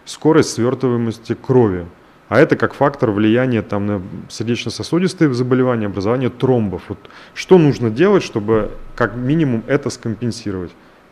скорость 0.06 0.50
свертываемости 0.52 1.34
крови. 1.34 1.88
А 2.30 2.40
это 2.40 2.56
как 2.56 2.74
фактор 2.74 3.12
влияния 3.12 3.62
там, 3.62 3.86
на 3.86 4.02
сердечно-сосудистые 4.30 5.34
заболевания, 5.34 5.88
образование 5.88 6.30
тромбов. 6.30 6.84
Вот 6.88 6.98
что 7.34 7.58
нужно 7.58 7.90
делать, 7.90 8.24
чтобы 8.24 8.72
как 8.96 9.16
минимум 9.16 9.64
это 9.68 9.90
скомпенсировать? 9.90 10.72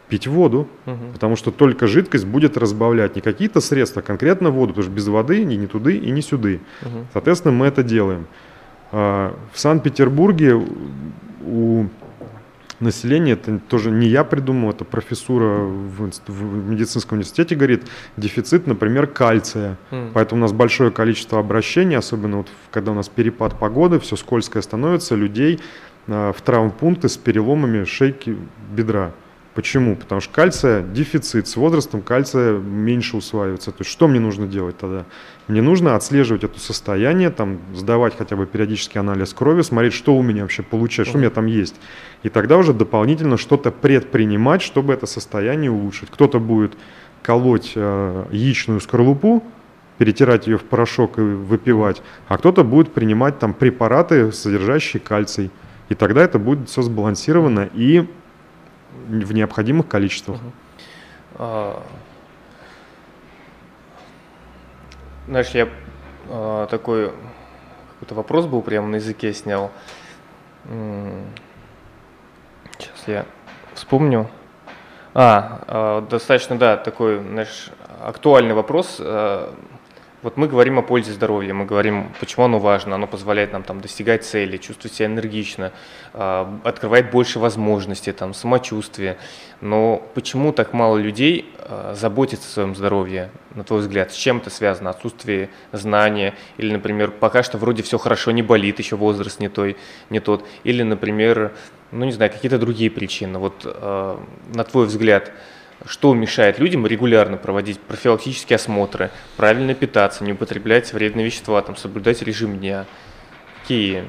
Пить 0.09 0.27
воду, 0.27 0.67
угу. 0.85 0.97
потому 1.13 1.35
что 1.35 1.51
только 1.51 1.87
жидкость 1.87 2.25
будет 2.25 2.57
разбавлять 2.57 3.15
не 3.15 3.21
какие-то 3.21 3.61
средства, 3.61 4.01
а 4.01 4.03
конкретно 4.03 4.49
воду, 4.49 4.73
потому 4.73 4.83
что 4.83 4.91
без 4.91 5.07
воды 5.07 5.45
ни, 5.45 5.55
ни 5.55 5.67
туды 5.67 5.97
и 5.97 6.11
ни 6.11 6.21
сюды. 6.21 6.59
Угу. 6.81 7.07
Соответственно, 7.13 7.53
мы 7.53 7.67
это 7.67 7.83
делаем. 7.83 8.27
А, 8.91 9.35
в 9.53 9.59
Санкт-Петербурге 9.59 10.59
у 11.45 11.85
населения, 12.79 13.33
это 13.33 13.59
тоже 13.59 13.91
не 13.91 14.07
я 14.07 14.23
придумал, 14.23 14.71
это 14.71 14.85
профессура 14.85 15.59
в, 15.59 16.11
в 16.27 16.69
медицинском 16.69 17.17
университете 17.17 17.55
говорит, 17.55 17.83
дефицит, 18.17 18.67
например, 18.67 19.07
кальция. 19.07 19.77
Mm. 19.91 20.11
Поэтому 20.13 20.41
у 20.41 20.43
нас 20.43 20.53
большое 20.53 20.91
количество 20.91 21.39
обращений, 21.39 21.97
особенно 21.97 22.37
вот 22.37 22.47
когда 22.71 22.91
у 22.91 22.95
нас 22.95 23.09
перепад 23.09 23.59
погоды, 23.59 23.99
все 23.99 24.15
скользкое 24.15 24.63
становится, 24.63 25.15
людей 25.15 25.59
а, 26.07 26.31
в 26.31 26.41
травмпункты 26.41 27.09
с 27.09 27.17
переломами 27.17 27.83
шейки 27.83 28.37
бедра. 28.71 29.11
Почему? 29.59 29.97
Потому 29.97 30.21
что 30.21 30.33
кальция 30.33 30.81
дефицит, 30.81 31.49
с 31.49 31.57
возрастом 31.57 32.01
кальция 32.01 32.57
меньше 32.57 33.17
усваивается. 33.17 33.71
То 33.71 33.81
есть 33.81 33.91
что 33.91 34.07
мне 34.07 34.21
нужно 34.21 34.47
делать 34.47 34.77
тогда? 34.77 35.03
Мне 35.49 35.61
нужно 35.61 35.97
отслеживать 35.97 36.45
это 36.45 36.61
состояние, 36.61 37.29
там, 37.29 37.59
сдавать 37.75 38.17
хотя 38.17 38.37
бы 38.37 38.45
периодический 38.45 39.01
анализ 39.01 39.33
крови, 39.33 39.63
смотреть, 39.63 39.91
что 39.91 40.15
у 40.15 40.21
меня 40.21 40.43
вообще 40.43 40.63
получается, 40.63 41.09
что 41.09 41.17
у 41.17 41.19
меня 41.19 41.29
там 41.29 41.45
есть. 41.45 41.75
И 42.23 42.29
тогда 42.29 42.55
уже 42.55 42.73
дополнительно 42.73 43.35
что-то 43.35 43.71
предпринимать, 43.71 44.61
чтобы 44.61 44.93
это 44.93 45.07
состояние 45.07 45.71
улучшить. 45.71 46.09
Кто-то 46.09 46.39
будет 46.39 46.77
колоть 47.21 47.73
э, 47.75 48.27
яичную 48.31 48.79
скорлупу, 48.79 49.43
перетирать 49.97 50.47
ее 50.47 50.57
в 50.57 50.63
порошок 50.63 51.17
и 51.17 51.21
выпивать, 51.21 52.01
а 52.29 52.37
кто-то 52.37 52.63
будет 52.63 52.93
принимать 52.93 53.39
там 53.39 53.53
препараты, 53.53 54.31
содержащие 54.31 55.01
кальций. 55.01 55.51
И 55.89 55.95
тогда 55.95 56.23
это 56.23 56.39
будет 56.39 56.69
все 56.69 56.81
сбалансировано 56.81 57.69
и 57.73 58.07
в 59.09 59.33
необходимых 59.33 59.87
количествах. 59.87 60.39
А, 61.35 61.83
знаешь, 65.27 65.49
я 65.49 65.67
а, 66.29 66.67
такой 66.67 67.11
какой-то 67.93 68.15
вопрос 68.15 68.45
был 68.45 68.61
прямо 68.61 68.87
на 68.87 68.95
языке 68.95 69.33
снял. 69.33 69.71
Сейчас 72.77 73.07
я 73.07 73.25
вспомню. 73.73 74.29
А, 75.13 75.63
а, 75.67 76.01
достаточно, 76.01 76.57
да, 76.57 76.77
такой, 76.77 77.19
знаешь, 77.19 77.71
актуальный 78.01 78.53
вопрос. 78.53 79.01
Вот 80.21 80.35
мы 80.35 80.49
говорим 80.49 80.77
о 80.77 80.81
пользе 80.81 81.13
здоровья, 81.13 81.53
мы 81.53 81.65
говорим, 81.65 82.11
почему 82.19 82.43
оно 82.43 82.59
важно, 82.59 82.95
оно 82.95 83.07
позволяет 83.07 83.53
нам 83.53 83.63
там 83.63 83.79
достигать 83.79 84.25
цели, 84.25 84.57
чувствовать 84.57 84.93
себя 84.93 85.05
энергично, 85.05 85.71
э, 86.13 86.45
открывает 86.65 87.09
больше 87.09 87.39
возможностей, 87.39 88.11
там, 88.11 88.33
самочувствие. 88.33 89.17
Но 89.61 90.05
почему 90.15 90.51
так 90.51 90.73
мало 90.73 90.97
людей 90.97 91.49
э, 91.57 91.93
заботится 91.95 92.49
о 92.49 92.51
своем 92.51 92.75
здоровье, 92.75 93.29
на 93.55 93.63
твой 93.63 93.79
взгляд? 93.79 94.11
С 94.11 94.15
чем 94.15 94.39
это 94.39 94.49
связано? 94.49 94.89
Отсутствие 94.89 95.49
знания? 95.71 96.33
Или, 96.57 96.73
например, 96.73 97.11
пока 97.11 97.41
что 97.41 97.57
вроде 97.57 97.81
все 97.81 97.97
хорошо, 97.97 98.31
не 98.31 98.41
болит, 98.41 98.79
еще 98.79 98.97
возраст 98.97 99.39
не, 99.39 99.47
той, 99.47 99.77
не 100.09 100.19
тот? 100.19 100.45
Или, 100.65 100.83
например, 100.83 101.53
ну 101.93 102.03
не 102.03 102.11
знаю, 102.11 102.29
какие-то 102.29 102.59
другие 102.59 102.91
причины? 102.91 103.39
Вот 103.39 103.61
э, 103.63 104.17
на 104.53 104.63
твой 104.65 104.85
взгляд, 104.87 105.31
что 105.85 106.13
мешает 106.13 106.59
людям 106.59 106.85
регулярно 106.85 107.37
проводить 107.37 107.79
профилактические 107.79 108.55
осмотры, 108.55 109.11
правильно 109.37 109.73
питаться, 109.73 110.23
не 110.23 110.33
употреблять 110.33 110.91
вредные 110.93 111.25
вещества, 111.25 111.61
там, 111.61 111.75
соблюдать 111.75 112.21
режим 112.21 112.57
дня? 112.57 112.85
Какие? 113.61 114.03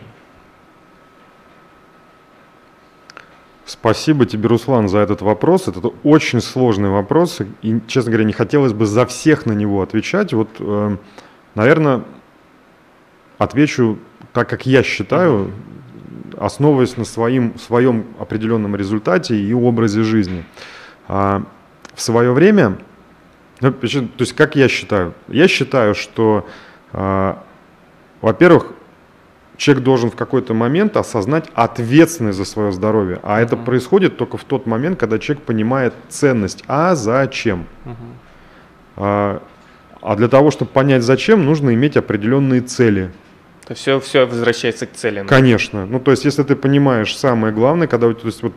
Спасибо 3.67 4.27
тебе, 4.27 4.49
Руслан, 4.49 4.89
за 4.89 4.99
этот 4.99 5.23
вопрос. 5.23 5.69
Это 5.69 5.93
очень 6.03 6.41
сложный 6.41 6.89
вопрос, 6.89 7.41
и, 7.63 7.81
честно 7.87 8.11
говоря, 8.11 8.27
не 8.27 8.33
хотелось 8.33 8.73
бы 8.73 8.85
за 8.85 9.07
всех 9.07 9.47
на 9.47 9.53
него 9.53 9.81
отвечать. 9.83 10.33
Вот, 10.33 10.49
э, 10.59 10.97
наверное, 11.55 12.03
отвечу 13.39 13.99
так, 14.33 14.49
как 14.49 14.67
я 14.67 14.83
считаю, 14.83 15.53
основываясь 16.37 16.97
на 16.97 17.05
своим, 17.05 17.57
своем 17.59 18.07
определенном 18.19 18.75
результате 18.75 19.37
и 19.37 19.53
образе 19.53 20.03
жизни. 20.03 20.45
А, 21.07 21.45
в 22.01 22.03
свое 22.03 22.33
время, 22.33 22.79
ну, 23.61 23.73
то 23.73 23.87
есть 23.87 24.33
как 24.33 24.57
я 24.57 24.69
считаю? 24.69 25.13
Я 25.29 25.49
считаю, 25.49 25.95
что, 25.95 26.49
э, 26.95 27.35
во-первых, 28.23 28.73
человек 29.59 29.85
должен 29.85 30.11
в 30.11 30.17
какой-то 30.17 30.55
момент 30.55 30.97
осознать 30.97 31.51
ответственность 31.53 32.39
за 32.39 32.47
свое 32.47 32.73
здоровье. 32.73 33.21
А 33.23 33.39
uh-huh. 33.39 33.43
это 33.43 33.59
происходит 33.59 34.17
только 34.17 34.39
в 34.39 34.45
тот 34.45 34.65
момент, 34.65 34.99
когда 34.99 35.19
человек 35.19 35.45
понимает 35.45 35.93
ценность. 36.09 36.65
А 36.69 36.95
зачем? 36.95 37.67
Uh-huh. 37.85 37.95
А, 38.97 39.43
а 40.01 40.17
для 40.17 40.29
того, 40.29 40.51
чтобы 40.51 40.71
понять 40.71 41.03
зачем, 41.03 41.45
нужно 41.45 41.75
иметь 41.75 41.99
определенные 41.99 42.63
цели. 42.63 43.11
То 43.67 43.75
все, 43.75 44.01
все 44.01 44.25
возвращается 44.25 44.87
к 44.87 44.93
целям. 44.93 45.27
Конечно. 45.27 45.85
Ну, 45.85 46.01
то 46.01 46.13
есть, 46.13 46.25
если 46.25 46.45
ты 46.45 46.57
понимаешь 46.57 47.15
самое 47.15 47.53
главное, 47.53 47.89
когда 47.89 48.11
то 48.15 48.27
есть, 48.27 48.43
вот, 48.43 48.55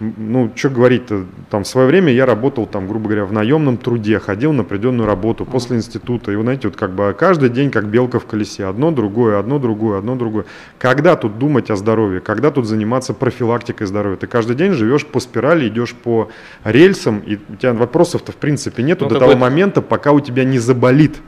ну, 0.00 0.50
что 0.54 0.70
говорить-то, 0.70 1.26
там, 1.50 1.64
в 1.64 1.68
свое 1.68 1.86
время 1.86 2.12
я 2.12 2.24
работал, 2.24 2.66
там, 2.66 2.88
грубо 2.88 3.08
говоря, 3.08 3.26
в 3.26 3.32
наемном 3.32 3.76
труде, 3.76 4.18
ходил 4.18 4.52
на 4.52 4.62
определенную 4.62 5.06
работу 5.06 5.44
после 5.44 5.76
института, 5.76 6.32
и, 6.32 6.36
вы 6.36 6.42
знаете, 6.42 6.68
вот 6.68 6.76
как 6.76 6.92
бы 6.92 7.14
каждый 7.16 7.50
день 7.50 7.70
как 7.70 7.86
белка 7.86 8.18
в 8.18 8.26
колесе, 8.26 8.64
одно 8.64 8.90
другое, 8.90 9.38
одно 9.38 9.58
другое, 9.58 9.98
одно 9.98 10.16
другое. 10.16 10.46
Когда 10.78 11.16
тут 11.16 11.38
думать 11.38 11.70
о 11.70 11.76
здоровье, 11.76 12.20
когда 12.20 12.50
тут 12.50 12.66
заниматься 12.66 13.12
профилактикой 13.12 13.86
здоровья? 13.86 14.16
Ты 14.16 14.26
каждый 14.26 14.56
день 14.56 14.72
живешь 14.72 15.04
по 15.04 15.20
спирали, 15.20 15.68
идешь 15.68 15.94
по 15.94 16.30
рельсам, 16.64 17.20
и 17.20 17.38
у 17.48 17.56
тебя 17.56 17.74
вопросов-то, 17.74 18.32
в 18.32 18.36
принципе, 18.36 18.82
нету 18.82 19.04
ну, 19.04 19.10
до 19.10 19.18
того 19.18 19.36
момента, 19.36 19.82
пока 19.82 20.12
у 20.12 20.20
тебя 20.20 20.44
не 20.44 20.58
заболит. 20.58 21.18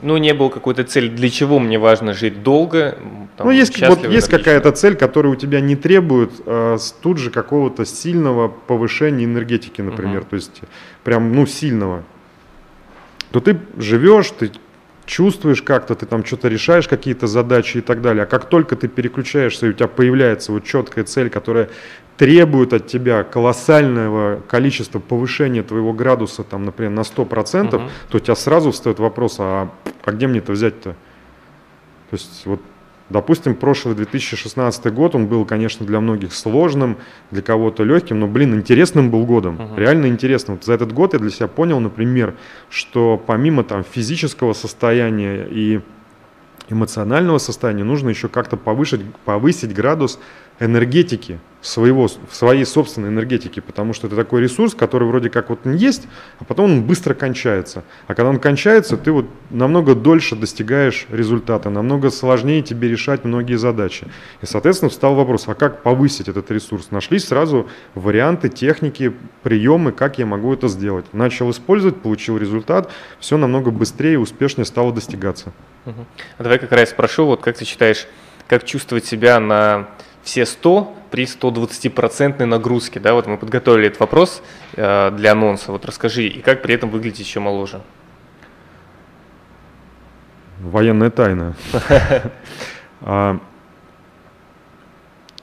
Ну, 0.00 0.16
не 0.16 0.32
было 0.32 0.48
какой-то 0.48 0.84
цели, 0.84 1.08
для 1.08 1.28
чего 1.28 1.58
мне 1.58 1.78
важно 1.78 2.14
жить 2.14 2.42
долго, 2.42 2.96
там, 3.36 3.46
ну, 3.46 3.52
есть, 3.52 3.80
вот, 3.80 4.06
есть 4.06 4.28
какая-то 4.28 4.72
цель, 4.72 4.94
которая 4.94 5.32
у 5.32 5.36
тебя 5.36 5.60
не 5.60 5.74
требует 5.74 6.32
э, 6.44 6.76
тут 7.00 7.18
же 7.18 7.30
какого-то 7.30 7.86
сильного 7.86 8.48
повышения 8.48 9.24
энергетики, 9.24 9.80
например, 9.80 10.20
угу. 10.20 10.26
то 10.30 10.36
есть 10.36 10.60
прям, 11.02 11.32
ну, 11.34 11.46
сильного. 11.46 12.04
То 13.30 13.40
ты 13.40 13.58
живешь, 13.78 14.30
ты 14.30 14.52
чувствуешь 15.06 15.62
как-то, 15.62 15.94
ты 15.94 16.04
там 16.04 16.24
что-то 16.24 16.48
решаешь, 16.48 16.86
какие-то 16.86 17.26
задачи 17.26 17.78
и 17.78 17.80
так 17.80 18.02
далее. 18.02 18.24
А 18.24 18.26
как 18.26 18.48
только 18.48 18.76
ты 18.76 18.88
переключаешься, 18.88 19.66
и 19.66 19.70
у 19.70 19.72
тебя 19.72 19.88
появляется 19.88 20.52
вот 20.52 20.64
четкая 20.64 21.04
цель, 21.04 21.30
которая 21.30 21.70
требует 22.18 22.74
от 22.74 22.86
тебя 22.86 23.24
колоссального 23.24 24.42
количества 24.46 25.00
повышения 25.00 25.62
твоего 25.62 25.94
градуса, 25.94 26.44
там, 26.44 26.64
например, 26.64 26.92
на 26.92 27.00
100%, 27.00 27.74
угу. 27.74 27.90
то 28.10 28.16
у 28.16 28.20
тебя 28.20 28.34
сразу 28.34 28.70
встает 28.72 28.98
вопрос, 28.98 29.36
а, 29.38 29.70
а 30.04 30.12
где 30.12 30.26
мне 30.26 30.38
это 30.40 30.52
взять-то? 30.52 30.90
То 32.10 32.16
есть 32.16 32.42
вот 32.44 32.60
Допустим, 33.10 33.54
прошлый 33.54 33.94
2016 33.94 34.92
год, 34.92 35.14
он 35.14 35.26
был, 35.26 35.44
конечно, 35.44 35.84
для 35.84 36.00
многих 36.00 36.32
сложным, 36.32 36.96
для 37.30 37.42
кого-то 37.42 37.84
легким, 37.84 38.20
но, 38.20 38.26
блин, 38.26 38.54
интересным 38.54 39.10
был 39.10 39.26
годом, 39.26 39.56
uh-huh. 39.56 39.78
реально 39.78 40.06
интересным. 40.06 40.56
Вот 40.56 40.64
за 40.64 40.72
этот 40.74 40.92
год 40.92 41.12
я 41.12 41.18
для 41.18 41.30
себя 41.30 41.48
понял, 41.48 41.78
например, 41.80 42.34
что 42.70 43.22
помимо 43.24 43.64
там 43.64 43.84
физического 43.84 44.52
состояния 44.54 45.46
и 45.50 45.80
эмоционального 46.68 47.38
состояния 47.38 47.84
нужно 47.84 48.08
еще 48.08 48.28
как-то 48.28 48.56
повысить, 48.56 49.02
повысить 49.24 49.74
градус 49.74 50.18
энергетики, 50.58 51.38
своего, 51.62 52.08
своей 52.08 52.66
собственной 52.66 53.08
энергетики, 53.08 53.60
потому 53.60 53.94
что 53.94 54.08
это 54.08 54.16
такой 54.16 54.42
ресурс, 54.42 54.74
который 54.74 55.06
вроде 55.06 55.30
как 55.30 55.48
вот 55.48 55.60
есть, 55.64 56.08
а 56.40 56.44
потом 56.44 56.64
он 56.66 56.82
быстро 56.82 57.14
кончается. 57.14 57.84
А 58.08 58.14
когда 58.14 58.30
он 58.30 58.40
кончается, 58.40 58.96
ты 58.96 59.12
вот 59.12 59.26
намного 59.50 59.94
дольше 59.94 60.34
достигаешь 60.34 61.06
результата, 61.08 61.70
намного 61.70 62.10
сложнее 62.10 62.62
тебе 62.62 62.88
решать 62.88 63.24
многие 63.24 63.54
задачи. 63.54 64.08
И, 64.42 64.46
соответственно, 64.46 64.90
встал 64.90 65.14
вопрос, 65.14 65.44
а 65.46 65.54
как 65.54 65.82
повысить 65.82 66.28
этот 66.28 66.50
ресурс? 66.50 66.90
Нашлись 66.90 67.28
сразу 67.28 67.68
варианты, 67.94 68.48
техники, 68.48 69.12
приемы, 69.44 69.92
как 69.92 70.18
я 70.18 70.26
могу 70.26 70.52
это 70.52 70.66
сделать. 70.66 71.06
Начал 71.12 71.50
использовать, 71.50 72.02
получил 72.02 72.38
результат, 72.38 72.90
все 73.20 73.36
намного 73.36 73.70
быстрее 73.70 74.14
и 74.14 74.16
успешнее 74.16 74.64
стало 74.64 74.92
достигаться. 74.92 75.52
Угу. 75.86 76.06
А 76.38 76.42
давай 76.42 76.58
как 76.58 76.72
раз 76.72 76.90
спрошу, 76.90 77.26
вот 77.26 77.40
как 77.40 77.56
ты 77.56 77.64
считаешь, 77.64 78.08
как 78.48 78.64
чувствовать 78.64 79.04
себя 79.04 79.38
на 79.38 79.88
все 80.22 80.46
100 80.46 80.94
при 81.10 81.24
120% 81.24 82.44
нагрузке. 82.44 83.00
Да? 83.00 83.14
Вот 83.14 83.26
мы 83.26 83.36
подготовили 83.36 83.88
этот 83.88 84.00
вопрос 84.00 84.42
э, 84.74 85.10
для 85.12 85.32
анонса. 85.32 85.72
Вот 85.72 85.84
расскажи, 85.84 86.26
и 86.26 86.40
как 86.40 86.62
при 86.62 86.74
этом 86.74 86.90
выглядеть 86.90 87.20
еще 87.20 87.40
моложе? 87.40 87.82
Военная 90.60 91.10
тайна. 91.10 91.56
А, 93.04 93.40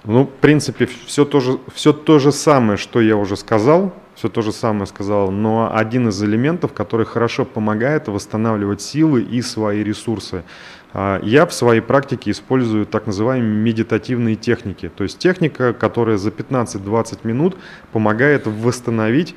ну, 0.06 0.24
в 0.24 0.30
принципе, 0.30 0.88
все 1.06 1.26
то, 1.26 1.42
же, 1.42 1.60
все 1.76 1.92
то 1.92 2.20
же 2.20 2.32
самое, 2.32 2.78
что 2.78 3.02
я 3.02 3.18
уже 3.18 3.36
сказал, 3.36 3.94
все 4.16 4.30
то 4.30 4.42
же 4.42 4.52
самое 4.52 4.86
сказал, 4.86 5.30
но 5.30 5.70
один 5.74 6.08
из 6.08 6.24
элементов, 6.24 6.74
который 6.74 7.06
хорошо 7.06 7.44
помогает 7.44 8.08
восстанавливать 8.08 8.82
силы 8.82 9.22
и 9.22 9.42
свои 9.42 9.84
ресурсы. 9.84 10.44
А, 10.94 11.20
я 11.24 11.46
в 11.46 11.54
своей 11.54 11.82
практике 11.82 12.32
использую 12.32 12.86
так 12.86 13.06
называемые 13.06 13.54
медитативные 13.54 14.36
техники. 14.36 14.90
То 14.96 15.04
есть 15.04 15.20
техника, 15.20 15.74
которая 15.74 16.18
за 16.18 16.30
15-20 16.30 17.20
минут 17.24 17.58
помогает 17.92 18.48
восстановить 18.48 19.36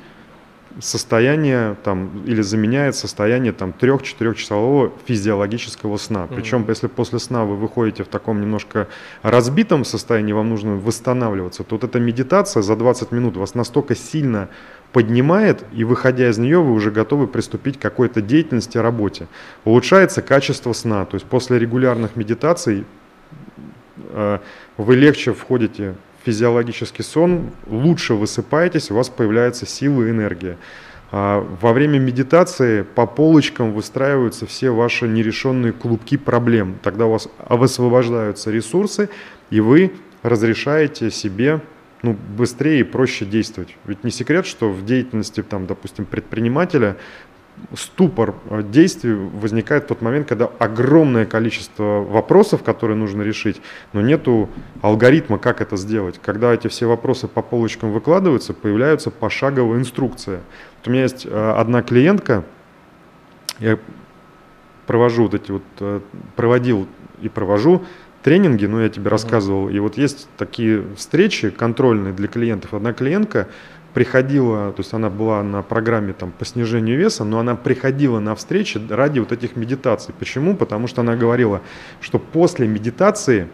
состояние 0.79 1.75
там, 1.83 2.23
или 2.25 2.41
заменяет 2.41 2.95
состояние 2.95 3.53
там, 3.53 3.73
3-4 3.79 4.35
часового 4.35 4.91
физиологического 5.05 5.97
сна. 5.97 6.23
Mm-hmm. 6.23 6.35
Причем, 6.35 6.65
если 6.67 6.87
после 6.87 7.19
сна 7.19 7.45
вы 7.45 7.55
выходите 7.55 8.03
в 8.03 8.07
таком 8.07 8.41
немножко 8.41 8.87
разбитом 9.21 9.85
состоянии, 9.85 10.33
вам 10.33 10.49
нужно 10.49 10.75
восстанавливаться, 10.75 11.63
то 11.63 11.75
вот 11.75 11.83
эта 11.83 11.99
медитация 11.99 12.63
за 12.63 12.75
20 12.75 13.11
минут 13.11 13.37
вас 13.37 13.55
настолько 13.55 13.95
сильно 13.95 14.49
поднимает, 14.91 15.65
и 15.73 15.83
выходя 15.83 16.29
из 16.29 16.37
нее, 16.37 16.61
вы 16.61 16.71
уже 16.71 16.91
готовы 16.91 17.27
приступить 17.27 17.79
к 17.79 17.81
какой-то 17.81 18.21
деятельности, 18.21 18.77
работе. 18.77 19.27
Улучшается 19.65 20.21
качество 20.21 20.73
сна, 20.73 21.05
то 21.05 21.15
есть 21.15 21.25
после 21.25 21.57
регулярных 21.59 22.15
медитаций 22.15 22.85
э, 24.09 24.39
вы 24.77 24.95
легче 24.95 25.33
входите 25.33 25.95
физиологический 26.25 27.03
сон, 27.03 27.51
лучше 27.67 28.13
высыпаетесь, 28.13 28.91
у 28.91 28.95
вас 28.95 29.09
появляется 29.09 29.65
сила 29.65 30.03
и 30.03 30.09
энергия. 30.09 30.57
А 31.11 31.45
во 31.61 31.73
время 31.73 31.99
медитации 31.99 32.81
по 32.81 33.05
полочкам 33.05 33.73
выстраиваются 33.73 34.47
все 34.47 34.71
ваши 34.71 35.07
нерешенные 35.07 35.71
клубки 35.71 36.17
проблем. 36.17 36.79
Тогда 36.81 37.05
у 37.05 37.11
вас 37.11 37.27
высвобождаются 37.49 38.49
ресурсы, 38.49 39.09
и 39.51 39.59
вы 39.59 39.93
разрешаете 40.23 41.11
себе 41.11 41.61
ну, 42.01 42.17
быстрее 42.35 42.79
и 42.79 42.83
проще 42.83 43.25
действовать. 43.25 43.75
Ведь 43.85 44.03
не 44.03 44.11
секрет, 44.11 44.45
что 44.45 44.69
в 44.69 44.85
деятельности, 44.85 45.43
там, 45.43 45.67
допустим, 45.67 46.05
предпринимателя 46.05 46.97
ступор 47.75 48.35
э, 48.49 48.63
действий 48.63 49.13
возникает 49.13 49.85
в 49.85 49.87
тот 49.87 50.01
момент, 50.01 50.27
когда 50.27 50.49
огромное 50.59 51.25
количество 51.25 52.01
вопросов, 52.01 52.63
которые 52.63 52.97
нужно 52.97 53.21
решить, 53.21 53.61
но 53.93 54.01
нету 54.01 54.49
алгоритма, 54.81 55.37
как 55.37 55.61
это 55.61 55.77
сделать. 55.77 56.19
Когда 56.21 56.53
эти 56.53 56.67
все 56.67 56.85
вопросы 56.85 57.27
по 57.27 57.41
полочкам 57.41 57.91
выкладываются, 57.91 58.53
появляется 58.53 59.11
пошаговая 59.11 59.79
инструкция. 59.79 60.41
Вот 60.79 60.87
у 60.87 60.91
меня 60.91 61.03
есть 61.03 61.25
э, 61.25 61.53
одна 61.57 61.81
клиентка, 61.81 62.43
я 63.59 63.77
провожу 64.87 65.23
вот 65.23 65.33
эти 65.33 65.51
вот, 65.51 65.63
э, 65.79 66.01
проводил 66.35 66.87
и 67.21 67.29
провожу 67.29 67.83
тренинги, 68.23 68.65
ну, 68.65 68.79
я 68.79 68.89
тебе 68.89 69.09
рассказывал, 69.09 69.69
и 69.69 69.77
вот 69.79 69.97
есть 69.97 70.27
такие 70.37 70.83
встречи 70.95 71.49
контрольные 71.49 72.13
для 72.13 72.27
клиентов. 72.27 72.73
Одна 72.73 72.93
клиентка 72.93 73.47
приходила, 73.93 74.71
то 74.71 74.79
есть 74.79 74.93
она 74.93 75.09
была 75.09 75.43
на 75.43 75.61
программе 75.61 76.13
там, 76.13 76.31
по 76.31 76.45
снижению 76.45 76.97
веса, 76.97 77.23
но 77.23 77.39
она 77.39 77.55
приходила 77.55 78.19
на 78.19 78.35
встречи 78.35 78.81
ради 78.89 79.19
вот 79.19 79.31
этих 79.31 79.55
медитаций. 79.55 80.13
Почему? 80.17 80.55
Потому 80.55 80.87
что 80.87 81.01
она 81.01 81.15
говорила, 81.15 81.61
что 82.01 82.19
после 82.19 82.67
медитации 82.67 83.47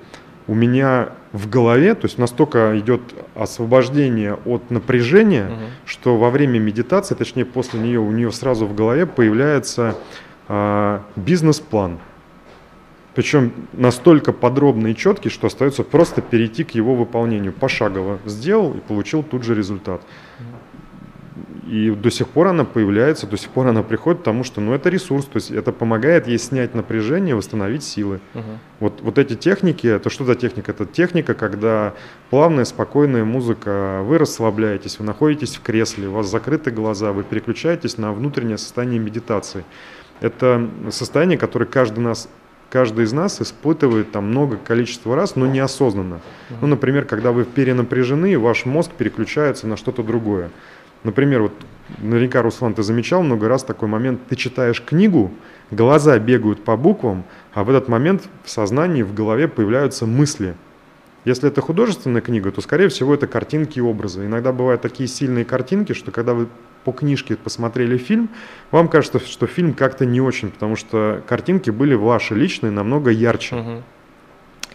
у 0.48 0.56
меня 0.56 1.10
в 1.32 1.48
голове, 1.48 1.94
то 1.94 2.06
есть 2.06 2.18
настолько 2.18 2.80
идет 2.80 3.02
освобождение 3.36 4.40
от 4.46 4.72
напряжения, 4.72 5.46
угу. 5.46 5.56
что 5.86 6.18
во 6.18 6.32
время 6.32 6.58
медитации, 6.58 7.14
точнее 7.14 7.46
после 7.46 7.80
нее, 7.80 8.00
у 8.00 8.12
нее 8.12 8.32
сразу 8.32 8.66
в 8.66 8.74
голове 8.74 9.06
появляется 9.06 9.96
э, 10.48 11.00
бизнес-план. 11.16 12.00
Причем 13.16 13.52
настолько 13.74 14.32
подробный 14.32 14.92
и 14.92 14.96
четкий, 14.96 15.30
что 15.30 15.48
остается 15.48 15.84
просто 15.84 16.22
перейти 16.22 16.64
к 16.64 16.72
его 16.72 16.96
выполнению. 16.96 17.54
Пошагово 17.54 18.20
сделал 18.26 18.74
и 18.74 18.80
получил 18.80 19.24
тут 19.24 19.44
же 19.44 19.56
результат. 19.56 20.02
И 21.70 21.92
до 21.92 22.10
сих 22.10 22.28
пор 22.30 22.48
она 22.48 22.66
появляется, 22.66 23.28
до 23.28 23.38
сих 23.38 23.50
пор 23.52 23.68
она 23.68 23.84
приходит, 23.84 24.20
потому 24.20 24.44
что 24.44 24.60
ну, 24.60 24.74
это 24.74 24.90
ресурс, 24.90 25.26
то 25.26 25.38
есть 25.38 25.52
это 25.52 25.72
помогает 25.72 26.28
ей 26.28 26.40
снять 26.40 26.74
напряжение, 26.74 27.36
восстановить 27.36 27.84
силы. 27.84 28.22
Угу. 28.34 28.44
Вот, 28.80 29.02
вот 29.02 29.18
эти 29.20 29.36
техники, 29.36 29.86
это 29.86 30.10
что 30.10 30.26
за 30.26 30.34
техника? 30.34 30.72
Это 30.72 30.88
техника, 30.88 31.36
когда 31.36 31.94
плавная, 32.32 32.66
спокойная 32.66 33.24
музыка, 33.24 34.02
вы 34.04 34.18
расслабляетесь, 34.18 34.98
вы 34.98 35.06
находитесь 35.06 35.58
в 35.58 35.62
кресле, 35.62 36.08
у 36.08 36.14
вас 36.14 36.28
закрыты 36.28 36.72
глаза, 36.72 37.12
вы 37.12 37.24
переключаетесь 37.24 38.00
на 38.00 38.14
внутреннее 38.14 38.58
состояние 38.58 39.00
медитации. 39.00 39.64
Это 40.22 40.68
состояние, 40.90 41.38
которое 41.38 41.66
каждый 41.66 42.00
нас 42.00 42.30
каждый 42.70 43.06
из 43.06 43.14
нас 43.14 43.42
испытывает 43.42 44.12
там 44.12 44.28
много 44.30 44.58
количества 44.58 45.16
раз, 45.16 45.36
но 45.36 45.46
неосознанно. 45.48 46.22
Ну, 46.62 46.68
например, 46.68 47.06
когда 47.06 47.32
вы 47.32 47.46
перенапряжены, 47.46 48.38
ваш 48.38 48.66
мозг 48.66 48.92
переключается 48.92 49.68
на 49.68 49.78
что-то 49.78 50.04
другое. 50.04 50.50
Например, 51.04 51.44
вот 51.44 51.54
наверняка, 52.00 52.42
Руслан, 52.42 52.74
ты 52.74 52.84
замечал 52.84 53.24
много 53.24 53.48
раз 53.48 53.64
такой 53.64 53.88
момент, 53.88 54.22
ты 54.28 54.36
читаешь 54.36 54.84
книгу, 54.84 55.32
глаза 55.72 56.20
бегают 56.20 56.64
по 56.64 56.76
буквам, 56.76 57.24
а 57.54 57.64
в 57.64 57.70
этот 57.70 57.88
момент 57.88 58.24
в 58.44 58.50
сознании, 58.50 59.04
в 59.04 59.14
голове 59.14 59.48
появляются 59.48 60.06
мысли. 60.06 60.56
Если 61.26 61.50
это 61.50 61.62
художественная 61.62 62.22
книга, 62.22 62.52
то, 62.52 62.62
скорее 62.62 62.88
всего, 62.88 63.14
это 63.14 63.28
картинки 63.28 63.80
и 63.80 63.82
образы. 63.82 64.26
Иногда 64.26 64.54
бывают 64.54 64.82
такие 64.82 65.08
сильные 65.08 65.46
картинки, 65.46 65.94
что 65.94 66.12
когда 66.12 66.34
вы 66.34 66.48
по 66.84 66.92
книжке 66.92 67.36
посмотрели 67.36 67.98
фильм, 67.98 68.30
вам 68.72 68.88
кажется, 68.88 69.20
что 69.20 69.48
фильм 69.48 69.74
как-то 69.74 70.06
не 70.06 70.22
очень, 70.22 70.52
потому 70.52 70.76
что 70.76 71.22
картинки 71.28 71.70
были 71.70 71.94
ваши 71.94 72.36
личные, 72.36 72.72
намного 72.72 73.10
ярче. 73.12 73.56
Угу. 73.56 73.84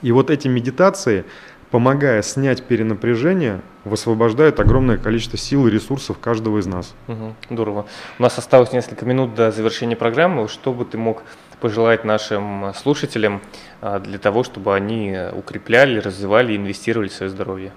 И 0.02 0.12
вот 0.12 0.30
эти 0.30 0.48
медитации, 0.48 1.24
помогая 1.70 2.22
снять 2.22 2.62
перенапряжение, 2.62 3.62
высвобождают 3.84 4.61
огромное 4.61 4.98
количество 4.98 5.38
сил 5.38 5.66
и 5.66 5.70
ресурсов 5.70 6.18
каждого 6.18 6.59
из 6.59 6.66
нас. 6.66 6.94
Угу, 7.09 7.34
здорово. 7.50 7.86
У 8.18 8.22
нас 8.22 8.36
осталось 8.38 8.72
несколько 8.72 9.07
минут 9.07 9.34
до 9.34 9.50
завершения 9.50 9.96
программы. 9.96 10.48
Что 10.48 10.72
бы 10.72 10.84
ты 10.84 10.98
мог 10.98 11.22
пожелать 11.61 12.05
нашим 12.05 12.74
слушателям 12.74 13.40
а, 13.80 13.98
для 13.98 14.18
того, 14.18 14.44
чтобы 14.44 14.74
они 14.74 15.16
укрепляли, 15.32 15.98
развивали, 15.98 16.55
инвестировали 16.57 17.09
в 17.09 17.14
свое 17.14 17.30
здоровье? 17.30 17.72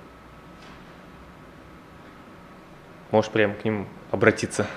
Можешь 3.11 3.31
прямо 3.31 3.53
к 3.53 3.63
ним 3.63 3.87
обратиться? 4.11 4.67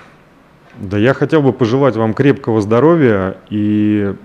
Да 0.77 0.97
я 0.97 1.13
хотел 1.13 1.41
бы 1.41 1.51
пожелать 1.53 1.95
вам 1.95 2.13
крепкого 2.13 2.61
здоровья 2.61 3.37
и 3.49 4.15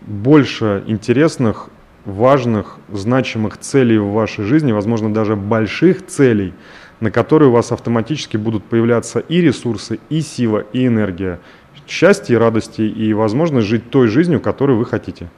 больше 0.00 0.82
интересных 0.86 1.68
важных, 2.04 2.78
значимых 2.90 3.58
целей 3.58 3.98
в 3.98 4.12
вашей 4.12 4.44
жизни, 4.44 4.72
возможно, 4.72 5.12
даже 5.12 5.36
больших 5.36 6.04
целей, 6.06 6.52
на 7.00 7.10
которые 7.10 7.50
у 7.50 7.52
вас 7.52 7.70
автоматически 7.70 8.36
будут 8.36 8.64
появляться 8.64 9.20
и 9.20 9.40
ресурсы, 9.40 10.00
и 10.08 10.20
сила, 10.20 10.64
и 10.72 10.86
энергия, 10.86 11.38
счастье 11.86 12.34
и 12.34 12.38
радости, 12.38 12.82
и 12.82 13.12
возможность 13.12 13.68
жить 13.68 13.90
той 13.90 14.08
жизнью, 14.08 14.40
которую 14.40 14.78
вы 14.78 14.84
хотите. 14.84 15.30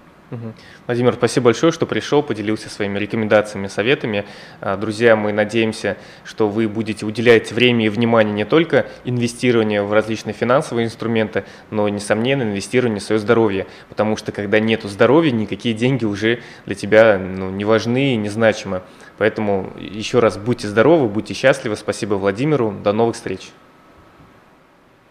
Владимир, 0.87 1.15
спасибо 1.15 1.45
большое, 1.47 1.73
что 1.73 1.87
пришел, 1.87 2.23
поделился 2.23 2.69
своими 2.69 2.99
рекомендациями, 2.99 3.69
советами. 3.69 4.25
А, 4.61 4.77
друзья, 4.77 5.17
мы 5.17 5.33
надеемся, 5.33 5.97
что 6.25 6.49
вы 6.49 6.69
будете 6.69 7.07
уделять 7.07 7.53
время 7.53 7.87
и 7.87 7.89
внимание 7.89 8.35
не 8.35 8.45
только 8.45 8.87
инвестированию 9.05 9.87
в 9.87 9.93
различные 9.93 10.33
финансовые 10.33 10.87
инструменты, 10.87 11.45
но, 11.71 11.89
несомненно, 11.89 12.43
инвестированию 12.43 13.01
в 13.01 13.05
свое 13.05 13.19
здоровье. 13.19 13.67
Потому 13.89 14.17
что 14.17 14.33
когда 14.33 14.61
нет 14.61 14.83
здоровья, 14.85 15.31
никакие 15.31 15.75
деньги 15.75 16.05
уже 16.05 16.41
для 16.67 16.75
тебя 16.75 17.19
ну, 17.19 17.51
не 17.51 17.65
важны 17.65 18.15
и 18.15 18.17
незначимы. 18.17 18.83
Поэтому 19.19 19.73
еще 19.79 20.19
раз 20.19 20.37
будьте 20.37 20.69
здоровы, 20.69 21.09
будьте 21.09 21.35
счастливы. 21.35 21.77
Спасибо 21.77 22.15
Владимиру. 22.15 22.73
До 22.83 22.93
новых 22.93 23.15
встреч. 23.15 23.51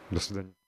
До 0.10 0.20
свидания. 0.20 0.63